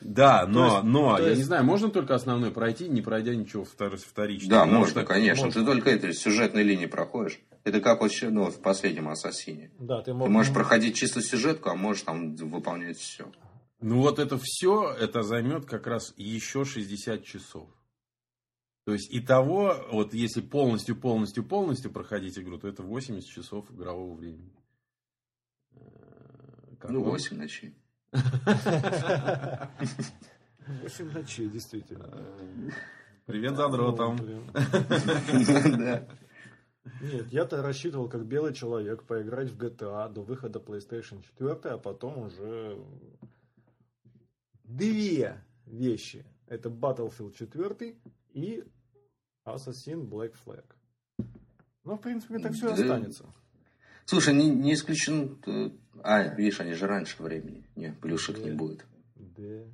Да, 0.00 0.46
но, 0.46 0.82
но, 0.82 1.18
я 1.18 1.34
не 1.34 1.42
знаю, 1.42 1.64
можно 1.64 1.90
только 1.90 2.14
основной 2.14 2.52
пройти, 2.52 2.88
не 2.88 3.02
пройдя 3.02 3.34
ничего 3.34 3.64
втор- 3.64 3.96
вторичного. 3.96 4.60
Да, 4.60 4.66
можно, 4.66 5.04
конечно. 5.04 5.50
Ты 5.50 5.64
только 5.64 5.90
этой 5.90 6.14
сюжетной 6.14 6.62
линии 6.62 6.86
проходишь. 6.86 7.40
Это 7.64 7.80
как 7.80 8.00
вот 8.00 8.12
щ- 8.12 8.30
ну, 8.30 8.50
в 8.50 8.60
последнем 8.60 9.08
Ассасине. 9.08 9.72
Да, 9.78 10.02
ты, 10.02 10.14
можешь 10.14 10.52
проходить 10.52 10.96
чисто 10.96 11.22
сюжетку, 11.22 11.70
а 11.70 11.74
можешь 11.74 12.02
там 12.02 12.34
выполнять 12.36 12.98
все. 12.98 13.30
Ну 13.80 14.00
вот 14.00 14.18
это 14.20 14.38
все, 14.40 14.92
это 14.92 15.22
займет 15.22 15.66
как 15.66 15.86
раз 15.88 16.14
еще 16.16 16.64
60 16.64 17.24
часов. 17.24 17.68
То 18.84 18.92
есть 18.92 19.08
итого, 19.12 19.76
вот 19.92 20.12
если 20.14 20.40
полностью, 20.40 20.96
полностью, 20.96 21.44
полностью 21.44 21.92
проходить 21.92 22.38
игру, 22.38 22.58
то 22.58 22.68
это 22.68 22.82
80 22.82 23.28
часов 23.28 23.70
игрового 23.70 24.14
времени. 24.14 24.52
Э, 26.82 26.82
как 26.82 26.90
Ну, 26.90 27.02
вам? 27.02 27.12
8 27.12 27.36
ночей. 27.36 27.74
8 28.12 28.20
ночей, 31.12 31.48
действительно. 31.48 32.26
Привет 33.26 33.56
задротам. 33.56 34.18
Нет, 37.00 37.32
я-то 37.32 37.62
рассчитывал, 37.62 38.08
как 38.08 38.26
белый 38.26 38.52
человек, 38.52 39.04
поиграть 39.04 39.50
в 39.50 39.56
GTA 39.56 40.12
до 40.12 40.22
выхода 40.22 40.58
PlayStation 40.58 41.22
4, 41.22 41.74
а 41.74 41.78
потом 41.78 42.18
уже 42.18 42.76
две 44.64 45.40
вещи. 45.66 46.24
Это 46.48 46.70
Battlefield 46.70 47.34
4 47.34 47.94
и 48.32 48.64
Assassin 49.46 50.04
Black 50.08 50.34
Flag. 50.44 50.64
Ну, 51.84 51.96
в 51.96 52.00
принципе, 52.00 52.40
так 52.40 52.52
все 52.52 52.72
останется. 52.72 53.32
Слушай, 54.04 54.34
не, 54.34 54.50
не 54.50 54.74
исключен... 54.74 55.38
А, 56.02 56.22
видишь, 56.34 56.60
они 56.60 56.72
же 56.72 56.86
раньше 56.86 57.22
времени. 57.22 57.64
Не, 57.76 57.92
плюшек 57.92 58.38
не 58.38 58.50
Да. 58.50 58.56
будет. 58.56 58.86
Да. 59.14 59.64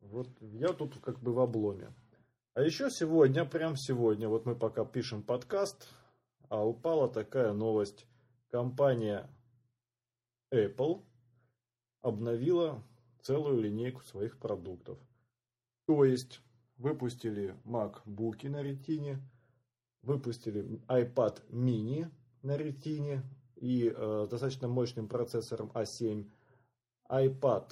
Вот 0.00 0.28
я 0.40 0.68
тут 0.72 0.98
как 1.00 1.20
бы 1.20 1.32
в 1.32 1.40
обломе. 1.40 1.92
А 2.54 2.60
еще 2.62 2.90
сегодня, 2.90 3.46
прям 3.46 3.76
сегодня, 3.76 4.28
вот 4.28 4.44
мы 4.44 4.54
пока 4.54 4.84
пишем 4.84 5.22
подкаст, 5.22 5.88
а 6.48 6.66
упала 6.66 7.08
такая 7.08 7.52
новость. 7.54 8.06
Компания 8.50 9.30
Apple 10.52 11.02
обновила 12.02 12.82
целую 13.22 13.62
линейку 13.62 14.02
своих 14.02 14.38
продуктов. 14.38 14.98
То 15.86 16.04
есть 16.04 16.42
выпустили 16.76 17.56
MacBook 17.64 18.46
на 18.50 18.62
ретине, 18.62 19.18
выпустили 20.02 20.78
iPad 20.88 21.42
mini 21.48 22.10
на 22.42 22.58
ретине 22.58 23.22
и 23.62 23.94
э, 23.94 24.26
достаточно 24.28 24.66
мощным 24.66 25.06
процессором 25.06 25.70
A7, 25.72 26.26
iPad, 27.08 27.64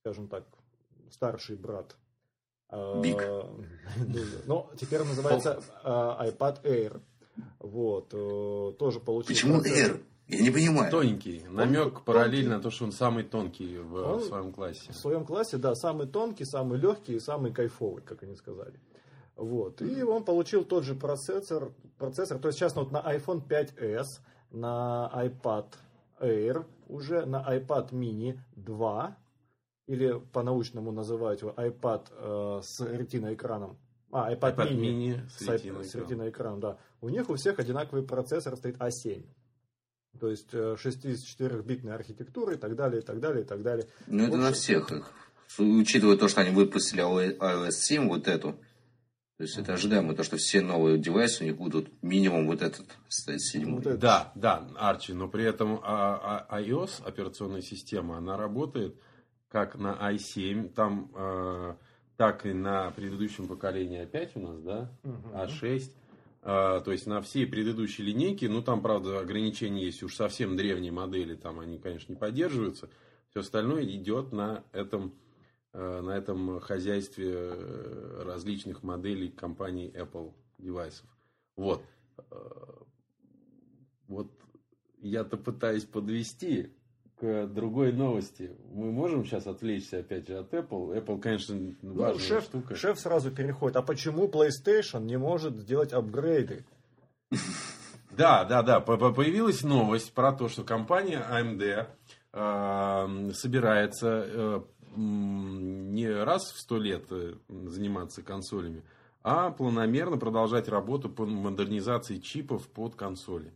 скажем 0.00 0.28
так, 0.28 0.44
старший 1.10 1.56
брат. 1.56 1.96
Big. 2.70 3.16
Но 4.46 4.70
теперь 4.76 5.04
называется 5.04 5.62
э, 5.82 5.88
iPad 5.88 6.62
Air. 6.64 7.00
Вот, 7.60 8.12
э, 8.12 8.72
тоже 8.78 9.00
получил. 9.00 9.34
Почему 9.34 9.62
Air? 9.62 10.02
Я 10.28 10.42
не 10.42 10.50
понимаю. 10.50 10.90
Тоненький. 10.90 11.44
Намек 11.48 12.02
параллельно 12.02 12.60
то, 12.60 12.70
что 12.70 12.84
он 12.84 12.92
самый 12.92 13.24
тонкий 13.24 13.78
в 13.78 13.94
он 13.94 14.20
своем 14.20 14.52
классе. 14.52 14.92
В 14.92 14.96
своем 14.96 15.24
классе, 15.24 15.56
да, 15.56 15.74
самый 15.74 16.08
тонкий, 16.08 16.44
самый 16.44 16.78
легкий 16.78 17.14
и 17.14 17.20
самый 17.20 17.54
кайфовый, 17.54 18.02
как 18.02 18.22
они 18.22 18.36
сказали. 18.36 18.78
Вот. 19.36 19.82
И 19.82 20.02
он 20.02 20.24
получил 20.24 20.64
тот 20.64 20.84
же 20.84 20.94
процессор, 20.94 21.72
процессор. 21.98 22.38
То 22.38 22.48
есть 22.48 22.58
сейчас 22.58 22.74
вот 22.74 22.90
на 22.90 23.00
iPhone 23.00 23.46
5s, 23.46 24.20
на 24.50 25.10
iPad 25.14 25.66
Air, 26.20 26.64
уже 26.88 27.26
на 27.26 27.44
iPad 27.54 27.90
mini 27.90 28.38
2, 28.56 29.16
или 29.88 30.20
по-научному 30.32 30.90
называют 30.90 31.42
его 31.42 31.52
iPad 31.52 32.06
э, 32.10 32.62
с 32.62 32.80
ретиноэкраном. 32.80 33.78
А, 34.10 34.32
iPad, 34.32 34.56
iPad 34.56 34.70
mini, 34.72 34.78
mini 34.78 35.20
с, 35.28 35.90
с 35.90 35.94
ретиноэкраном, 35.94 36.60
да. 36.60 36.78
У 37.02 37.10
них 37.10 37.28
у 37.28 37.34
всех 37.34 37.58
одинаковый 37.58 38.04
процессор 38.04 38.56
стоит 38.56 38.76
A7. 38.78 39.24
То 40.18 40.30
есть 40.30 40.54
64-битная 40.54 41.92
э, 41.92 41.94
архитектура 41.94 42.54
и 42.54 42.56
так 42.56 42.74
далее, 42.74 43.02
и 43.02 43.04
так 43.04 43.20
далее, 43.20 43.44
и 43.44 43.46
так 43.46 43.62
далее. 43.62 43.86
Ну, 44.06 44.24
это 44.24 44.28
общем... 44.28 44.40
на 44.40 44.52
всех 44.52 44.92
их. 44.92 45.12
Учитывая 45.58 46.16
то, 46.16 46.26
что 46.26 46.40
они 46.40 46.50
выпустили 46.50 47.02
iOS 47.02 47.70
7, 47.70 48.08
вот 48.08 48.26
эту, 48.26 48.56
то 49.36 49.42
есть 49.42 49.58
это 49.58 49.74
ожидаемо, 49.74 50.14
то, 50.14 50.22
что 50.22 50.38
все 50.38 50.62
новые 50.62 50.98
девайсы 50.98 51.44
у 51.44 51.46
них 51.46 51.56
будут 51.56 51.90
минимум 52.02 52.46
вот 52.46 52.62
этот 52.62 52.86
стоять 53.08 53.42
седьмой. 53.42 53.82
Вот 53.82 53.98
да, 53.98 54.32
да, 54.34 54.66
Арчи, 54.76 55.12
но 55.12 55.28
при 55.28 55.44
этом 55.44 55.80
а, 55.82 56.46
а, 56.48 56.60
iOS, 56.62 57.04
операционная 57.04 57.60
система, 57.60 58.16
она 58.16 58.36
работает 58.36 58.96
как 59.48 59.76
на 59.76 59.96
i7, 60.12 60.70
там, 60.70 61.10
э, 61.14 61.74
так 62.16 62.46
и 62.46 62.52
на 62.52 62.90
предыдущем 62.90 63.46
поколении 63.46 64.00
опять 64.00 64.34
у 64.36 64.40
нас, 64.40 64.60
да, 64.60 64.90
угу. 65.02 65.28
A6. 65.34 65.90
А, 66.42 66.80
то 66.80 66.92
есть 66.92 67.06
на 67.06 67.20
все 67.20 67.46
предыдущие 67.46 68.06
линейки, 68.06 68.44
ну 68.44 68.62
там, 68.62 68.80
правда, 68.80 69.18
ограничения 69.18 69.84
есть 69.84 70.02
уж 70.02 70.14
совсем 70.14 70.56
древние 70.56 70.92
модели, 70.92 71.34
там 71.34 71.58
они, 71.60 71.78
конечно, 71.78 72.12
не 72.12 72.18
поддерживаются. 72.18 72.88
Все 73.30 73.40
остальное 73.40 73.84
идет 73.84 74.32
на 74.32 74.62
этом, 74.72 75.12
а, 75.12 75.25
на 75.76 76.16
этом 76.16 76.58
хозяйстве 76.60 77.32
э, 77.32 78.22
различных 78.24 78.82
моделей 78.82 79.28
компании 79.28 79.92
Apple 79.92 80.32
девайсов. 80.58 81.06
Вот. 81.56 81.82
А, 82.30 82.82
вот 84.08 84.30
я-то 85.02 85.36
пытаюсь 85.36 85.84
подвести 85.84 86.72
к 87.16 87.46
другой 87.46 87.92
новости. 87.92 88.56
Мы 88.72 88.90
можем 88.90 89.24
сейчас 89.24 89.46
отвлечься 89.46 89.98
опять 89.98 90.28
же 90.28 90.38
от 90.38 90.52
Apple. 90.52 90.96
Apple, 90.96 91.20
конечно, 91.20 91.54
ну, 91.82 91.94
важная 91.94 92.12
ну, 92.12 92.20
шеф, 92.20 92.44
штука. 92.44 92.74
Шеф 92.74 92.98
сразу 92.98 93.30
переходит. 93.30 93.76
А 93.76 93.82
почему 93.82 94.28
PlayStation 94.28 95.04
не 95.04 95.18
может 95.18 95.56
сделать 95.56 95.92
апгрейды? 95.92 96.64
Да, 98.16 98.44
да, 98.44 98.62
да. 98.62 98.80
Появилась 98.80 99.62
новость 99.62 100.14
про 100.14 100.32
то, 100.32 100.48
что 100.48 100.64
компания 100.64 101.22
AMD 101.30 101.86
э, 102.32 103.32
собирается 103.34 104.24
э, 104.26 104.60
не 104.96 106.08
раз 106.08 106.52
в 106.52 106.58
сто 106.58 106.78
лет 106.78 107.06
э, 107.10 107.34
заниматься 107.48 108.22
консолями, 108.22 108.82
а 109.22 109.50
планомерно 109.50 110.18
продолжать 110.18 110.68
работу 110.68 111.08
по 111.08 111.26
модернизации 111.26 112.18
чипов 112.18 112.68
под 112.68 112.94
консоли. 112.94 113.52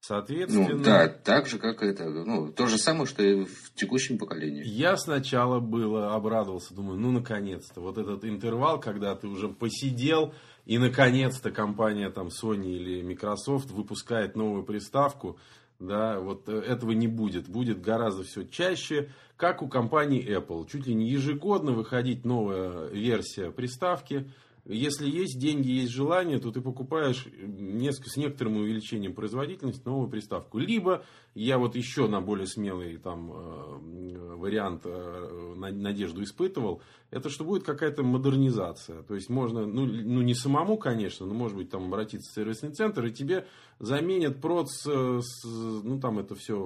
Соответственно... 0.00 0.68
Ну, 0.68 0.82
да, 0.82 1.06
так 1.06 1.46
же, 1.46 1.58
как 1.58 1.80
это. 1.80 2.10
Ну, 2.10 2.50
то 2.50 2.66
же 2.66 2.76
самое, 2.76 3.06
что 3.06 3.22
и 3.22 3.44
в 3.44 3.72
текущем 3.76 4.18
поколении. 4.18 4.64
Я 4.66 4.96
сначала 4.96 5.60
было 5.60 6.14
обрадовался, 6.14 6.74
думаю, 6.74 6.98
ну, 6.98 7.12
наконец-то. 7.12 7.80
Вот 7.80 7.98
этот 7.98 8.24
интервал, 8.24 8.80
когда 8.80 9.14
ты 9.14 9.28
уже 9.28 9.48
посидел, 9.48 10.34
и, 10.66 10.78
наконец-то, 10.78 11.52
компания 11.52 12.10
там 12.10 12.28
Sony 12.28 12.72
или 12.72 13.00
Microsoft 13.02 13.70
выпускает 13.70 14.34
новую 14.34 14.64
приставку, 14.64 15.38
да, 15.86 16.20
вот 16.20 16.48
э, 16.48 16.58
этого 16.58 16.92
не 16.92 17.08
будет. 17.08 17.48
Будет 17.48 17.80
гораздо 17.80 18.22
все 18.22 18.44
чаще, 18.44 19.10
как 19.36 19.62
у 19.62 19.68
компании 19.68 20.24
Apple. 20.24 20.66
Чуть 20.70 20.86
ли 20.86 20.94
не 20.94 21.08
ежегодно 21.08 21.72
выходить 21.72 22.24
новая 22.24 22.88
версия 22.88 23.50
приставки, 23.50 24.30
если 24.64 25.10
есть 25.10 25.40
деньги, 25.40 25.70
есть 25.70 25.92
желание, 25.92 26.38
то 26.38 26.52
ты 26.52 26.60
покупаешь 26.60 27.26
несколько, 27.36 28.10
с 28.10 28.16
некоторым 28.16 28.58
увеличением 28.58 29.12
производительности 29.12 29.82
новую 29.84 30.08
приставку. 30.08 30.58
Либо 30.58 31.04
я 31.34 31.58
вот 31.58 31.74
еще 31.74 32.06
на 32.06 32.20
более 32.20 32.46
смелый 32.46 32.96
там, 32.98 33.32
э, 33.32 34.36
вариант 34.36 34.82
э, 34.84 35.54
надежду 35.56 36.22
испытывал, 36.22 36.80
это 37.10 37.28
что 37.28 37.44
будет 37.44 37.64
какая-то 37.64 38.04
модернизация. 38.04 39.02
То 39.02 39.16
есть 39.16 39.28
можно, 39.28 39.66
ну, 39.66 39.84
ну 39.84 40.22
не 40.22 40.34
самому, 40.34 40.76
конечно, 40.76 41.26
но 41.26 41.34
может 41.34 41.56
быть 41.56 41.70
там 41.70 41.86
обратиться 41.86 42.30
в 42.30 42.34
сервисный 42.34 42.70
центр, 42.70 43.06
и 43.06 43.12
тебе 43.12 43.46
заменят 43.80 44.36
с 44.42 44.86
ну 44.86 45.98
там 45.98 46.20
это 46.20 46.36
все, 46.36 46.56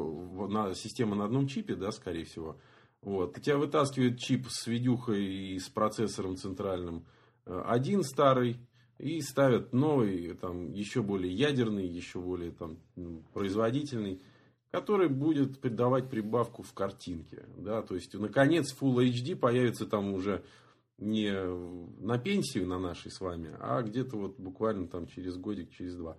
на, 0.50 0.74
система 0.74 1.16
на 1.16 1.24
одном 1.24 1.48
чипе, 1.48 1.74
да, 1.76 1.92
скорее 1.92 2.24
всего. 2.24 2.58
Вот. 3.00 3.40
Тебя 3.40 3.56
вытаскивают 3.56 4.18
чип 4.18 4.48
с 4.50 4.66
видюхой 4.66 5.24
и 5.24 5.58
с 5.58 5.68
процессором 5.68 6.36
центральным, 6.36 7.06
один 7.46 8.02
старый 8.02 8.58
и 8.98 9.20
ставят 9.20 9.72
новый, 9.72 10.34
там, 10.34 10.72
еще 10.72 11.02
более 11.02 11.32
ядерный, 11.32 11.86
еще 11.86 12.20
более 12.20 12.50
там, 12.50 12.78
производительный, 13.32 14.20
который 14.70 15.08
будет 15.08 15.60
придавать 15.60 16.10
прибавку 16.10 16.62
в 16.62 16.72
картинке. 16.72 17.44
Да? 17.56 17.82
То 17.82 17.94
есть, 17.94 18.14
наконец, 18.14 18.74
Full 18.78 19.08
HD 19.10 19.36
появится 19.36 19.86
там 19.86 20.12
уже 20.14 20.44
не 20.98 21.30
на 22.00 22.18
пенсию 22.18 22.66
на 22.66 22.78
нашей 22.78 23.10
с 23.10 23.20
вами, 23.20 23.54
а 23.60 23.82
где-то 23.82 24.16
вот 24.16 24.38
буквально 24.38 24.88
там 24.88 25.06
через 25.06 25.36
годик, 25.36 25.70
через 25.70 25.94
два. 25.94 26.16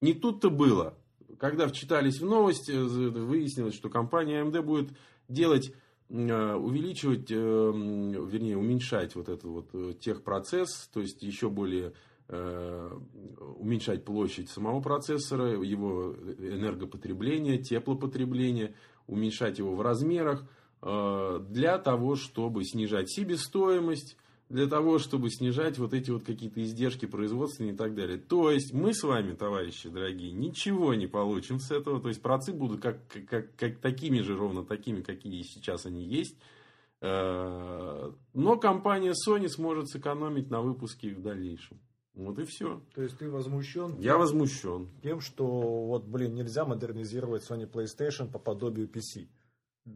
Не 0.00 0.14
тут-то 0.14 0.50
было. 0.50 0.94
Когда 1.38 1.68
вчитались 1.68 2.20
в 2.20 2.24
новости, 2.24 2.72
выяснилось, 2.72 3.74
что 3.74 3.90
компания 3.90 4.42
AMD 4.42 4.62
будет 4.62 4.90
делать 5.28 5.72
Э, 5.72 5.89
увеличивать, 6.10 7.30
э, 7.30 7.34
вернее, 7.34 8.56
уменьшать 8.56 9.14
вот 9.14 9.28
этот 9.28 9.44
вот 9.44 9.68
э, 9.72 9.94
техпроцесс, 10.00 10.88
то 10.92 11.00
есть 11.00 11.22
еще 11.22 11.48
более 11.48 11.92
уменьшать 13.58 14.04
площадь 14.04 14.48
самого 14.50 14.80
процессора, 14.80 15.60
его 15.64 16.14
энергопотребление, 16.38 17.58
теплопотребление, 17.58 18.76
уменьшать 19.08 19.58
его 19.58 19.74
в 19.74 19.82
размерах 19.82 20.44
для 20.80 21.78
того, 21.78 22.14
чтобы 22.14 22.64
снижать 22.64 23.10
себестоимость, 23.10 24.16
для 24.50 24.66
того, 24.66 24.98
чтобы 24.98 25.30
снижать 25.30 25.78
вот 25.78 25.94
эти 25.94 26.10
вот 26.10 26.24
какие-то 26.24 26.62
издержки 26.62 27.06
производственные 27.06 27.72
и 27.72 27.76
так 27.76 27.94
далее. 27.94 28.18
То 28.18 28.50
есть 28.50 28.74
мы 28.74 28.92
с 28.92 29.04
вами, 29.04 29.32
товарищи 29.32 29.88
дорогие, 29.88 30.32
ничего 30.32 30.92
не 30.94 31.06
получим 31.06 31.60
с 31.60 31.70
этого. 31.70 32.00
То 32.00 32.08
есть 32.08 32.20
процы 32.20 32.52
будут 32.52 32.82
как, 32.82 32.98
как, 33.28 33.54
как 33.54 33.78
такими 33.78 34.20
же, 34.20 34.36
ровно 34.36 34.64
такими, 34.64 35.02
какие 35.02 35.42
сейчас 35.42 35.86
они 35.86 36.02
есть. 36.02 36.36
Э, 37.00 38.12
но 38.34 38.56
компания 38.58 39.14
Sony 39.14 39.48
сможет 39.48 39.88
сэкономить 39.88 40.50
на 40.50 40.60
выпуске 40.60 41.14
в 41.14 41.22
дальнейшем. 41.22 41.80
Вот 42.14 42.40
и 42.40 42.44
все. 42.44 42.82
То 42.92 43.02
есть 43.02 43.18
ты 43.18 43.30
возмущен? 43.30 44.00
Я 44.00 44.18
возмущен. 44.18 44.88
Тем, 45.00 45.20
что 45.20 45.46
вот, 45.46 46.04
блин, 46.06 46.34
нельзя 46.34 46.64
модернизировать 46.64 47.48
Sony 47.48 47.70
PlayStation 47.70 48.28
по 48.28 48.40
подобию 48.40 48.88
PC. 48.88 49.28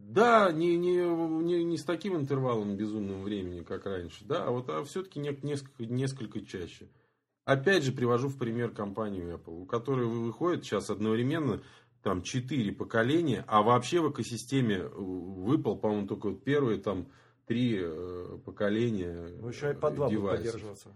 Да, 0.03 0.51
не, 0.51 0.77
не, 0.77 0.97
не, 1.43 1.63
не 1.63 1.77
с 1.77 1.83
таким 1.83 2.15
интервалом 2.15 2.75
безумным 2.75 3.23
времени, 3.23 3.61
как 3.61 3.85
раньше, 3.85 4.25
да, 4.25 4.45
а 4.45 4.51
вот 4.51 4.69
а 4.69 4.83
все-таки 4.83 5.19
несколько, 5.19 5.85
несколько 5.85 6.41
чаще. 6.41 6.87
Опять 7.45 7.83
же, 7.83 7.91
привожу 7.91 8.27
в 8.27 8.37
пример 8.37 8.71
компанию 8.71 9.35
Apple, 9.35 9.61
у 9.61 9.65
которой 9.65 10.07
выходит 10.07 10.63
сейчас 10.63 10.89
одновременно 10.89 11.61
там 12.01 12.21
четыре 12.21 12.71
поколения, 12.71 13.43
а 13.47 13.61
вообще 13.61 13.99
в 13.99 14.11
экосистеме 14.11 14.83
выпал, 14.87 15.77
по-моему, 15.77 16.07
только 16.07 16.29
вот 16.29 16.43
первые 16.43 16.79
там 16.79 17.07
три 17.45 17.79
э, 17.81 18.39
поколения. 18.45 19.29
Ну, 19.39 19.49
еще 19.49 19.71
iPad 19.71 19.95
2 19.95 20.09
будет 20.09 20.29
поддерживаться. 20.29 20.89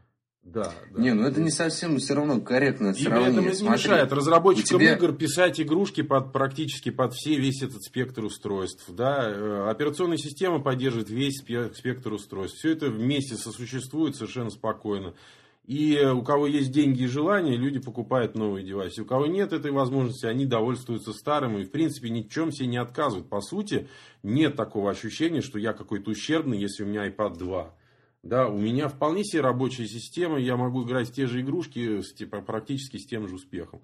Да, 0.43 0.73
да. 0.91 1.01
Не, 1.01 1.13
ну 1.13 1.23
это 1.23 1.41
не 1.41 1.51
совсем 1.51 1.97
все 1.97 2.15
равно 2.15 2.41
корректно 2.41 2.93
сравнение. 2.93 3.43
И 3.43 3.53
это 3.53 3.63
не 3.63 3.69
мешает 3.69 4.11
разработчикам 4.11 4.79
тебя... 4.79 4.95
игр 4.95 5.13
писать 5.13 5.61
игрушки 5.61 6.01
под 6.01 6.33
практически 6.33 6.89
под 6.89 7.13
все 7.13 7.35
весь 7.35 7.61
этот 7.61 7.83
спектр 7.83 8.23
устройств. 8.23 8.85
Да? 8.89 9.29
Э, 9.29 9.69
операционная 9.69 10.17
система 10.17 10.59
поддерживает 10.59 11.09
весь 11.09 11.39
спектр 11.39 12.13
устройств. 12.13 12.57
Все 12.57 12.71
это 12.71 12.89
вместе 12.89 13.35
сосуществует 13.35 14.15
совершенно 14.15 14.49
спокойно. 14.49 15.13
И 15.69 16.03
у 16.03 16.23
кого 16.23 16.47
есть 16.47 16.71
деньги 16.71 17.03
и 17.03 17.07
желание, 17.07 17.55
люди 17.55 17.77
покупают 17.77 18.33
новые 18.33 18.65
девайсы. 18.65 19.03
У 19.03 19.05
кого 19.05 19.27
нет 19.27 19.53
этой 19.53 19.69
возможности, 19.69 20.25
они 20.25 20.47
довольствуются 20.47 21.13
старым 21.13 21.59
и, 21.59 21.63
в 21.63 21.69
принципе, 21.69 22.09
ни 22.09 22.23
в 22.23 22.29
чем 22.29 22.51
себе 22.51 22.69
не 22.69 22.77
отказывают. 22.77 23.29
По 23.29 23.39
сути, 23.39 23.87
нет 24.23 24.55
такого 24.55 24.89
ощущения, 24.89 25.41
что 25.41 25.59
я 25.59 25.73
какой-то 25.73 26.09
ущербный, 26.09 26.57
если 26.57 26.83
у 26.83 26.87
меня 26.87 27.07
iPad 27.07 27.37
2. 27.37 27.75
Да, 28.23 28.47
у 28.47 28.57
меня 28.57 28.89
вполне 28.89 29.23
себе 29.23 29.41
рабочая 29.41 29.87
система, 29.87 30.39
я 30.39 30.57
могу 30.57 30.83
играть 30.83 31.09
в 31.09 31.13
те 31.13 31.25
же 31.25 31.41
игрушки 31.41 32.01
с, 32.01 32.13
типа, 32.13 32.41
практически 32.41 32.97
с 32.97 33.05
тем 33.05 33.27
же 33.27 33.35
успехом. 33.35 33.81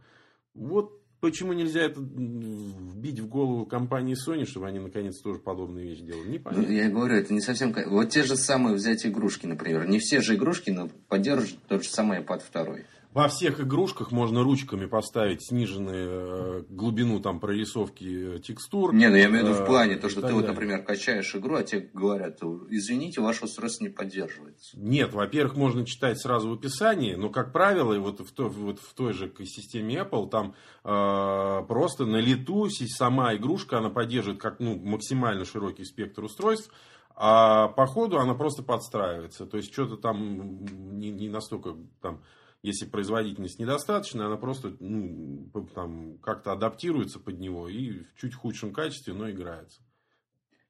Вот 0.53 1.01
Почему 1.25 1.53
нельзя 1.53 1.81
это 1.81 1.99
вбить 1.99 3.19
в 3.19 3.27
голову 3.27 3.65
компании 3.65 4.15
Sony, 4.15 4.45
чтобы 4.45 4.67
они 4.67 4.77
наконец 4.77 5.19
тоже 5.21 5.39
подобные 5.39 5.88
вещи 5.88 6.03
делали? 6.03 6.29
Непонятно. 6.29 6.67
Ну, 6.67 6.71
я 6.71 6.88
говорю, 6.88 7.15
это 7.15 7.33
не 7.33 7.41
совсем... 7.41 7.73
Вот 7.88 8.09
те 8.09 8.21
же 8.21 8.36
самые 8.36 8.75
взять 8.75 9.07
игрушки, 9.07 9.47
например. 9.47 9.88
Не 9.88 9.97
все 9.97 10.21
же 10.21 10.36
игрушки 10.36 10.69
но 10.69 10.88
поддерживают 11.07 11.63
тот 11.67 11.83
же 11.83 11.89
самый 11.89 12.19
iPad 12.19 12.43
2. 12.53 12.75
Во 13.16 13.30
всех 13.30 13.61
игрушках 13.61 14.11
можно 14.11 14.43
ручками 14.43 14.88
поставить 14.88 15.47
сниженную 15.47 16.09
э, 16.09 16.63
глубину 16.68 17.22
там 17.22 17.39
прорисовки 17.39 18.36
э, 18.36 18.39
текстур. 18.41 18.93
Не, 18.93 19.07
ну 19.07 19.16
я 19.16 19.28
имею 19.28 19.45
в 19.45 19.47
виду 19.47 19.57
в 19.57 19.61
э, 19.61 19.66
плане, 19.66 19.95
то, 19.95 20.09
что 20.09 20.22
ты 20.22 20.34
вот, 20.34 20.45
например, 20.45 20.84
качаешь 20.84 21.34
игру, 21.34 21.55
а 21.55 21.63
тебе 21.63 21.89
говорят, 21.93 22.43
извините, 22.70 23.22
ваше 23.22 23.45
устройство 23.45 23.86
не 23.86 23.89
поддерживается. 23.89 24.78
Нет, 24.78 25.13
во-первых, 25.13 25.55
можно 25.55 25.86
читать 25.86 26.20
сразу 26.20 26.49
в 26.49 26.53
описании, 26.55 27.16
но, 27.16 27.30
как 27.30 27.53
правило, 27.53 27.93
и 27.93 27.99
вот 27.99 28.20
в, 28.20 28.34
той, 28.34 28.49
вот 28.49 28.80
в 28.82 28.93
той 28.93 29.13
же 29.13 29.32
системе 29.45 29.95
Apple, 29.95 30.30
там 30.30 30.53
э, 30.84 31.66
просто 31.70 32.05
на 32.05 32.18
лету 32.18 32.68
сама 32.70 33.34
игрушка, 33.34 33.78
она 33.78 33.89
поддерживает 33.89 34.41
как 34.41 34.59
ну, 34.59 34.78
максимально 34.78 35.45
широкий 35.45 35.86
спектр 35.86 36.26
устройств, 36.26 36.70
а 37.16 37.70
по 37.70 37.88
ходу 37.88 38.20
она 38.20 38.34
просто 38.34 38.61
подстраивается. 38.61 39.45
То 39.45 39.55
есть, 39.55 39.72
что-то 39.72 39.95
там 39.95 40.66
не, 40.99 41.11
не 41.11 41.30
настолько 41.30 41.78
там 42.01 42.20
если 42.66 42.86
производительность 42.86 43.59
недостаточная, 43.59 44.26
она 44.26 44.38
просто 44.38 44.76
ну, 44.80 45.49
там, 45.74 46.18
как-то 46.18 46.51
адаптируется 46.51 47.20
под 47.20 47.39
него 47.39 47.70
и 47.70 47.99
в 47.99 48.16
чуть 48.20 48.34
худшем 48.34 48.74
качестве, 48.74 49.13
но 49.13 49.30
играется. 49.30 49.82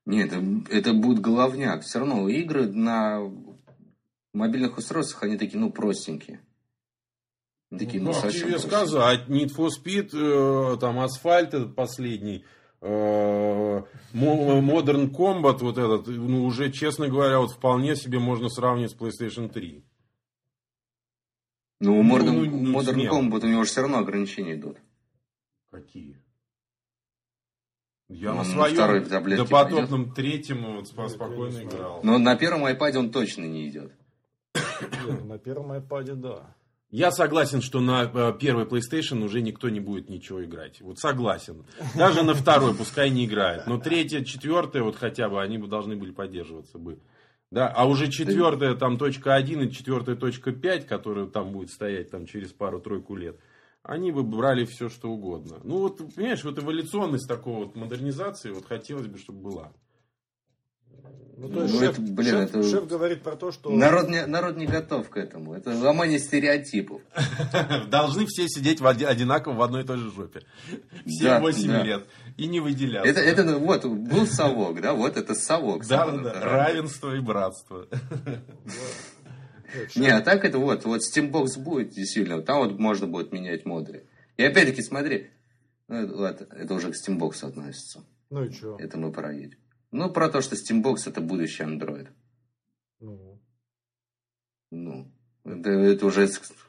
Нет, 0.06 0.34
это, 0.34 0.44
это 0.70 0.94
будет 0.94 1.20
головняк. 1.20 1.84
Все 1.84 2.00
равно 2.00 2.28
игры 2.28 2.68
на 2.68 3.22
мобильных 4.34 4.78
устройствах, 4.78 5.24
они 5.24 5.38
такие, 5.38 5.58
ну, 5.58 5.72
простенькие. 5.72 6.42
Такие, 7.72 8.04
ну, 8.04 8.12
ну 8.12 8.22
как 8.22 8.32
тебе 8.32 8.60
сказать, 8.60 9.28
Need 9.28 9.56
for 9.56 9.70
Speed, 9.70 10.12
э, 10.14 10.78
там, 10.78 11.00
Асфальт 11.00 11.54
этот 11.54 11.76
последний, 11.76 12.46
э, 12.82 13.82
Modern 14.14 15.12
Combat 15.12 15.58
вот 15.60 15.78
этот, 15.78 16.08
ну, 16.08 16.46
уже, 16.46 16.72
честно 16.72 17.08
говоря, 17.08 17.40
вот 17.40 17.52
вполне 17.52 17.96
себе 17.96 18.20
можно 18.20 18.50
сравнить 18.50 18.92
с 18.92 18.96
PlayStation 18.96 19.50
3. 19.50 19.84
Ну, 21.86 22.00
у 22.00 22.04
Modern, 22.04 22.32
ну, 22.32 22.46
ну, 22.46 22.80
Modern 22.80 22.96
нет. 22.96 23.12
Combat 23.12 23.44
у 23.44 23.48
него 23.48 23.64
же 23.64 23.70
все 23.70 23.82
равно 23.82 24.00
ограничения 24.00 24.56
идут. 24.56 24.78
Какие? 25.72 26.18
Я 28.08 28.32
ну, 28.32 28.38
на 28.40 28.44
своем 28.44 28.76
второй 28.76 29.00
допотопном 29.02 29.88
пойдет. 29.88 30.16
третьем 30.16 30.76
вот, 30.76 30.88
спокойно 30.88 31.64
играл. 31.64 32.02
Но 32.04 32.18
на 32.18 32.36
первом 32.36 32.66
iPad 32.66 32.98
он 32.98 33.12
точно 33.12 33.46
не 33.46 33.68
идет. 33.68 33.92
На 35.24 35.38
первом 35.38 35.72
iPad, 35.72 36.16
да. 36.16 36.56
Я 36.92 37.12
согласен, 37.12 37.62
что 37.62 37.82
на 37.82 38.04
э, 38.04 38.34
первый 38.40 38.66
PlayStation 38.66 39.24
уже 39.24 39.42
никто 39.42 39.70
не 39.70 39.80
будет 39.80 40.08
ничего 40.08 40.44
играть. 40.46 40.82
Вот 40.82 41.00
согласен. 41.00 41.66
Даже 41.96 42.24
на 42.24 42.34
второй 42.34 42.76
пускай 42.76 43.10
не 43.10 43.26
играет. 43.26 43.68
Но 43.68 43.80
третье, 43.80 44.24
четвертое, 44.24 44.84
вот 44.84 44.96
хотя 44.96 45.28
бы, 45.28 45.42
они 45.42 45.58
бы 45.58 45.68
должны 45.68 45.96
были 45.96 46.12
поддерживаться 46.12 46.78
бы. 46.78 47.00
Да, 47.52 47.68
а 47.68 47.86
уже 47.86 48.10
четвертая 48.10 48.76
там 48.76 48.98
точка 48.98 49.36
1 49.36 49.62
и 49.62 49.72
четвертая 49.72 50.16
точка 50.16 50.52
5, 50.52 50.88
которая 50.88 51.28
там 51.28 51.52
будет 51.52 51.70
стоять 51.70 52.12
там 52.12 52.26
через 52.26 52.52
пару-тройку 52.52 53.16
лет, 53.16 53.40
они 53.84 54.12
бы 54.12 54.24
брали 54.24 54.66
все, 54.66 54.90
что 54.90 55.10
угодно. 55.10 55.60
Ну 55.64 55.78
вот, 55.78 55.98
понимаешь, 56.16 56.44
вот 56.44 56.58
эволюционность 56.58 57.28
такого 57.28 57.66
вот 57.66 57.76
модернизации 57.76 58.52
вот 58.52 58.66
хотелось 58.66 59.08
бы, 59.08 59.20
чтобы 59.20 59.42
была. 59.42 59.74
Ну, 61.38 61.50
то 61.50 61.64
есть 61.64 61.74
ну, 61.74 61.80
шеф, 61.82 62.00
это, 62.00 62.02
блин, 62.02 62.32
шеф, 62.32 62.50
это... 62.50 62.64
шеф 62.64 62.88
говорит 62.88 63.22
про 63.22 63.36
то, 63.36 63.52
что... 63.52 63.70
Народ 63.70 64.08
не, 64.10 64.26
народ 64.26 64.56
не 64.56 64.66
готов 64.66 65.10
к 65.10 65.18
этому. 65.18 65.54
Это 65.54 65.72
ломание 65.76 66.18
стереотипов. 66.18 67.02
Должны 67.90 68.26
все 68.26 68.48
сидеть 68.48 68.80
в 68.80 68.88
одинаково 68.88 69.54
в 69.54 69.62
одной 69.62 69.84
и 69.84 69.86
той 69.86 69.98
же 69.98 70.12
жопе. 70.12 70.44
Все 71.06 71.26
да, 71.26 71.40
8 71.42 71.68
да. 71.68 71.84
лет. 71.84 72.08
И 72.38 72.48
не 72.48 72.62
выделяться. 72.62 73.10
Это, 73.10 73.20
это 73.20 73.44
ну, 73.44 73.60
вот, 73.60 73.86
был 73.86 74.26
совок, 74.28 74.80
да? 74.80 74.94
Вот 74.94 75.18
это 75.18 75.36
совок. 75.36 75.86
Да, 75.86 76.10
да, 76.10 76.18
да. 76.18 76.40
Равенство 76.40 77.14
и 77.14 77.20
братство. 77.20 77.88
Не, 79.96 80.08
а 80.08 80.22
так 80.22 80.46
это 80.46 80.58
вот, 80.58 80.86
вот 80.86 81.02
Steambox 81.02 81.60
будет 81.60 81.90
действительно, 81.90 82.42
там 82.42 82.60
вот 82.60 82.80
можно 82.80 83.08
будет 83.08 83.34
менять 83.34 83.66
моды. 83.66 84.06
И 84.38 84.44
опять-таки, 84.44 84.82
смотри, 84.82 85.32
ну, 85.90 86.24
это, 86.24 86.48
это 86.56 86.74
уже 86.74 86.94
к 86.94 86.96
Steambox 86.96 87.46
относится. 87.46 88.06
Ну 88.30 88.46
и 88.46 88.52
что? 88.52 88.78
Это 88.80 88.98
мы 88.98 89.12
проедем. 89.12 89.58
Ну, 89.96 90.10
про 90.10 90.28
то, 90.28 90.42
что 90.42 90.56
Steambox 90.56 91.08
это 91.08 91.22
будущий 91.22 91.64
Android. 91.64 92.10
Ну. 93.00 93.42
Ну. 94.70 95.12
Это, 95.46 95.70
это 95.70 96.06
уже... 96.08 96.28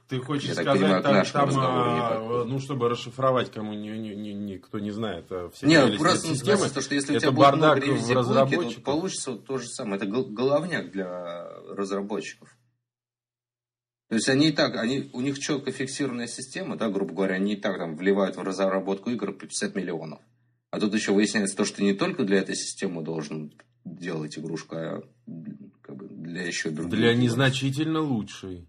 Ты 0.08 0.20
хочешь 0.20 0.52
сказать, 0.52 0.78
понимаю, 0.78 1.02
там, 1.02 1.24
там 1.24 1.50
а, 1.56 2.44
ну, 2.44 2.60
чтобы 2.60 2.88
расшифровать, 2.88 3.50
кому 3.50 3.72
ни, 3.72 3.88
ни, 3.88 4.14
ни, 4.14 4.28
никто 4.28 4.78
не 4.78 4.92
знает, 4.92 5.26
а 5.30 5.50
все 5.50 5.66
Нет, 5.66 5.98
просто 5.98 6.28
системы, 6.28 6.68
то, 6.68 6.80
что 6.80 6.94
если 6.94 7.16
у 7.16 7.18
тебя 7.18 7.32
будет 7.32 7.56
много 7.56 7.80
ревизии 7.80 8.14
то 8.14 8.80
получится 8.82 9.32
вот 9.32 9.44
то 9.44 9.58
же 9.58 9.66
самое. 9.66 9.96
Это 9.96 10.06
головняк 10.06 10.92
для 10.92 11.48
разработчиков. 11.70 12.56
То 14.08 14.14
есть 14.14 14.28
они 14.28 14.50
и 14.50 14.52
так, 14.52 14.76
они, 14.76 15.10
у 15.12 15.20
них 15.20 15.40
четко 15.40 15.72
фиксированная 15.72 16.28
система, 16.28 16.76
да, 16.76 16.88
грубо 16.90 17.12
говоря, 17.12 17.34
они 17.34 17.54
и 17.54 17.60
так 17.60 17.76
там 17.76 17.96
вливают 17.96 18.36
в 18.36 18.42
разработку 18.42 19.10
игр 19.10 19.32
по 19.32 19.46
50 19.46 19.74
миллионов. 19.74 20.20
А 20.76 20.78
тут 20.78 20.92
еще 20.92 21.12
выясняется 21.12 21.56
то, 21.56 21.64
что 21.64 21.82
не 21.82 21.94
только 21.94 22.24
для 22.24 22.36
этой 22.36 22.54
системы 22.54 23.02
должен 23.02 23.50
делать 23.86 24.36
игрушку, 24.36 24.76
а 24.76 25.02
как 25.80 25.96
бы 25.96 26.06
для 26.06 26.42
еще 26.42 26.68
других. 26.68 26.92
Для 26.92 27.14
незначительно 27.14 28.00
лучшей. 28.00 28.68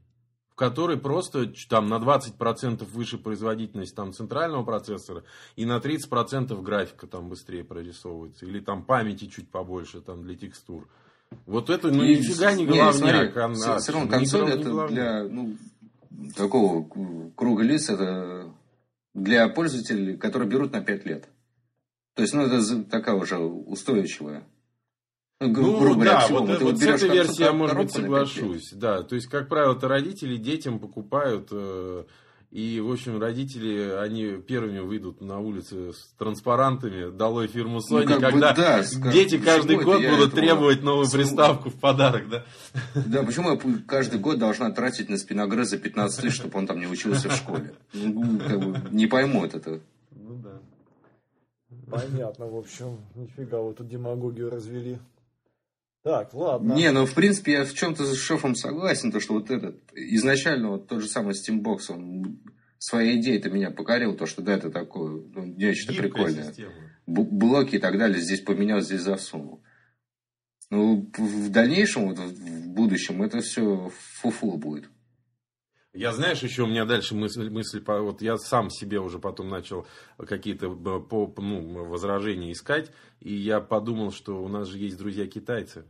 В 0.49 0.55
которой 0.55 0.95
просто 0.95 1.51
там 1.69 1.87
на 1.87 1.95
20% 1.95 2.85
выше 2.85 3.17
производительность 3.17 3.93
там, 3.93 4.13
центрального 4.13 4.63
процессора 4.63 5.25
и 5.57 5.65
на 5.65 5.79
30% 5.79 6.61
графика 6.61 7.07
там 7.07 7.27
быстрее 7.27 7.65
прорисовывается. 7.65 8.45
Или 8.45 8.61
там 8.61 8.85
памяти 8.85 9.25
чуть 9.25 9.51
побольше 9.51 9.99
там, 9.99 10.23
для 10.23 10.37
текстур. 10.37 10.87
Вот 11.45 11.69
это 11.69 11.89
ну, 11.89 12.05
и, 12.05 12.15
нифига 12.15 12.53
не. 12.53 12.65
Не, 12.65 12.93
смотри, 12.93 13.33
а, 13.35 13.79
все 13.79 13.91
равно 13.91 14.09
консоль 14.09 14.49
это 14.49 14.87
для 14.87 15.23
ну, 15.25 15.57
такого 16.37 16.87
круга 17.35 17.63
лиц, 17.63 17.89
это 17.89 18.49
для 19.13 19.49
пользователей, 19.49 20.15
которые 20.15 20.49
берут 20.49 20.71
на 20.71 20.79
5 20.79 21.05
лет. 21.05 21.27
То 22.17 22.23
есть, 22.23 22.33
ну, 22.33 22.41
это 22.41 22.83
такая 22.85 23.15
уже 23.15 23.37
устойчивая. 23.37 24.43
Ну, 25.39 25.51
гру- 25.51 25.93
ну 25.93 26.03
да, 26.03 26.21
всего, 26.21 26.39
вот, 26.39 26.49
вот, 26.49 26.61
вот 26.63 26.79
с 26.79 26.81
этой 26.81 27.09
версией 27.11 27.45
я, 27.45 27.53
может 27.53 27.77
быть, 27.77 27.91
соглашусь. 27.91 28.71
Да, 28.73 29.03
то 29.03 29.13
есть, 29.13 29.27
как 29.27 29.47
правило, 29.47 29.75
это 29.75 29.87
родители 29.87 30.35
детям 30.37 30.79
покупают, 30.79 31.49
э, 31.51 32.05
и, 32.49 32.79
в 32.79 32.91
общем, 32.91 33.19
родители, 33.21 33.97
они 33.99 34.41
первыми 34.41 34.79
выйдут 34.79 35.21
на 35.21 35.39
улицы 35.39 35.93
с 35.93 36.15
транспарантами 36.17 37.15
«Долой 37.15 37.45
фирму 37.47 37.81
Sony», 37.81 38.05
ну, 38.05 38.07
когда 38.07 38.31
бы, 38.31 38.39
да, 38.39 38.83
дети 39.11 39.37
каждый 39.37 39.75
год 39.83 40.01
будут 40.03 40.33
требовать 40.33 40.81
новую 40.81 41.07
приставку 41.11 41.69
в 41.69 41.75
подарок, 41.75 42.29
да? 42.29 42.45
Да, 42.95 43.21
почему 43.21 43.51
я 43.51 43.59
каждый 43.87 44.19
год 44.19 44.39
должна 44.39 44.71
тратить 44.71 45.07
на 45.07 45.17
спиногрыза 45.17 45.77
15 45.77 46.19
тысяч, 46.19 46.35
чтобы 46.37 46.57
он 46.57 46.65
там 46.65 46.79
не 46.79 46.87
учился 46.87 47.29
в 47.29 47.35
школе? 47.35 47.75
Ну, 47.93 48.39
как 48.39 48.59
бы, 48.59 48.89
не 48.89 49.05
пойму 49.05 49.45
это. 49.45 49.81
Понятно, 51.89 52.47
в 52.47 52.57
общем. 52.57 52.99
Нифига, 53.15 53.59
вот 53.59 53.77
тут 53.77 53.87
демагогию 53.87 54.49
развели. 54.49 54.99
Так, 56.03 56.33
ладно. 56.33 56.73
Не, 56.73 56.91
ну 56.91 57.05
в 57.05 57.13
принципе 57.13 57.53
я 57.53 57.65
в 57.65 57.73
чем-то 57.73 58.05
с 58.05 58.17
шефом 58.17 58.55
согласен, 58.55 59.11
то 59.11 59.19
что 59.19 59.33
вот 59.33 59.51
этот 59.51 59.77
изначально 59.93 60.69
вот 60.69 60.87
тот 60.87 61.01
же 61.01 61.07
самый 61.09 61.33
Steambox, 61.33 61.79
он 61.89 62.39
своей 62.79 63.19
идеей-то 63.19 63.49
меня 63.49 63.71
покорил, 63.71 64.15
то 64.15 64.25
что 64.25 64.41
да, 64.41 64.53
это 64.53 64.69
такое, 64.69 65.21
ну, 65.33 65.45
нечто 65.45 65.91
Гибкая 65.91 66.09
прикольное. 66.09 66.53
Блоки 67.05 67.75
и 67.75 67.79
так 67.79 67.97
далее 67.97 68.21
здесь 68.21 68.41
поменял, 68.41 68.81
здесь 68.81 69.01
засунул. 69.01 69.61
Ну, 70.69 71.09
в 71.17 71.49
дальнейшем, 71.49 72.09
вот, 72.09 72.19
в 72.19 72.69
будущем, 72.69 73.23
это 73.23 73.39
все 73.39 73.91
фуфу 74.21 74.57
будет. 74.57 74.89
Я, 75.97 76.13
знаешь, 76.13 76.43
еще 76.43 76.61
у 76.61 76.67
меня 76.67 76.85
дальше 76.85 77.15
мысль, 77.15 77.49
мысль 77.49 77.81
вот 77.83 78.21
я 78.21 78.37
сам 78.37 78.69
себе 78.69 78.99
уже 78.99 79.17
потом 79.17 79.49
начал 79.49 79.87
какие-то 80.19 80.69
по, 80.69 81.33
ну, 81.41 81.85
возражения 81.85 82.51
искать, 82.51 82.91
и 83.19 83.33
я 83.33 83.59
подумал, 83.59 84.11
что 84.11 84.43
у 84.43 84.47
нас 84.47 84.67
же 84.67 84.77
есть 84.77 84.95
друзья 84.95 85.25
китайцы, 85.25 85.85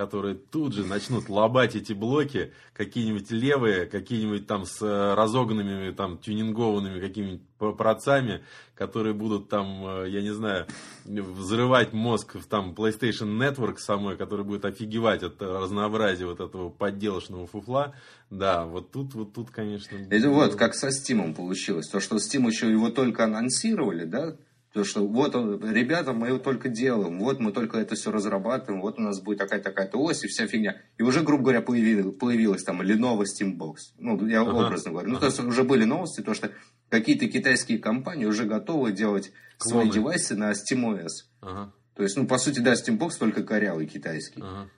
которые 0.00 0.34
тут 0.34 0.72
же 0.72 0.86
начнут 0.86 1.28
лобать 1.28 1.76
эти 1.76 1.92
блоки, 1.92 2.54
какие-нибудь 2.72 3.30
левые, 3.30 3.84
какие-нибудь 3.84 4.46
там 4.46 4.64
с 4.64 4.80
э, 4.80 5.14
разогнанными, 5.14 5.90
там, 5.90 6.16
тюнингованными 6.16 7.00
какими-нибудь 7.00 7.76
процами, 7.76 8.42
которые 8.74 9.12
будут 9.12 9.50
там, 9.50 10.04
э, 10.04 10.08
я 10.08 10.22
не 10.22 10.30
знаю, 10.30 10.66
взрывать 11.04 11.92
мозг 11.92 12.36
в 12.36 12.46
там 12.46 12.72
PlayStation 12.72 13.36
Network 13.38 13.76
самой, 13.76 14.16
который 14.16 14.46
будет 14.46 14.64
офигевать 14.64 15.22
от 15.22 15.42
разнообразия 15.42 16.24
вот 16.24 16.40
этого 16.40 16.70
подделочного 16.70 17.46
фуфла. 17.46 17.94
Да, 18.30 18.64
вот 18.64 18.92
тут, 18.92 19.12
вот 19.12 19.34
тут, 19.34 19.50
конечно... 19.50 19.98
Это 20.08 20.30
вот 20.30 20.54
как 20.54 20.74
со 20.74 20.88
Steam 20.88 21.34
получилось. 21.34 21.88
То, 21.88 22.00
что 22.00 22.16
Steam 22.16 22.46
еще 22.46 22.70
его 22.70 22.88
только 22.88 23.24
анонсировали, 23.24 24.06
да, 24.06 24.34
то, 24.72 24.84
что 24.84 25.06
вот, 25.06 25.34
ребята, 25.34 26.12
мы 26.12 26.28
его 26.28 26.38
только 26.38 26.68
делаем, 26.68 27.18
вот 27.18 27.40
мы 27.40 27.50
только 27.50 27.78
это 27.78 27.96
все 27.96 28.12
разрабатываем, 28.12 28.80
вот 28.80 28.98
у 28.98 29.02
нас 29.02 29.20
будет 29.20 29.38
такая-такая-то 29.38 29.98
ось 29.98 30.22
и 30.22 30.28
вся 30.28 30.46
фигня. 30.46 30.80
И 30.96 31.02
уже, 31.02 31.22
грубо 31.22 31.44
говоря, 31.44 31.60
появилась, 31.60 32.14
появилась 32.16 32.62
там 32.62 32.80
Lenovo 32.80 33.24
Steambox. 33.24 33.74
Ну, 33.98 34.26
я 34.28 34.42
ага. 34.42 34.50
образно 34.50 34.92
говорю. 34.92 35.08
Ну, 35.08 35.16
ага. 35.16 35.22
то 35.22 35.26
есть 35.26 35.40
уже 35.40 35.64
были 35.64 35.84
новости, 35.84 36.20
то, 36.20 36.34
что 36.34 36.52
какие-то 36.88 37.26
китайские 37.26 37.78
компании 37.78 38.26
уже 38.26 38.44
готовы 38.44 38.92
делать 38.92 39.32
Клоны. 39.58 39.82
свои 39.82 39.90
девайсы 39.90 40.36
на 40.36 40.52
SteamOS. 40.52 41.08
Ага. 41.40 41.72
То 41.96 42.04
есть, 42.04 42.16
ну, 42.16 42.28
по 42.28 42.38
сути, 42.38 42.60
да, 42.60 42.74
Steambox 42.74 43.10
только 43.18 43.42
корявый 43.42 43.86
китайский. 43.86 44.40
Ага. 44.40 44.70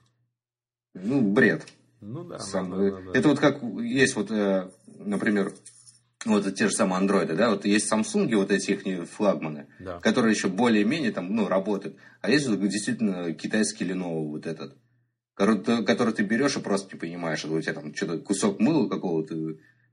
Ну, 0.94 1.20
бред. 1.20 1.66
Ну 2.00 2.24
да, 2.24 2.38
Сам, 2.38 2.70
да, 2.70 2.76
да, 2.78 3.00
да. 3.00 3.18
Это 3.18 3.28
вот 3.28 3.38
как 3.38 3.62
есть 3.62 4.16
вот, 4.16 4.30
э, 4.30 4.68
например, 4.98 5.52
вот 6.24 6.54
те 6.54 6.68
же 6.68 6.74
самые 6.74 6.98
андроиды, 6.98 7.34
да, 7.34 7.50
вот 7.50 7.64
есть 7.64 7.92
Samsung, 7.92 8.34
вот 8.36 8.50
эти 8.50 8.72
их 8.72 9.08
флагманы, 9.08 9.66
да. 9.80 9.98
которые 10.00 10.34
еще 10.34 10.48
более-менее 10.48 11.12
там, 11.12 11.34
ну, 11.34 11.48
работают. 11.48 11.96
А 12.20 12.30
есть 12.30 12.48
действительно 12.60 13.32
китайский 13.32 13.84
Lenovo 13.84 14.28
вот 14.28 14.46
этот, 14.46 14.76
который, 15.34 15.84
который 15.84 16.14
ты 16.14 16.22
берешь 16.22 16.56
и 16.56 16.60
просто 16.60 16.94
не 16.94 17.00
понимаешь, 17.00 17.44
это 17.44 17.52
у 17.52 17.60
тебя 17.60 17.74
там 17.74 17.94
что-то 17.94 18.18
кусок 18.18 18.60
мыла 18.60 18.88
какого-то, 18.88 19.34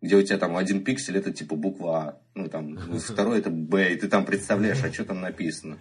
где 0.02 0.16
у 0.16 0.22
тебя 0.22 0.38
там 0.38 0.56
один 0.56 0.84
пиксель, 0.84 1.18
это 1.18 1.34
типа 1.34 1.56
буква 1.56 1.98
А, 1.98 2.22
ну 2.36 2.48
там 2.48 2.78
второй 3.00 3.40
это 3.40 3.50
Б, 3.50 3.94
и 3.94 3.96
ты 3.96 4.08
там 4.08 4.26
представляешь, 4.26 4.84
а 4.84 4.94
что 4.94 5.06
там 5.06 5.22
написано. 5.22 5.78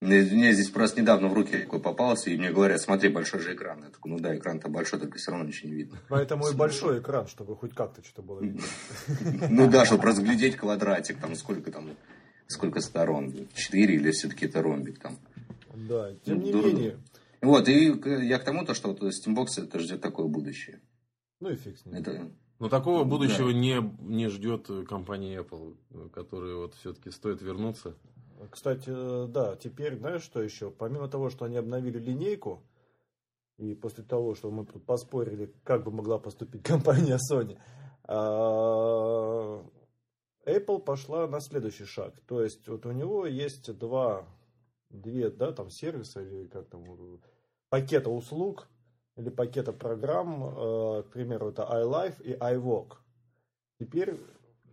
Мне 0.00 0.52
здесь 0.54 0.70
просто 0.70 1.02
недавно 1.02 1.28
в 1.28 1.34
руки 1.34 1.58
такой 1.58 1.78
попался, 1.78 2.30
и 2.30 2.36
мне 2.38 2.50
говорят, 2.50 2.80
смотри, 2.80 3.10
большой 3.10 3.40
же 3.40 3.54
экран. 3.54 3.84
Я 3.84 3.90
такой, 3.90 4.12
ну 4.12 4.18
да, 4.18 4.34
экран-то 4.34 4.70
большой, 4.70 4.98
только 4.98 5.18
все 5.18 5.30
равно 5.30 5.46
ничего 5.46 5.68
не 5.68 5.76
видно. 5.76 5.98
Поэтому 6.08 6.48
и 6.48 6.54
большой 6.54 7.00
экран, 7.00 7.26
чтобы 7.26 7.54
хоть 7.54 7.74
как-то 7.74 8.02
что-то 8.02 8.22
было 8.22 8.40
видно. 8.40 8.62
Ну 9.50 9.70
да, 9.70 9.84
чтобы 9.84 10.04
разглядеть 10.04 10.56
квадратик, 10.56 11.18
там 11.18 11.34
сколько 11.34 11.70
там, 11.70 11.90
сколько 12.46 12.80
сторон, 12.80 13.34
четыре 13.54 13.96
или 13.96 14.10
все-таки 14.10 14.46
это 14.46 14.62
ромбик 14.62 14.98
там. 15.00 15.18
Да, 15.74 16.14
тем 16.24 16.40
не 16.40 16.52
менее. 16.52 16.98
Вот, 17.42 17.68
и 17.68 17.92
я 18.26 18.38
к 18.38 18.44
тому, 18.44 18.64
то, 18.64 18.72
что 18.72 18.88
вот 18.88 19.02
Steambox 19.02 19.62
это 19.62 19.78
ждет 19.80 20.00
такое 20.00 20.26
будущее. 20.26 20.80
Ну 21.40 21.50
и 21.50 21.56
фиг 21.56 21.78
с 21.78 21.84
ним. 21.84 21.94
Это... 21.94 22.30
Но 22.58 22.68
такого 22.70 23.04
будущего 23.04 23.52
да. 23.52 23.58
не, 23.58 23.92
не 24.00 24.28
ждет 24.28 24.66
компания 24.88 25.40
Apple, 25.40 25.76
которая 26.10 26.56
вот 26.56 26.74
все-таки 26.74 27.10
стоит 27.10 27.42
вернуться 27.42 27.96
кстати, 28.48 28.90
э, 28.90 29.26
да, 29.28 29.56
теперь, 29.56 29.96
знаешь, 29.98 30.22
что 30.22 30.42
еще? 30.42 30.70
Помимо 30.70 31.08
того, 31.08 31.30
что 31.30 31.44
они 31.44 31.56
обновили 31.56 31.98
линейку, 31.98 32.62
и 33.58 33.74
после 33.74 34.04
того, 34.04 34.34
что 34.34 34.50
мы 34.50 34.64
поспорили, 34.64 35.54
как 35.64 35.84
бы 35.84 35.90
могла 35.90 36.18
поступить 36.18 36.62
компания 36.64 37.18
Sony, 37.30 37.58
а, 38.04 39.62
Apple 40.46 40.80
пошла 40.80 41.26
на 41.26 41.40
следующий 41.40 41.84
шаг. 41.84 42.18
То 42.26 42.42
есть, 42.42 42.66
вот 42.68 42.86
у 42.86 42.92
него 42.92 43.26
есть 43.26 43.76
два, 43.76 44.26
две, 44.88 45.30
да, 45.30 45.52
там 45.52 45.70
сервиса, 45.70 46.22
или 46.22 46.46
как 46.46 46.68
там, 46.68 46.84
пакета 47.68 48.10
услуг, 48.10 48.68
или 49.16 49.28
пакета 49.28 49.72
программ, 49.72 50.44
э, 50.44 51.02
к 51.02 51.10
примеру, 51.12 51.50
это 51.50 51.62
iLife 51.62 52.22
и 52.22 52.32
iWalk. 52.32 52.94
Теперь 53.78 54.16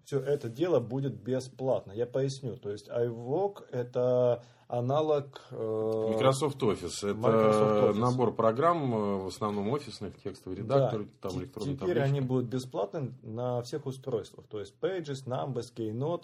все 0.07 0.21
это 0.21 0.47
дело 0.47 0.79
будет 0.79 1.15
бесплатно. 1.15 1.91
Я 1.91 2.05
поясню. 2.05 2.55
То 2.55 2.71
есть 2.71 2.87
iVogue 2.87 3.65
это 3.71 4.41
аналог... 4.69 5.41
Э, 5.51 6.11
Microsoft 6.13 6.63
Office. 6.63 6.99
Это 7.03 7.13
Microsoft 7.13 7.83
Office. 7.83 7.99
набор 7.99 8.33
программ, 8.33 8.93
э, 8.93 9.23
в 9.23 9.27
основном 9.27 9.69
офисных, 9.69 10.17
текстовый 10.23 10.59
редактор, 10.59 11.03
да. 11.03 11.09
там 11.19 11.41
электронные 11.41 11.75
Теперь 11.75 11.95
таблички. 11.95 12.09
они 12.09 12.21
будут 12.21 12.45
бесплатны 12.45 13.13
на 13.21 13.61
всех 13.63 13.85
устройствах. 13.85 14.47
То 14.47 14.61
есть 14.61 14.75
Pages, 14.79 15.25
Numbers, 15.25 15.73
Keynote. 15.75 16.23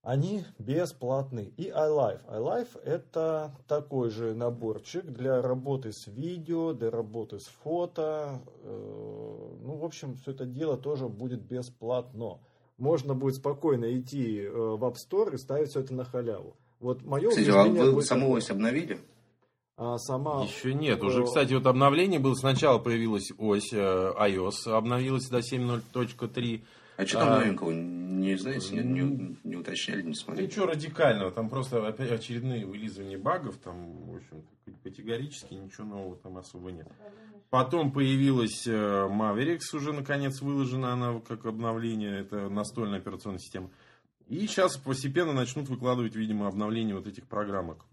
Они 0.00 0.44
бесплатны. 0.58 1.52
И 1.58 1.68
iLife. 1.68 2.24
iLife 2.28 2.80
это 2.82 3.54
такой 3.68 4.08
же 4.08 4.34
наборчик 4.34 5.04
для 5.04 5.42
работы 5.42 5.92
с 5.92 6.06
видео, 6.06 6.72
для 6.72 6.90
работы 6.90 7.40
с 7.40 7.46
фото. 7.62 8.40
Э, 8.62 9.56
ну, 9.60 9.76
в 9.76 9.84
общем, 9.84 10.16
все 10.16 10.30
это 10.30 10.46
дело 10.46 10.78
тоже 10.78 11.08
будет 11.08 11.42
бесплатно 11.42 12.38
можно 12.78 13.14
будет 13.14 13.36
спокойно 13.36 13.98
идти 13.98 14.40
э, 14.40 14.50
в 14.50 14.82
App 14.84 14.94
Store 14.94 15.34
и 15.34 15.38
ставить 15.38 15.70
все 15.70 15.80
это 15.80 15.94
на 15.94 16.04
халяву. 16.04 16.56
Вот 16.80 17.02
мое 17.02 17.30
Кстати, 17.30 17.48
а 17.50 17.64
вы 17.64 18.02
саму 18.02 18.30
ось 18.32 18.50
обновили? 18.50 19.00
А 19.76 19.98
сама... 19.98 20.44
Еще 20.44 20.72
нет. 20.72 21.02
Уже, 21.02 21.22
э, 21.22 21.24
кстати, 21.24 21.52
вот 21.54 21.66
обновление 21.66 22.20
было. 22.20 22.34
Сначала 22.34 22.78
появилась 22.78 23.32
ось 23.38 23.72
э, 23.72 23.76
iOS, 23.76 24.70
обновилась 24.70 25.28
до 25.28 25.38
7.0.3. 25.38 26.62
А 26.96 27.06
что 27.06 27.18
там 27.18 27.28
а, 27.28 27.38
новенького? 27.40 27.72
Не 27.72 28.36
знаете, 28.36 28.76
не, 28.76 29.02
не, 29.02 29.36
не 29.42 29.56
уточняли, 29.56 30.02
не 30.02 30.14
смотрели? 30.14 30.46
Ничего 30.46 30.66
радикального. 30.66 31.32
Там 31.32 31.48
просто 31.48 31.84
опять 31.86 32.12
очередные 32.12 32.64
вылизывания 32.66 33.18
багов. 33.18 33.56
Там, 33.56 34.12
в 34.12 34.16
общем, 34.16 34.44
категорически 34.84 35.54
ничего 35.54 35.86
нового 35.86 36.16
там 36.16 36.36
особо 36.38 36.70
нет. 36.70 36.86
Потом 37.54 37.92
появилась 37.92 38.66
э, 38.66 38.72
Mavericks, 38.72 39.76
уже 39.76 39.92
наконец 39.92 40.40
выложена 40.40 40.92
она 40.92 41.20
как 41.20 41.46
обновление, 41.46 42.18
это 42.18 42.48
настольная 42.48 42.98
операционная 42.98 43.38
система. 43.38 43.70
И 44.26 44.44
сейчас 44.48 44.76
постепенно 44.76 45.32
начнут 45.32 45.68
выкладывать, 45.68 46.16
видимо, 46.16 46.48
обновление 46.48 46.96
вот 46.96 47.06
этих 47.06 47.28
программок. 47.28 47.86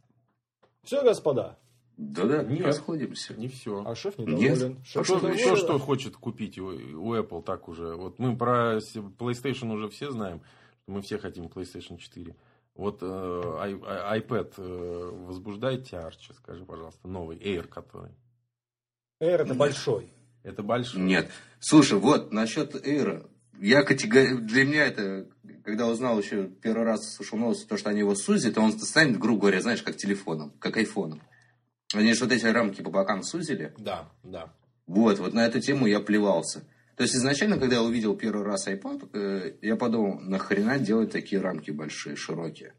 Все, 0.81 1.03
господа. 1.03 1.59
Да-да, 1.95 2.41
не 2.41 2.63
расходимся. 2.63 3.35
Не 3.35 3.49
все. 3.49 3.83
А 3.85 3.93
шеф 3.93 4.17
недоволен. 4.17 4.69
Нет. 4.69 4.77
Шеф 4.83 5.07
а 5.11 5.17
кто, 5.17 5.29
кто 5.29 5.55
что 5.55 5.77
хочет 5.77 6.17
купить 6.17 6.57
у, 6.57 6.65
у 6.65 7.15
Apple 7.15 7.43
так 7.43 7.67
уже? 7.69 7.93
Вот 7.95 8.17
мы 8.17 8.35
про 8.35 8.77
PlayStation 9.19 9.71
уже 9.73 9.89
все 9.89 10.09
знаем, 10.09 10.41
что 10.81 10.93
мы 10.93 11.03
все 11.03 11.19
хотим 11.19 11.45
PlayStation 11.45 11.99
4. 11.99 12.35
Вот 12.73 13.03
э, 13.03 13.05
iPad 13.05 14.53
э, 14.57 15.11
возбуждает 15.27 15.87
тебя, 15.87 16.07
Арчи, 16.07 16.33
скажи, 16.33 16.65
пожалуйста, 16.65 17.07
новый 17.07 17.37
Air 17.37 17.67
который. 17.67 18.09
Air 19.21 19.43
это 19.43 19.53
большой. 19.53 20.11
Это 20.43 20.63
большой. 20.63 21.01
Нет. 21.01 21.29
Слушай, 21.59 21.99
вот 21.99 22.33
насчет 22.33 22.75
Air. 22.75 23.29
Я 23.59 23.83
категори... 23.83 24.37
Для 24.37 24.65
меня 24.65 24.85
это, 24.87 25.27
когда 25.63 25.87
узнал 25.87 26.19
еще 26.19 26.47
первый 26.47 26.83
раз, 26.83 27.13
слышал 27.13 27.37
новость, 27.37 27.67
то, 27.67 27.77
что 27.77 27.91
они 27.91 27.99
его 27.99 28.15
сузят, 28.15 28.57
он 28.57 28.71
станет, 28.79 29.19
грубо 29.19 29.41
говоря, 29.41 29.61
знаешь, 29.61 29.83
как 29.83 29.95
телефоном, 29.95 30.51
как 30.59 30.77
айфоном. 30.77 31.21
Они 31.93 32.13
же 32.13 32.23
вот 32.23 32.33
эти 32.33 32.45
рамки 32.45 32.81
по 32.81 32.89
бокам 32.89 33.21
сузили. 33.21 33.73
Да, 33.77 34.09
да. 34.23 34.51
Вот, 34.87 35.19
вот 35.19 35.33
на 35.33 35.45
эту 35.45 35.59
тему 35.59 35.85
я 35.85 35.99
плевался. 35.99 36.63
То 36.95 37.03
есть 37.03 37.15
изначально, 37.15 37.57
когда 37.57 37.75
я 37.75 37.83
увидел 37.83 38.15
первый 38.15 38.43
раз 38.43 38.67
iPad, 38.67 39.09
э, 39.13 39.53
я 39.61 39.75
подумал, 39.75 40.19
нахрена 40.19 40.79
делать 40.79 41.11
такие 41.11 41.41
рамки 41.41 41.71
большие, 41.71 42.15
широкие. 42.15 42.73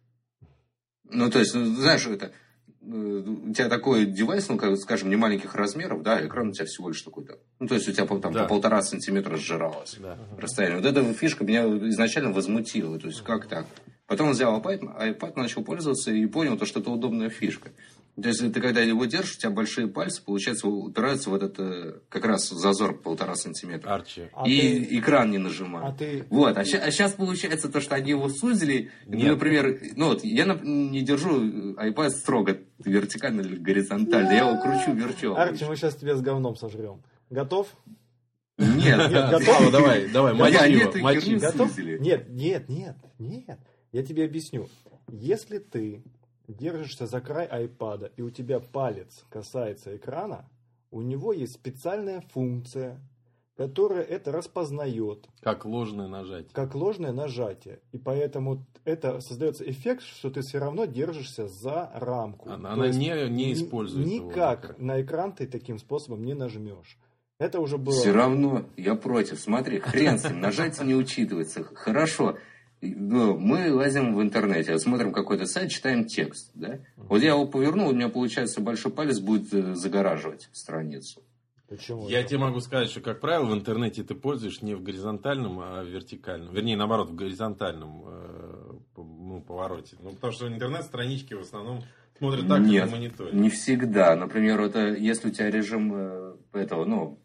Ну, 1.05 1.30
то 1.30 1.38
есть, 1.38 1.55
ну, 1.55 1.64
знаешь, 1.74 2.07
это 2.07 2.32
у 2.85 3.53
тебя 3.53 3.68
такой 3.68 4.07
девайс, 4.07 4.49
ну, 4.49 4.57
как, 4.57 4.76
скажем, 4.76 5.09
не 5.09 5.16
маленьких 5.16 5.55
размеров, 5.55 6.03
да, 6.03 6.24
экран 6.24 6.49
у 6.49 6.53
тебя 6.53 6.66
всего 6.66 6.89
лишь 6.89 7.03
такой-то. 7.03 7.39
Ну, 7.61 7.68
то 7.68 7.74
есть, 7.74 7.89
у 7.89 7.93
тебя 7.93 8.07
там 8.07 8.33
да. 8.33 8.43
по 8.43 8.49
полтора 8.49 8.83
сантиметра 8.83 9.37
сжиралось 9.37 9.97
да. 9.99 10.18
расстояние. 10.37 10.80
Вот 10.80 10.87
эта 10.87 11.14
фишка 11.14 11.45
меня 11.45 11.64
изначально 11.64 12.33
возмутила. 12.33 12.99
То 12.99 13.07
есть, 13.07 13.22
как 13.22 13.47
так? 13.47 13.66
Потом 14.07 14.28
он 14.28 14.33
взял 14.33 14.61
iPad, 14.61 15.18
iPad 15.18 15.33
начал 15.37 15.62
пользоваться 15.62 16.11
и 16.11 16.26
понял, 16.26 16.59
то, 16.59 16.66
что 16.66 16.80
это 16.80 16.91
удобная 16.91 17.30
фишка. 17.30 17.70
То 18.21 18.29
есть, 18.29 18.41
ты 18.53 18.61
когда 18.61 18.83
его 18.83 19.07
держишь, 19.07 19.37
у 19.37 19.39
тебя 19.41 19.51
большие 19.51 19.89
пальцы, 19.89 20.23
получается, 20.23 20.69
упираются 20.69 21.31
в 21.31 21.35
этот 21.35 21.59
э, 21.59 22.01
как 22.11 22.27
раз 22.27 22.51
зазор 22.51 22.99
полтора 22.99 23.35
сантиметра. 23.37 23.95
Арчи. 23.95 24.29
А 24.35 24.47
и 24.47 24.85
ты... 24.85 24.99
экран 24.99 25.31
не 25.31 25.39
нажимает. 25.39 25.95
А 25.95 25.97
ты... 25.97 26.27
Вот, 26.29 26.59
а, 26.59 26.65
ща, 26.65 26.79
а 26.79 26.91
сейчас 26.91 27.13
получается 27.13 27.71
то, 27.71 27.81
что 27.81 27.95
они 27.95 28.11
его 28.11 28.29
сузили. 28.29 28.91
Нет. 29.07 29.31
например, 29.31 29.81
ну 29.97 30.09
вот, 30.09 30.25
я 30.25 30.45
не 30.63 31.01
держу 31.01 31.73
iPad 31.73 32.11
строго 32.11 32.59
вертикально 32.85 33.41
или 33.41 33.57
горизонтально. 33.57 34.31
Я 34.31 34.51
его 34.51 34.61
кручу, 34.61 34.93
верчу. 34.93 35.35
Арчи, 35.35 35.65
мы 35.65 35.77
сейчас 35.77 35.97
тебя 35.97 36.15
с 36.15 36.21
говном 36.21 36.55
сожрем. 36.55 37.03
Готов? 37.31 37.69
Нет, 38.59 39.11
нет, 39.11 39.31
готов. 39.31 39.73
давай, 39.73 40.09
давай, 40.11 40.35
мочи 40.35 40.71
его, 40.71 40.93
мочи. 40.99 41.37
Готов? 41.37 41.79
Нет, 41.79 42.29
нет, 42.29 42.69
нет, 42.69 42.97
нет. 43.19 43.59
Я 43.91 44.03
тебе 44.03 44.27
объясню. 44.27 44.69
Если 45.09 45.59
ты 45.59 46.03
держишься 46.53 47.07
за 47.07 47.21
край 47.21 47.47
айпада, 47.47 48.13
и 48.17 48.23
у 48.23 48.31
тебя 48.31 48.61
палец 48.61 49.25
касается 49.31 49.97
экрана, 49.97 50.49
у 50.91 51.01
него 51.01 51.33
есть 51.33 51.55
специальная 51.55 52.21
функция, 52.33 53.01
которое 53.57 54.03
это 54.03 54.33
распознает. 54.33 55.27
Как 55.41 55.65
ложное 55.65 56.09
нажатие. 56.09 56.51
Как 56.53 56.75
ложное 56.75 57.13
нажатие. 57.13 57.81
И 57.93 57.99
поэтому 57.99 58.65
это 58.85 59.21
создается 59.21 59.69
эффект, 59.69 60.03
что 60.03 60.31
ты 60.31 60.41
все 60.43 60.59
равно 60.59 60.85
держишься 60.85 61.49
за 61.49 61.91
рамку. 61.95 62.51
Она, 62.51 62.73
она 62.73 62.89
не, 62.89 63.29
не 63.31 63.53
использует 63.53 64.07
Никак 64.07 64.65
его. 64.65 64.75
на 64.79 65.03
экран 65.03 65.33
ты 65.33 65.47
таким 65.47 65.79
способом 65.79 66.25
не 66.25 66.35
нажмешь. 66.35 66.99
Это 67.39 67.61
уже 67.61 67.77
было... 67.77 67.95
Все 67.95 68.13
равно 68.13 68.67
я 68.77 68.95
против. 68.95 69.41
Смотри, 69.41 69.81
хрен 69.81 70.19
с 70.19 70.29
ним, 70.29 70.41
нажатие 70.41 70.87
не 70.87 70.95
учитывается. 70.95 71.65
Хорошо, 71.65 72.37
ну, 72.83 73.39
мы 73.39 73.72
лазим 73.72 74.14
в 74.14 74.20
интернете, 74.20 74.78
смотрим 74.78 75.12
какой-то 75.12 75.47
сайт, 75.47 75.70
читаем 75.70 76.05
текст. 76.05 76.51
Да? 76.55 76.80
Вот 76.97 77.22
я 77.22 77.30
его 77.30 77.47
повернул, 77.47 77.91
у 77.91 77.95
меня 77.95 78.09
получается 78.09 78.61
большой 78.61 78.93
палец 78.93 79.20
будет 79.20 79.55
э, 79.55 79.74
загораживать 79.74 80.49
страницу. 80.53 81.22
Почему 81.68 82.07
Я 82.09 82.22
тебе 82.22 82.39
могу 82.39 82.61
сказать, 82.61 82.91
что, 82.91 83.01
как 83.01 83.20
правило, 83.20 83.47
в 83.47 83.55
интернете 83.55 84.03
ты 84.03 84.14
пользуешь 84.14 84.61
не 84.61 84.74
в 84.74 84.83
горизонтальном, 84.83 85.61
а 85.61 85.83
в 85.83 85.87
вертикальном. 85.87 86.53
Вернее, 86.53 86.76
наоборот, 86.76 87.09
в 87.09 87.14
горизонтальном 87.14 88.05
э, 88.05 88.72
ну, 88.97 89.41
повороте. 89.41 89.97
Ну, 90.01 90.11
потому 90.11 90.33
что 90.33 90.49
интернет-странички 90.49 91.35
в 91.35 91.41
основном 91.41 91.83
смотрят 92.18 92.47
так, 92.47 92.61
Нет, 92.61 92.83
как 92.83 92.91
на 92.91 92.97
мониторе. 92.99 93.33
не 93.33 93.49
всегда. 93.49 94.16
Например, 94.16 94.61
это, 94.61 94.89
если 94.89 95.28
у 95.28 95.30
тебя 95.33 95.51
режим 95.51 95.93
э, 95.95 96.35
этого, 96.53 96.85
ну, 96.85 97.18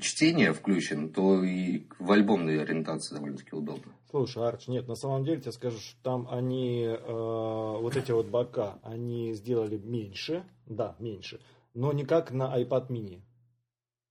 чтения 0.00 0.52
включен, 0.52 1.12
то 1.12 1.42
и 1.42 1.86
в 1.98 2.10
альбомной 2.12 2.62
ориентации 2.62 3.14
довольно-таки 3.14 3.54
удобно. 3.54 3.92
Слушай, 4.10 4.48
Арч, 4.48 4.68
нет, 4.68 4.88
на 4.88 4.94
самом 4.94 5.24
деле, 5.24 5.40
тебе 5.40 5.52
скажу, 5.52 5.78
что 5.78 6.02
там 6.02 6.28
они, 6.30 6.84
э, 6.84 6.96
вот 7.06 7.96
эти 7.96 8.12
вот 8.12 8.28
бока, 8.28 8.78
они 8.82 9.34
сделали 9.34 9.76
меньше, 9.76 10.44
да, 10.66 10.96
меньше, 10.98 11.40
но 11.74 11.92
не 11.92 12.04
как 12.04 12.30
на 12.30 12.60
iPad 12.60 12.88
mini. 12.88 13.20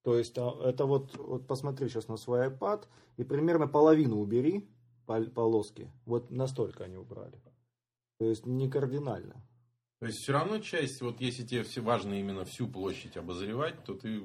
То 0.04 0.18
есть 0.18 0.38
а, 0.38 0.54
это 0.64 0.86
вот, 0.86 1.18
вот 1.18 1.48
посмотри 1.48 1.90
сейчас 1.90 2.08
на 2.08 2.18
свой 2.18 2.48
iPad 2.48 2.84
и 3.18 3.24
примерно 3.24 3.68
половину 3.68 4.20
убери 4.20 4.70
полоски. 5.06 5.92
Вот 6.06 6.30
настолько 6.32 6.84
они 6.84 6.98
убрали. 6.98 7.42
То 8.20 8.26
есть 8.26 8.46
не 8.46 8.70
кардинально. 8.70 9.36
То 10.00 10.08
есть 10.08 10.20
все 10.20 10.34
равно 10.34 10.60
часть, 10.60 11.02
вот 11.02 11.22
если 11.22 11.44
тебе 11.44 11.64
все 11.64 11.80
важно 11.80 12.16
именно 12.16 12.44
всю 12.44 12.68
площадь 12.68 13.16
обозревать, 13.16 13.82
то 13.86 13.94
ты 13.94 14.24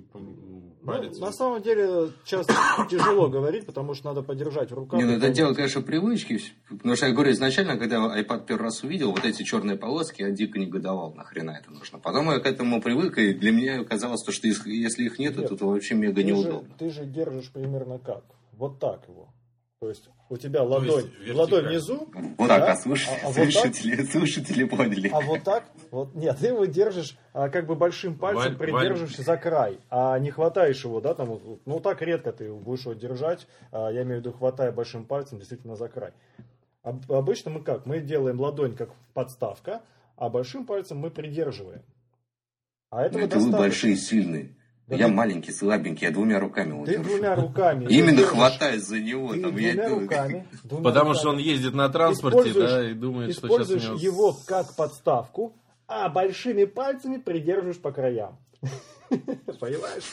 палец... 0.85 1.16
Ну, 1.16 1.27
на 1.27 1.33
самом 1.33 1.62
деле 1.62 2.11
часто 2.25 2.53
тяжело 2.91 3.29
говорить, 3.29 3.66
потому 3.66 3.95
что 3.95 4.09
надо 4.09 4.23
подержать 4.23 4.73
в 4.73 4.75
руках. 4.75 4.99
Не, 4.99 5.07
ну 5.07 5.12
это 5.12 5.31
дело, 5.31 5.55
конечно, 5.55 5.81
привычки. 5.81 6.41
Потому 6.68 6.97
что 6.97 7.07
я 7.07 7.12
говорю, 7.12 7.31
изначально, 7.31 7.79
когда 7.79 7.99
iPad 8.21 8.47
первый 8.47 8.64
раз 8.64 8.83
увидел, 8.83 9.12
вот 9.12 9.25
эти 9.25 9.45
черные 9.45 9.79
полоски, 9.79 10.23
я 10.23 10.31
дико 10.33 10.59
негодовал, 10.59 11.14
нахрена 11.14 11.53
это 11.53 11.71
нужно. 11.71 12.01
Потом 12.01 12.31
я 12.31 12.41
к 12.41 12.47
этому 12.47 12.83
привык, 12.83 13.18
и 13.18 13.33
для 13.33 13.53
меня 13.53 13.85
казалось, 13.85 14.23
что 14.29 14.49
если 14.49 15.05
их 15.05 15.21
нет, 15.21 15.39
нет 15.39 15.57
то 15.57 15.66
вообще 15.68 15.95
мега 15.95 16.25
неудобно. 16.25 16.68
Же, 16.68 16.75
ты 16.79 16.91
же 16.91 17.05
держишь 17.05 17.51
примерно 17.53 18.01
как? 18.01 18.25
Вот 18.55 18.81
так 18.81 19.07
его. 19.09 19.29
То 19.81 19.89
есть 19.89 20.11
у 20.28 20.37
тебя 20.37 20.62
ладонь, 20.62 21.11
ладонь 21.33 21.68
внизу. 21.68 22.07
Вот 22.37 22.49
да? 22.49 22.59
так, 22.59 22.68
а, 22.68 22.76
слушай, 22.76 23.09
а, 23.24 23.28
а 23.28 23.33
слушатели, 23.33 23.97
вот 23.97 24.03
так, 24.03 24.12
слушатели 24.12 24.64
поняли. 24.64 25.09
А 25.09 25.20
вот 25.22 25.43
так, 25.43 25.64
вот 25.91 26.14
нет, 26.14 26.37
ты 26.39 26.49
его 26.49 26.66
держишь, 26.66 27.16
а, 27.33 27.49
как 27.49 27.66
бы 27.66 27.76
большим 27.76 28.18
пальцем 28.18 28.43
Валь, 28.43 28.59
придерживаешься 28.59 29.22
за 29.22 29.39
край, 29.39 29.78
а 29.89 30.18
не 30.18 30.31
хватаешь 30.31 30.85
его, 30.85 31.01
да, 31.01 31.14
там, 31.14 31.61
ну 31.64 31.81
так 31.81 32.03
редко 32.03 32.31
ты 32.31 32.53
будешь 32.53 32.83
его 32.83 32.93
держать, 32.93 33.47
а, 33.72 33.91
я 33.91 34.03
имею 34.03 34.20
в 34.20 34.20
виду, 34.20 34.33
хватая 34.35 34.70
большим 34.70 35.07
пальцем 35.07 35.39
действительно 35.39 35.76
за 35.76 35.89
край. 35.89 36.12
Обычно 36.83 37.51
мы 37.51 37.62
как? 37.62 37.87
Мы 37.87 38.01
делаем 38.01 38.39
ладонь 38.39 38.76
как 38.76 38.91
подставка, 39.14 39.81
а 40.16 40.28
большим 40.28 40.66
пальцем 40.66 40.99
мы 40.99 41.11
придерживаем. 41.11 41.81
А 42.91 43.05
этого 43.05 43.22
это 43.22 43.39
вы 43.39 43.51
большие, 43.51 43.97
сильные. 43.97 44.55
Да 44.91 44.97
я 44.97 45.07
ты... 45.07 45.12
маленький, 45.12 45.53
слабенький, 45.53 46.09
я 46.09 46.12
двумя 46.12 46.41
руками 46.41 46.70
его 46.70 46.84
Ты 46.84 46.97
держу. 46.97 47.05
двумя 47.05 47.36
руками. 47.36 47.86
Именно 47.88 48.22
хватаюсь 48.22 48.82
за 48.82 48.99
него. 48.99 49.32
Ты 49.32 49.41
там, 49.41 49.53
двумя 49.53 49.72
я... 49.72 49.88
руками. 49.88 50.49
Двумя 50.64 50.82
Потому 50.82 51.11
руками. 51.11 51.20
что 51.20 51.30
он 51.30 51.38
ездит 51.38 51.74
на 51.74 51.88
транспорте, 51.88 52.53
да, 52.53 52.91
и 52.91 52.95
думает, 52.95 53.32
что 53.36 53.49
сейчас 53.49 53.70
у 53.70 53.76
него... 53.76 53.95
его 53.95 54.36
как 54.47 54.74
подставку, 54.74 55.55
а 55.86 56.09
большими 56.09 56.64
пальцами 56.64 57.18
придерживаешь 57.18 57.78
по 57.78 57.93
краям. 57.93 58.36
Понимаешь? 59.61 60.05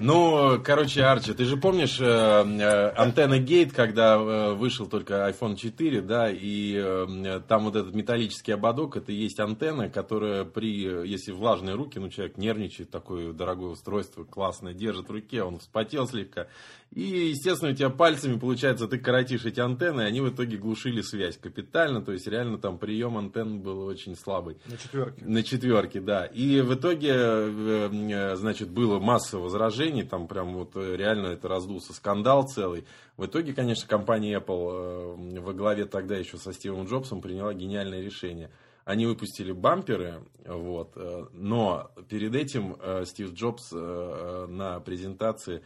Ну, 0.00 0.60
короче, 0.62 1.02
Арчи, 1.02 1.34
ты 1.34 1.44
же 1.44 1.56
помнишь 1.56 1.98
э, 2.00 2.04
э, 2.04 2.88
антенна 2.96 3.38
Гейт, 3.38 3.72
когда 3.72 4.16
э, 4.16 4.54
вышел 4.54 4.86
только 4.86 5.28
iPhone 5.28 5.56
4, 5.56 6.00
да, 6.02 6.28
и 6.30 7.40
там 7.48 7.64
вот 7.64 7.76
этот 7.76 7.94
металлический 7.94 8.52
ободок, 8.52 8.96
это 8.96 9.12
есть 9.12 9.38
антенна, 9.40 9.88
которая 9.88 10.44
при, 10.44 11.06
если 11.06 11.32
влажные 11.32 11.74
руки, 11.74 11.98
ну, 11.98 12.08
человек 12.08 12.38
нервничает, 12.38 12.90
такое 12.90 13.32
дорогое 13.32 13.70
устройство, 13.70 14.24
классное, 14.24 14.72
держит 14.72 15.08
в 15.08 15.12
руке, 15.12 15.42
он 15.42 15.58
вспотел 15.58 16.06
слегка, 16.06 16.48
и, 16.92 17.28
естественно, 17.28 17.72
у 17.72 17.74
тебя 17.74 17.90
пальцами, 17.90 18.38
получается, 18.38 18.88
ты 18.88 18.98
коротишь 18.98 19.44
эти 19.44 19.60
антенны, 19.60 20.00
и 20.00 20.04
они 20.04 20.22
в 20.22 20.30
итоге 20.30 20.56
глушили 20.56 21.02
связь 21.02 21.36
капитально. 21.36 22.00
То 22.00 22.12
есть, 22.12 22.26
реально 22.26 22.56
там 22.56 22.78
прием 22.78 23.18
антенн 23.18 23.60
был 23.60 23.84
очень 23.84 24.16
слабый. 24.16 24.56
На 24.66 24.78
четверке. 24.78 25.24
На 25.24 25.42
четверке, 25.42 26.00
да. 26.00 26.24
И 26.24 26.62
в 26.62 26.74
итоге, 26.74 27.10
э, 27.12 27.90
э, 27.92 28.36
значит, 28.36 28.70
было 28.70 28.98
масса 28.98 29.38
возражений. 29.38 30.04
Там 30.04 30.26
прям 30.26 30.54
вот 30.54 30.74
э, 30.76 30.96
реально 30.96 31.26
это 31.26 31.48
раздулся 31.48 31.92
скандал 31.92 32.48
целый. 32.48 32.86
В 33.18 33.26
итоге, 33.26 33.52
конечно, 33.52 33.86
компания 33.86 34.38
Apple 34.38 35.40
во 35.40 35.52
главе 35.52 35.84
тогда 35.84 36.16
еще 36.16 36.38
со 36.38 36.54
Стивом 36.54 36.86
Джобсом 36.86 37.20
приняла 37.20 37.52
гениальное 37.52 38.00
решение. 38.00 38.50
Они 38.86 39.04
выпустили 39.04 39.52
бамперы, 39.52 40.22
вот, 40.46 40.96
но 41.32 41.90
перед 42.08 42.36
этим 42.36 42.76
Стив 43.04 43.32
Джобс 43.32 43.72
на 43.72 44.78
презентации 44.78 45.62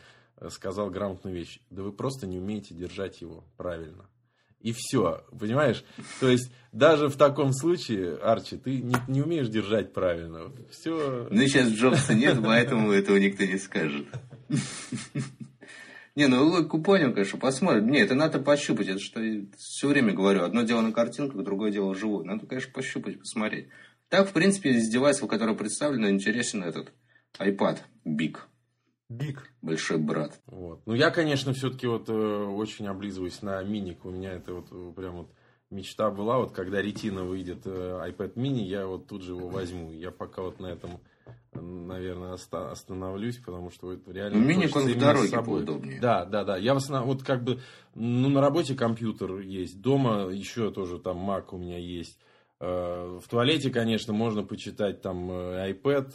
сказал 0.48 0.90
грамотную 0.90 1.36
вещь. 1.36 1.60
Да 1.70 1.82
вы 1.82 1.92
просто 1.92 2.26
не 2.26 2.38
умеете 2.38 2.74
держать 2.74 3.20
его 3.20 3.44
правильно. 3.56 4.08
И 4.60 4.72
все, 4.76 5.24
понимаешь? 5.38 5.84
То 6.20 6.28
есть, 6.28 6.52
даже 6.70 7.08
в 7.08 7.16
таком 7.16 7.52
случае, 7.52 8.16
Арчи, 8.16 8.56
ты 8.58 8.78
не, 8.82 8.94
не 9.08 9.22
умеешь 9.22 9.48
держать 9.48 9.94
правильно. 9.94 10.52
Все. 10.70 11.28
Ну, 11.30 11.40
сейчас 11.42 11.68
Джобса 11.68 12.14
нет, 12.14 12.38
поэтому 12.42 12.92
этого 12.92 13.16
никто 13.16 13.44
не 13.44 13.58
скажет. 13.58 14.06
Не, 16.16 16.26
ну 16.26 16.44
логику 16.44 16.82
понял, 16.82 17.12
конечно, 17.12 17.38
посмотрим. 17.38 17.88
Не, 17.88 18.00
это 18.00 18.14
надо 18.14 18.40
пощупать. 18.40 18.88
Это 18.88 18.98
что 18.98 19.22
я 19.22 19.46
все 19.56 19.88
время 19.88 20.12
говорю. 20.12 20.42
Одно 20.42 20.62
дело 20.62 20.80
на 20.80 20.92
картинках, 20.92 21.42
другое 21.44 21.70
дело 21.70 21.92
вживую. 21.92 22.26
Надо, 22.26 22.46
конечно, 22.46 22.72
пощупать, 22.72 23.18
посмотреть. 23.20 23.68
Так, 24.08 24.28
в 24.28 24.32
принципе, 24.32 24.70
из 24.70 24.90
девайсов, 24.90 25.28
которые 25.28 25.56
представлены, 25.56 26.08
интересен 26.08 26.64
этот 26.64 26.92
iPad 27.38 27.78
Big. 28.04 28.36
Биг. 29.10 29.52
Большой 29.60 29.98
брат. 29.98 30.40
Вот. 30.46 30.82
Ну, 30.86 30.94
я, 30.94 31.10
конечно, 31.10 31.52
все-таки 31.52 31.88
вот 31.88 32.08
э, 32.08 32.12
очень 32.12 32.86
облизываюсь 32.86 33.42
на 33.42 33.60
миник. 33.64 34.04
У 34.04 34.10
меня 34.10 34.34
это 34.34 34.54
вот 34.54 34.68
э, 34.70 34.92
прям 34.94 35.16
вот 35.16 35.30
мечта 35.68 36.10
была. 36.10 36.38
Вот 36.38 36.52
когда 36.52 36.80
ретина 36.80 37.24
выйдет 37.24 37.62
э, 37.64 37.70
iPad 38.08 38.34
mini, 38.34 38.62
я 38.62 38.86
вот 38.86 39.08
тут 39.08 39.22
же 39.22 39.32
его 39.32 39.48
возьму. 39.48 39.90
Я 39.90 40.12
пока 40.12 40.42
вот 40.42 40.60
на 40.60 40.68
этом, 40.68 41.00
наверное, 41.52 42.34
оста- 42.34 42.70
остановлюсь, 42.70 43.38
потому 43.38 43.70
что 43.70 43.92
это 43.92 44.12
реально... 44.12 44.38
Ну, 44.38 44.44
миник 44.44 44.76
он 44.76 44.84
в 44.84 44.96
дороге 44.96 45.42
поудобнее. 45.42 46.00
Да, 46.00 46.24
да, 46.24 46.44
да. 46.44 46.56
Я 46.56 46.74
в 46.74 46.76
основном, 46.76 47.08
вот 47.08 47.24
как 47.24 47.42
бы, 47.42 47.58
ну, 47.96 48.28
на 48.28 48.40
работе 48.40 48.76
компьютер 48.76 49.40
есть. 49.40 49.80
Дома 49.80 50.28
еще 50.28 50.70
тоже 50.70 51.00
там 51.00 51.28
Mac 51.28 51.46
у 51.50 51.58
меня 51.58 51.78
есть. 51.78 52.16
Э, 52.60 53.18
в 53.20 53.28
туалете, 53.28 53.70
конечно, 53.70 54.12
можно 54.12 54.44
почитать 54.44 55.02
там 55.02 55.32
э, 55.32 55.72
iPad, 55.72 56.12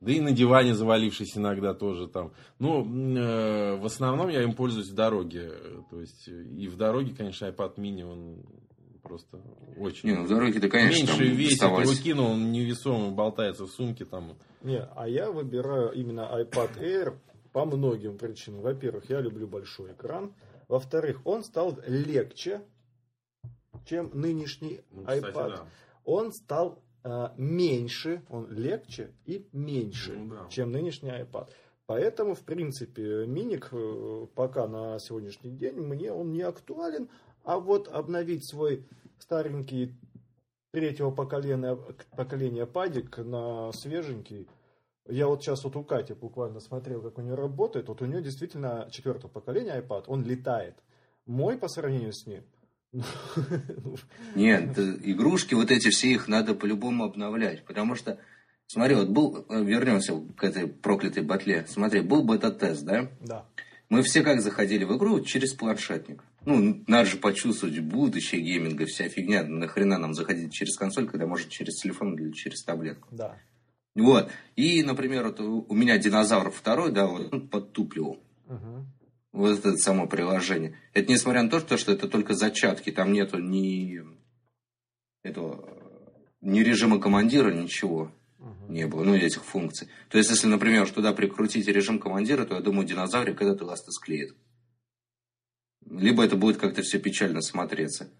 да 0.00 0.12
и 0.12 0.20
на 0.20 0.32
диване 0.32 0.74
завалившись 0.74 1.36
иногда 1.36 1.74
тоже 1.74 2.08
там. 2.08 2.32
Ну, 2.58 2.84
э, 2.84 3.76
в 3.76 3.84
основном 3.84 4.28
я 4.28 4.42
им 4.42 4.54
пользуюсь 4.54 4.90
в 4.90 4.94
дороге. 4.94 5.52
То 5.90 6.00
есть, 6.00 6.28
и 6.28 6.68
в 6.68 6.76
дороге, 6.76 7.14
конечно, 7.16 7.46
iPad 7.46 7.76
mini, 7.76 8.04
он 8.04 8.44
просто 9.02 9.40
очень... 9.76 10.10
Не, 10.10 10.16
ну 10.16 10.24
в 10.24 10.28
дороге-то, 10.28 10.68
конечно, 10.68 11.06
Меньше 11.06 11.24
весит, 11.24 11.62
его 11.62 11.94
кинул, 12.02 12.32
он 12.32 12.52
невесомый, 12.52 13.10
болтается 13.10 13.64
в 13.64 13.70
сумке 13.70 14.04
там. 14.04 14.36
Не, 14.62 14.82
а 14.94 15.08
я 15.08 15.30
выбираю 15.32 15.92
именно 15.92 16.28
iPad 16.42 16.78
Air 16.80 17.18
по 17.52 17.64
многим 17.64 18.18
причинам. 18.18 18.60
Во-первых, 18.60 19.08
я 19.10 19.20
люблю 19.20 19.48
большой 19.48 19.92
экран. 19.92 20.34
Во-вторых, 20.68 21.22
он 21.24 21.42
стал 21.42 21.78
легче, 21.86 22.60
чем 23.86 24.10
нынешний 24.12 24.80
ну, 24.90 25.02
кстати, 25.02 25.24
iPad. 25.24 25.48
Да. 25.48 25.66
Он 26.04 26.32
стал 26.32 26.82
меньше, 27.36 28.22
он 28.28 28.50
легче 28.50 29.12
и 29.24 29.46
меньше, 29.52 30.12
ну, 30.16 30.34
да. 30.34 30.46
чем 30.48 30.72
нынешний 30.72 31.10
iPad. 31.10 31.48
Поэтому, 31.86 32.34
в 32.34 32.40
принципе, 32.40 33.26
миник 33.26 33.68
э, 33.72 34.26
пока 34.34 34.68
на 34.68 34.98
сегодняшний 34.98 35.50
день 35.50 35.76
мне 35.76 36.12
он 36.12 36.32
не 36.32 36.42
актуален, 36.42 37.08
а 37.44 37.58
вот 37.58 37.88
обновить 37.88 38.48
свой 38.48 38.86
старенький 39.18 39.94
третьего 40.70 41.10
поколения, 41.10 41.78
поколения 42.16 42.66
падик 42.66 43.18
на 43.18 43.72
свеженький. 43.72 44.48
Я 45.06 45.28
вот 45.28 45.42
сейчас 45.42 45.64
вот 45.64 45.76
у 45.76 45.84
Кати 45.84 46.12
буквально 46.12 46.60
смотрел, 46.60 47.00
как 47.00 47.16
у 47.16 47.22
нее 47.22 47.34
работает. 47.34 47.88
Вот 47.88 48.02
у 48.02 48.04
нее 48.04 48.20
действительно 48.20 48.88
четвертого 48.90 49.30
поколения 49.30 49.80
iPad, 49.80 50.04
он 50.08 50.22
летает. 50.24 50.74
Мой 51.24 51.56
по 51.56 51.68
сравнению 51.68 52.12
с 52.12 52.26
ним– 52.26 52.44
нет, 54.34 54.78
игрушки 54.78 55.54
вот 55.54 55.70
эти 55.70 55.90
все 55.90 56.08
их 56.08 56.28
надо 56.28 56.54
по-любому 56.54 57.04
обновлять, 57.04 57.64
потому 57.64 57.94
что, 57.94 58.18
смотри, 58.66 58.94
вот 58.94 59.08
был, 59.08 59.46
вернемся 59.48 60.14
к 60.36 60.44
этой 60.44 60.66
проклятой 60.66 61.22
батле, 61.22 61.66
смотри, 61.68 62.00
был 62.00 62.22
бета-тест, 62.22 62.84
да? 62.84 63.10
Да. 63.20 63.46
Мы 63.88 64.02
все 64.02 64.22
как 64.22 64.42
заходили 64.42 64.84
в 64.84 64.96
игру 64.96 65.20
через 65.20 65.54
планшетник. 65.54 66.22
Ну, 66.44 66.82
надо 66.86 67.08
же 67.08 67.16
почувствовать 67.16 67.78
будущее 67.78 68.42
гейминга, 68.42 68.84
вся 68.86 69.08
фигня. 69.08 69.42
Нахрена 69.44 69.98
нам 69.98 70.14
заходить 70.14 70.52
через 70.52 70.76
консоль, 70.76 71.08
когда 71.08 71.26
можно 71.26 71.50
через 71.50 71.80
телефон 71.80 72.14
или 72.14 72.32
через 72.32 72.62
таблетку. 72.62 73.08
Да. 73.10 73.38
Вот. 73.94 74.30
И, 74.56 74.82
например, 74.82 75.28
вот 75.28 75.40
у 75.40 75.74
меня 75.74 75.98
динозавр 75.98 76.50
второй, 76.50 76.92
да, 76.92 77.06
вот 77.06 77.32
он 77.32 77.48
подтупливал. 77.48 78.20
Мгм. 78.46 78.86
Вот 79.32 79.58
это 79.58 79.76
само 79.76 80.06
приложение. 80.06 80.78
Это 80.94 81.12
несмотря 81.12 81.42
на 81.42 81.50
то, 81.50 81.76
что 81.76 81.92
это 81.92 82.08
только 82.08 82.34
зачатки, 82.34 82.90
там 82.90 83.12
нету 83.12 83.38
ни 83.38 84.00
этого, 85.22 85.68
ни 86.40 86.60
режима 86.60 87.00
командира, 87.00 87.52
ничего 87.52 88.12
Мгм. 88.38 88.72
не 88.72 88.86
было, 88.86 89.02
ну, 89.04 89.14
этих 89.14 89.44
функций. 89.44 89.88
То 90.08 90.18
есть, 90.18 90.30
если, 90.30 90.46
например, 90.46 90.88
туда 90.90 91.12
прикрутить 91.12 91.66
режим 91.66 91.98
командира, 91.98 92.44
то, 92.44 92.54
я 92.54 92.60
думаю, 92.60 92.86
динозаврик 92.86 93.42
этот 93.42 93.62
ласты 93.62 93.90
склеит. 93.90 94.34
Либо 95.90 96.24
это 96.24 96.36
будет 96.36 96.58
как-то 96.58 96.82
все 96.82 96.98
печально 96.98 97.40
смотреться. 97.40 98.10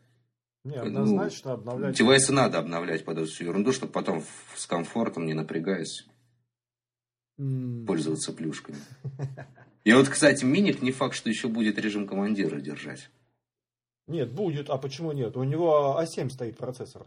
Не, 0.65 0.77
Ну, 0.77 0.83
однозначно 0.83 1.53
обновлять. 1.53 1.97
Девайсы 1.97 2.33
надо 2.33 2.59
обновлять 2.59 3.05
под 3.05 3.19
эту 3.19 3.27
всю 3.29 3.45
ерунду, 3.45 3.73
чтобы 3.73 3.93
потом 3.93 4.25
с 4.57 4.67
комфортом, 4.67 5.25
не 5.27 5.35
напрягаясь, 5.35 6.07
пользоваться 7.87 8.33
плюшками. 8.33 8.79
И 9.85 9.93
вот, 9.93 10.09
кстати, 10.09 10.45
миник 10.45 10.83
не 10.83 10.91
факт, 10.93 11.15
что 11.15 11.31
еще 11.31 11.49
будет 11.49 11.79
режим 11.79 12.07
командира 12.07 12.61
держать. 12.61 13.11
Нет, 14.07 14.33
будет. 14.33 14.71
А 14.71 14.77
почему 14.79 15.13
нет? 15.13 15.37
У 15.37 15.45
него 15.45 15.99
А7 16.01 16.31
стоит 16.31 16.57
процессор. 16.57 17.07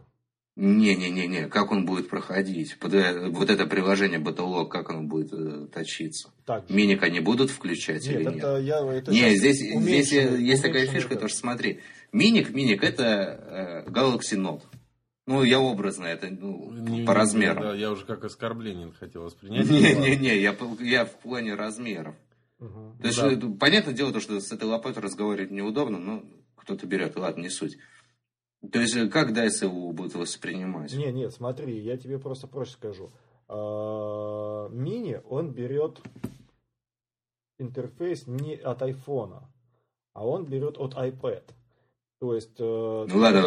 Не-не-не-не, 0.54 1.48
как 1.48 1.72
он 1.72 1.86
будет 1.86 2.10
проходить? 2.10 2.78
Под, 2.78 2.92
э, 2.92 3.28
Вот 3.30 3.48
это 3.48 3.66
приложение 3.66 4.20
Battlelog, 4.20 4.68
как 4.68 4.90
оно 4.90 5.02
будет 5.02 5.32
э, 5.32 5.66
точиться? 5.72 6.30
Так. 6.44 6.68
Миник 6.68 7.02
они 7.02 7.20
будут 7.20 7.50
включать 7.50 8.06
Нет, 8.06 8.14
или 8.16 8.24
нет? 8.24 8.36
это 8.36 8.56
я... 8.58 8.78
Это 8.86 9.10
Не, 9.12 9.34
здесь, 9.34 9.56
здесь 9.56 9.74
уменьшенный- 9.74 10.42
есть 10.42 10.60
такая 10.62 10.80
уменьшенный 10.82 10.94
фишка, 11.00 11.08
этот. 11.14 11.20
тоже 11.22 11.34
смотри. 11.36 11.80
Миник, 12.12 12.50
миник 12.50 12.84
это 12.84 13.84
э, 13.86 13.90
Galaxy 13.90 14.36
Note. 14.36 14.62
Ну, 15.26 15.44
я 15.44 15.60
образно, 15.60 16.06
это 16.06 16.28
ну, 16.30 16.72
Не- 16.72 17.04
по 17.04 17.14
размерам. 17.14 17.62
Да, 17.62 17.74
я 17.74 17.92
уже 17.92 18.04
как 18.04 18.24
оскорбление 18.24 18.90
хотел 18.98 19.22
воспринять. 19.22 19.70
Не-не-не, 19.70 20.38
я, 20.40 20.56
я 20.80 21.04
в 21.04 21.14
плане 21.20 21.54
размеров. 21.54 22.16
Мгм. 22.58 22.98
То 22.98 23.06
есть, 23.06 23.20
Да. 23.20 23.32
это, 23.32 23.48
понятное 23.50 23.94
дело, 23.94 24.12
то, 24.12 24.20
что 24.20 24.40
с 24.40 24.50
этой 24.52 24.64
лопатой 24.64 25.02
разговаривать 25.02 25.50
неудобно, 25.52 25.98
но 25.98 26.24
кто-то 26.56 26.86
берет, 26.86 27.16
ладно, 27.16 27.42
не 27.42 27.50
суть. 27.50 27.76
То 28.70 28.80
есть, 28.80 28.96
э, 28.96 29.08
как 29.08 29.30
DICE 29.32 29.64
его 29.64 29.92
будут 29.92 30.14
воспринимать? 30.14 30.92
Не, 30.94 31.10
нет, 31.12 31.32
смотри, 31.32 31.78
я 31.80 31.96
тебе 31.96 32.18
просто 32.18 32.46
проще 32.46 32.72
скажу. 32.72 33.10
А, 33.48 34.68
Мини, 34.70 35.20
он 35.28 35.50
берет 35.52 36.00
интерфейс 37.58 38.26
не 38.26 38.54
от 38.56 38.82
айфона, 38.82 39.48
а 40.14 40.26
он 40.26 40.46
берет 40.46 40.78
от 40.78 40.94
iPad. 40.94 41.42
То 42.22 42.36
есть... 42.36 42.54
э, 42.60 43.06
Ну 43.08 43.18
ладно, 43.18 43.42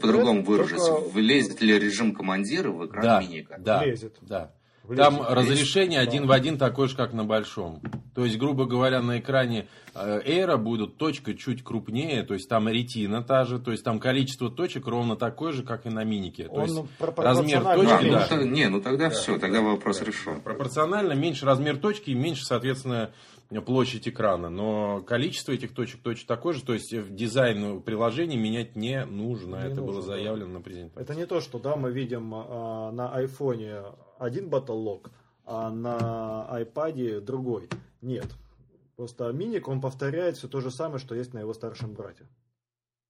по-другому 0.00 0.42
выражусь. 0.42 0.82
только 0.86 1.10
Влезет 1.10 1.60
ли 1.60 1.78
режим 1.78 2.14
командира 2.14 2.70
в 2.70 2.86
экран 2.86 3.02
Да, 3.02 3.20
миника? 3.20 3.56
да, 3.58 3.82
Влезет. 3.82 4.16
да. 4.22 4.54
Там 4.94 5.20
разрешение 5.28 5.98
Да. 6.00 6.08
один 6.08 6.26
в 6.26 6.32
один 6.32 6.58
такое 6.58 6.88
же, 6.88 6.96
как 6.96 7.12
на 7.12 7.24
большом. 7.24 7.80
То 8.14 8.24
есть, 8.24 8.38
грубо 8.38 8.64
говоря, 8.66 9.02
на 9.02 9.18
экране 9.18 9.66
э, 9.94 10.20
Air 10.26 10.56
будут 10.58 10.96
точка 10.96 11.34
чуть 11.34 11.62
крупнее, 11.64 12.22
то 12.22 12.34
есть 12.34 12.48
там 12.48 12.68
ретина 12.68 13.22
та 13.22 13.44
же, 13.44 13.58
то 13.58 13.72
есть 13.72 13.82
там 13.84 13.98
количество 13.98 14.50
точек 14.50 14.86
ровно 14.86 15.16
такое 15.16 15.52
же, 15.52 15.62
как 15.62 15.86
и 15.86 15.90
на 15.90 16.04
минике. 16.04 16.44
То 16.44 16.52
Он 16.52 16.62
есть 16.64 16.82
про- 16.98 17.12
размер 17.22 17.62
пропорционально 17.62 17.98
точки, 17.98 18.06
ну, 18.06 18.12
да. 18.12 18.26
то- 18.28 18.44
не, 18.44 18.68
ну 18.68 18.80
тогда 18.80 19.10
все, 19.10 19.38
тогда 19.38 19.60
вопрос 19.60 20.00
решен. 20.02 20.40
пропорционально 20.40 21.12
меньше 21.14 21.44
размер 21.46 21.76
точки 21.78 22.10
и 22.10 22.14
меньше, 22.14 22.44
соответственно, 22.44 23.10
площадь 23.64 24.08
экрана. 24.08 24.50
Но 24.50 25.02
количество 25.02 25.52
этих 25.52 25.72
точек 25.72 26.00
точно 26.02 26.26
такое 26.26 26.52
же, 26.54 26.62
то 26.64 26.72
есть 26.74 26.92
в 26.92 27.14
дизайн 27.14 27.80
приложения 27.80 28.36
менять 28.36 28.76
не 28.76 29.04
нужно. 29.04 29.56
Не 29.56 29.72
Это 29.72 29.82
было 29.82 29.96
нужно, 29.96 30.00
да. 30.02 30.06
заявлено 30.16 30.52
на 30.54 30.60
презентации. 30.60 31.00
Это 31.02 31.14
не 31.14 31.26
то, 31.26 31.40
что 31.40 31.58
да, 31.58 31.76
мы 31.76 31.92
видим 31.92 32.32
а, 32.34 32.90
на 32.92 33.12
айфоне 33.14 33.82
один 34.18 34.48
батллог, 34.48 35.10
а 35.44 35.70
на 35.70 36.48
айпаде 36.48 37.20
другой. 37.20 37.68
Нет. 38.00 38.26
Просто 38.96 39.30
миник, 39.32 39.68
он 39.68 39.80
повторяет 39.80 40.36
все 40.36 40.48
то 40.48 40.60
же 40.60 40.70
самое, 40.70 40.98
что 40.98 41.14
есть 41.14 41.34
на 41.34 41.40
его 41.40 41.52
старшем 41.52 41.92
брате. 41.92 42.26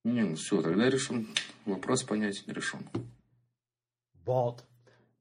Не, 0.04 0.22
ну 0.22 0.36
все, 0.36 0.62
тогда 0.62 0.88
решен. 0.88 1.28
Вопрос 1.64 2.02
понятен, 2.04 2.52
решен. 2.52 2.80
Вот. 4.24 4.64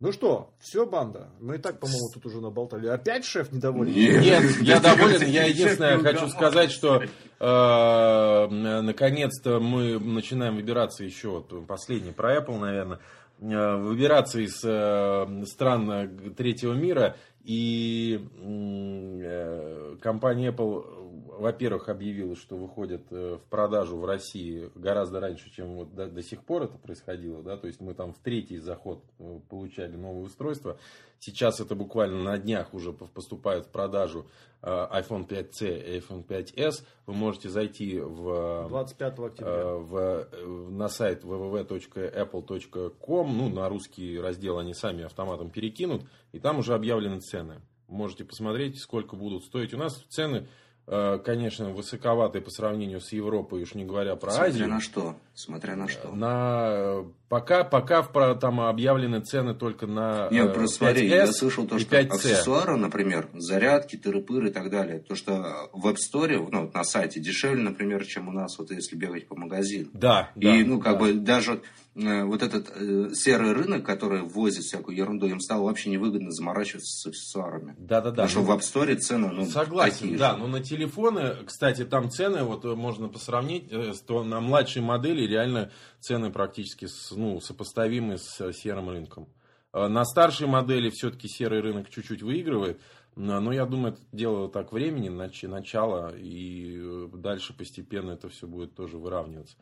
Ну 0.02 0.12
что, 0.12 0.54
все, 0.60 0.86
банда? 0.86 1.30
Мы 1.40 1.56
и 1.56 1.58
так, 1.58 1.80
по-моему, 1.80 2.10
тут 2.14 2.26
уже 2.26 2.42
наболтали. 2.42 2.88
Опять 2.88 3.24
шеф 3.26 3.52
недоволен? 3.52 3.94
Нет. 3.94 4.22
Нет, 4.22 4.62
я 4.62 4.80
доволен. 4.80 5.26
Я 5.28 5.46
единственное 5.46 6.00
хочу 6.00 6.28
сказать, 6.28 6.70
что 6.70 7.02
э, 7.02 8.48
наконец-то 8.82 9.60
мы 9.60 9.98
начинаем 10.00 10.58
выбираться 10.58 11.04
еще, 11.04 11.30
вот 11.30 11.66
последний 11.66 12.12
про 12.12 12.36
Apple, 12.38 12.60
наверное, 12.60 13.00
выбираться 13.40 14.40
из 14.40 14.64
э, 14.64 15.44
стран 15.46 15.92
э, 15.92 16.08
третьего 16.36 16.74
мира. 16.74 17.16
И 17.44 18.28
э, 18.42 19.96
компания 20.02 20.50
Apple, 20.50 20.84
э, 20.84 21.05
во-первых, 21.38 21.90
объявила, 21.90 22.36
что 22.36 22.56
выходит 22.56 23.12
э, 23.12 23.38
в 23.38 23.50
продажу 23.50 23.98
в 23.98 24.06
России 24.06 24.70
гораздо 24.76 25.20
раньше, 25.20 25.52
чем 25.52 25.76
вот 25.76 25.94
до, 25.94 26.08
до 26.08 26.22
сих 26.22 26.44
пор 26.44 26.64
это 26.64 26.78
происходило. 26.78 27.44
Да? 27.44 27.58
То 27.58 27.68
есть 27.68 27.82
мы 27.82 27.94
там 27.94 28.14
в 28.14 28.20
третий 28.20 28.58
заход 28.58 29.04
э, 29.20 29.40
получали 29.50 29.96
новое 29.96 30.24
устройство. 30.24 30.78
Сейчас 31.20 31.60
это 31.60 31.76
буквально 31.76 32.24
на 32.24 32.38
днях 32.38 32.74
уже 32.74 32.94
по- 32.94 33.08
поступает 33.08 33.66
в 33.66 33.70
продажу 33.70 34.28
э, 34.62 34.68
iPhone 34.68 35.28
5C 35.28 35.96
и 35.96 36.00
iPhone 36.00 36.26
5s. 36.26 36.84
Вы 37.06 37.14
можете 37.14 37.50
зайти 37.50 38.00
в 38.00 38.68
25 38.70 39.20
октября. 39.20 39.76
в, 39.76 40.28
на 40.70 40.88
сайт 40.90 41.24
www.apple.com, 41.24 43.38
ну, 43.38 43.50
на 43.50 43.70
русский 43.70 44.20
раздел 44.20 44.60
они 44.60 44.74
сами 44.74 45.04
автоматом 45.04 45.50
перекинут, 45.50 46.04
и 46.32 46.40
там 46.40 46.60
уже 46.60 46.74
объявлены 46.74 47.20
цены. 47.20 47.62
Можете 47.88 48.26
посмотреть, 48.26 48.80
сколько 48.80 49.16
будут 49.16 49.44
стоить. 49.44 49.74
У 49.74 49.78
нас 49.78 49.96
цены, 50.10 50.48
конечно, 50.88 51.72
высоковатые 51.72 52.44
по 52.44 52.52
сравнению 52.52 53.02
с 53.02 53.12
Европой, 53.12 53.64
уж 53.64 53.74
не 53.74 53.86
говоря 53.86 54.16
про 54.16 54.32
Смотря 54.32 54.50
Азию. 54.50 54.68
на 54.68 54.80
что. 54.80 55.16
Смотря 55.34 55.76
на 55.76 55.88
что. 55.88 56.12
На, 56.12 56.68
э, 56.70 57.04
пока, 57.28 57.64
пока 57.64 58.04
в 58.04 58.36
там 58.40 58.62
объявлены 58.62 59.20
цены 59.22 59.56
только 59.56 59.88
на 59.88 60.30
Не, 60.30 60.46
э, 60.46 60.48
просто 60.48 60.78
смотри, 60.78 61.10
5S 61.10 61.16
я 61.16 61.28
слышал 61.28 61.66
то, 61.66 61.80
что 61.80 61.96
5C. 61.96 62.08
аксессуары, 62.14 62.78
например, 62.78 63.30
зарядки, 63.34 63.96
тыры-пыры 63.96 64.50
и 64.50 64.54
так 64.54 64.70
далее, 64.70 65.00
то, 65.00 65.16
что 65.16 65.70
в 65.74 65.88
App 65.88 65.98
Store, 65.98 66.48
ну, 66.52 66.70
на 66.72 66.84
сайте 66.84 67.20
дешевле, 67.20 67.64
например, 67.64 68.06
чем 68.06 68.28
у 68.28 68.32
нас, 68.32 68.58
вот 68.60 68.70
если 68.70 68.96
бегать 68.96 69.28
по 69.28 69.36
магазину. 69.36 69.90
Да, 69.92 70.32
да. 70.36 70.56
и, 70.56 70.64
ну, 70.64 70.80
как 70.80 70.94
да. 70.94 71.00
бы, 71.00 71.14
даже 71.14 71.54
э, 71.54 71.58
вот 71.96 72.44
этот 72.44 72.70
э, 72.76 73.12
серый 73.14 73.54
рынок, 73.54 73.86
который 73.86 74.22
возит 74.22 74.64
всякую 74.66 74.98
ерунду, 74.98 75.28
им 75.28 75.40
стало 75.40 75.64
вообще 75.64 75.90
невыгодно 75.90 76.30
заморачиваться 76.32 76.92
с 77.02 77.06
аксессуарами. 77.08 77.74
Да-да-да. 77.78 78.10
Потому 78.12 78.28
что 78.30 78.40
Ну, 78.42 78.46
в 78.46 78.52
App 78.52 78.60
Store 78.60 78.96
цены, 78.98 79.30
ну, 79.32 79.46
Согласен, 79.46 80.00
такие 80.02 80.18
да, 80.18 80.34
же. 80.34 80.40
но 80.40 80.48
на 80.48 80.60
телефоны, 80.62 81.38
кстати, 81.46 81.86
там 81.86 82.10
цены, 82.10 82.44
вот 82.44 82.66
э, 82.66 82.76
можно 82.76 83.08
посравнить, 83.08 83.72
э, 83.72 83.94
с 83.94 84.02
то- 84.02 84.24
на 84.26 84.42
младшей 84.42 84.82
модели 84.82 85.26
реально 85.26 85.72
цены 86.02 86.32
практически 86.32 86.88
ну, 87.16 87.40
сопоставимы 87.40 88.18
с 88.18 88.42
э, 88.42 88.52
серым 88.52 88.90
рынком. 88.90 89.30
Э, 89.72 89.88
На 89.88 90.04
старшей 90.04 90.48
модели 90.48 90.90
все-таки 90.90 91.30
серый 91.30 91.62
рынок 91.62 91.90
чуть-чуть 91.90 92.22
выигрывает, 92.24 92.80
но 93.16 93.54
я 93.54 93.66
думаю, 93.66 93.94
это 93.94 94.02
дело 94.12 94.50
так 94.50 94.74
времени, 94.74 95.10
нач- 95.10 95.48
начало, 95.48 96.14
и 96.14 96.78
э, 96.78 97.08
дальше 97.14 97.54
постепенно 97.58 98.12
это 98.12 98.28
все 98.28 98.48
будет 98.48 98.76
тоже 98.76 98.98
выравниваться. 98.98 99.56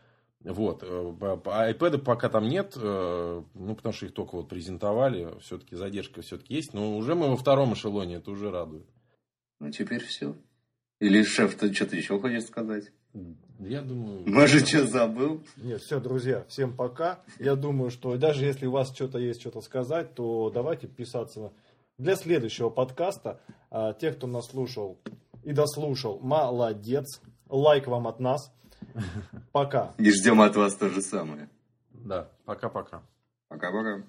Вот. 0.43 0.83
э, 0.83 1.13
по- 1.19 1.69
iPad 1.71 1.99
пока 1.99 2.29
там 2.29 2.47
нет, 2.47 2.73
э, 2.75 3.43
ну, 3.53 3.75
потому 3.75 3.93
что 3.93 4.05
их 4.05 4.13
только 4.13 4.35
вот 4.35 4.49
презентовали, 4.49 5.29
все-таки 5.41 5.75
задержка 5.75 6.21
все-таки 6.21 6.55
есть, 6.55 6.73
но 6.73 6.97
уже 6.97 7.15
мы 7.15 7.29
во 7.29 7.37
втором 7.37 7.73
эшелоне, 7.73 8.15
это 8.15 8.31
уже 8.31 8.51
радует. 8.51 8.85
Ну, 9.59 9.71
теперь 9.71 10.03
все. 10.03 10.35
Или 10.99 11.23
шеф, 11.23 11.55
ты 11.55 11.73
что-то 11.73 11.95
еще 11.95 12.19
хочешь 12.19 12.45
сказать? 12.45 12.91
Я 13.59 13.81
думаю... 13.81 14.23
Может, 14.27 14.67
что 14.67 14.85
забыл? 14.87 15.41
Нет, 15.57 15.81
все, 15.81 15.99
друзья, 15.99 16.43
всем 16.49 16.75
пока. 16.75 17.19
Я 17.39 17.55
думаю, 17.55 17.91
что 17.91 18.17
даже 18.17 18.45
если 18.45 18.65
у 18.65 18.71
вас 18.71 18.93
что-то 18.93 19.19
есть 19.19 19.39
что-то 19.41 19.61
сказать, 19.61 20.15
то 20.15 20.49
давайте 20.49 20.87
писаться 20.87 21.53
для 21.97 22.15
следующего 22.15 22.69
подкаста. 22.69 23.39
А, 23.69 23.93
Те, 23.93 24.11
кто 24.11 24.27
нас 24.27 24.47
слушал 24.47 24.97
и 25.43 25.53
дослушал, 25.53 26.19
молодец. 26.19 27.21
Лайк 27.49 27.87
вам 27.87 28.07
от 28.07 28.19
нас. 28.19 28.51
Пока. 29.51 29.93
И 29.97 30.11
ждем 30.11 30.41
от 30.41 30.55
вас 30.55 30.75
то 30.75 30.89
же 30.89 31.01
самое. 31.01 31.49
Да, 31.91 32.29
пока-пока. 32.45 33.01
Пока-пока. 33.47 34.03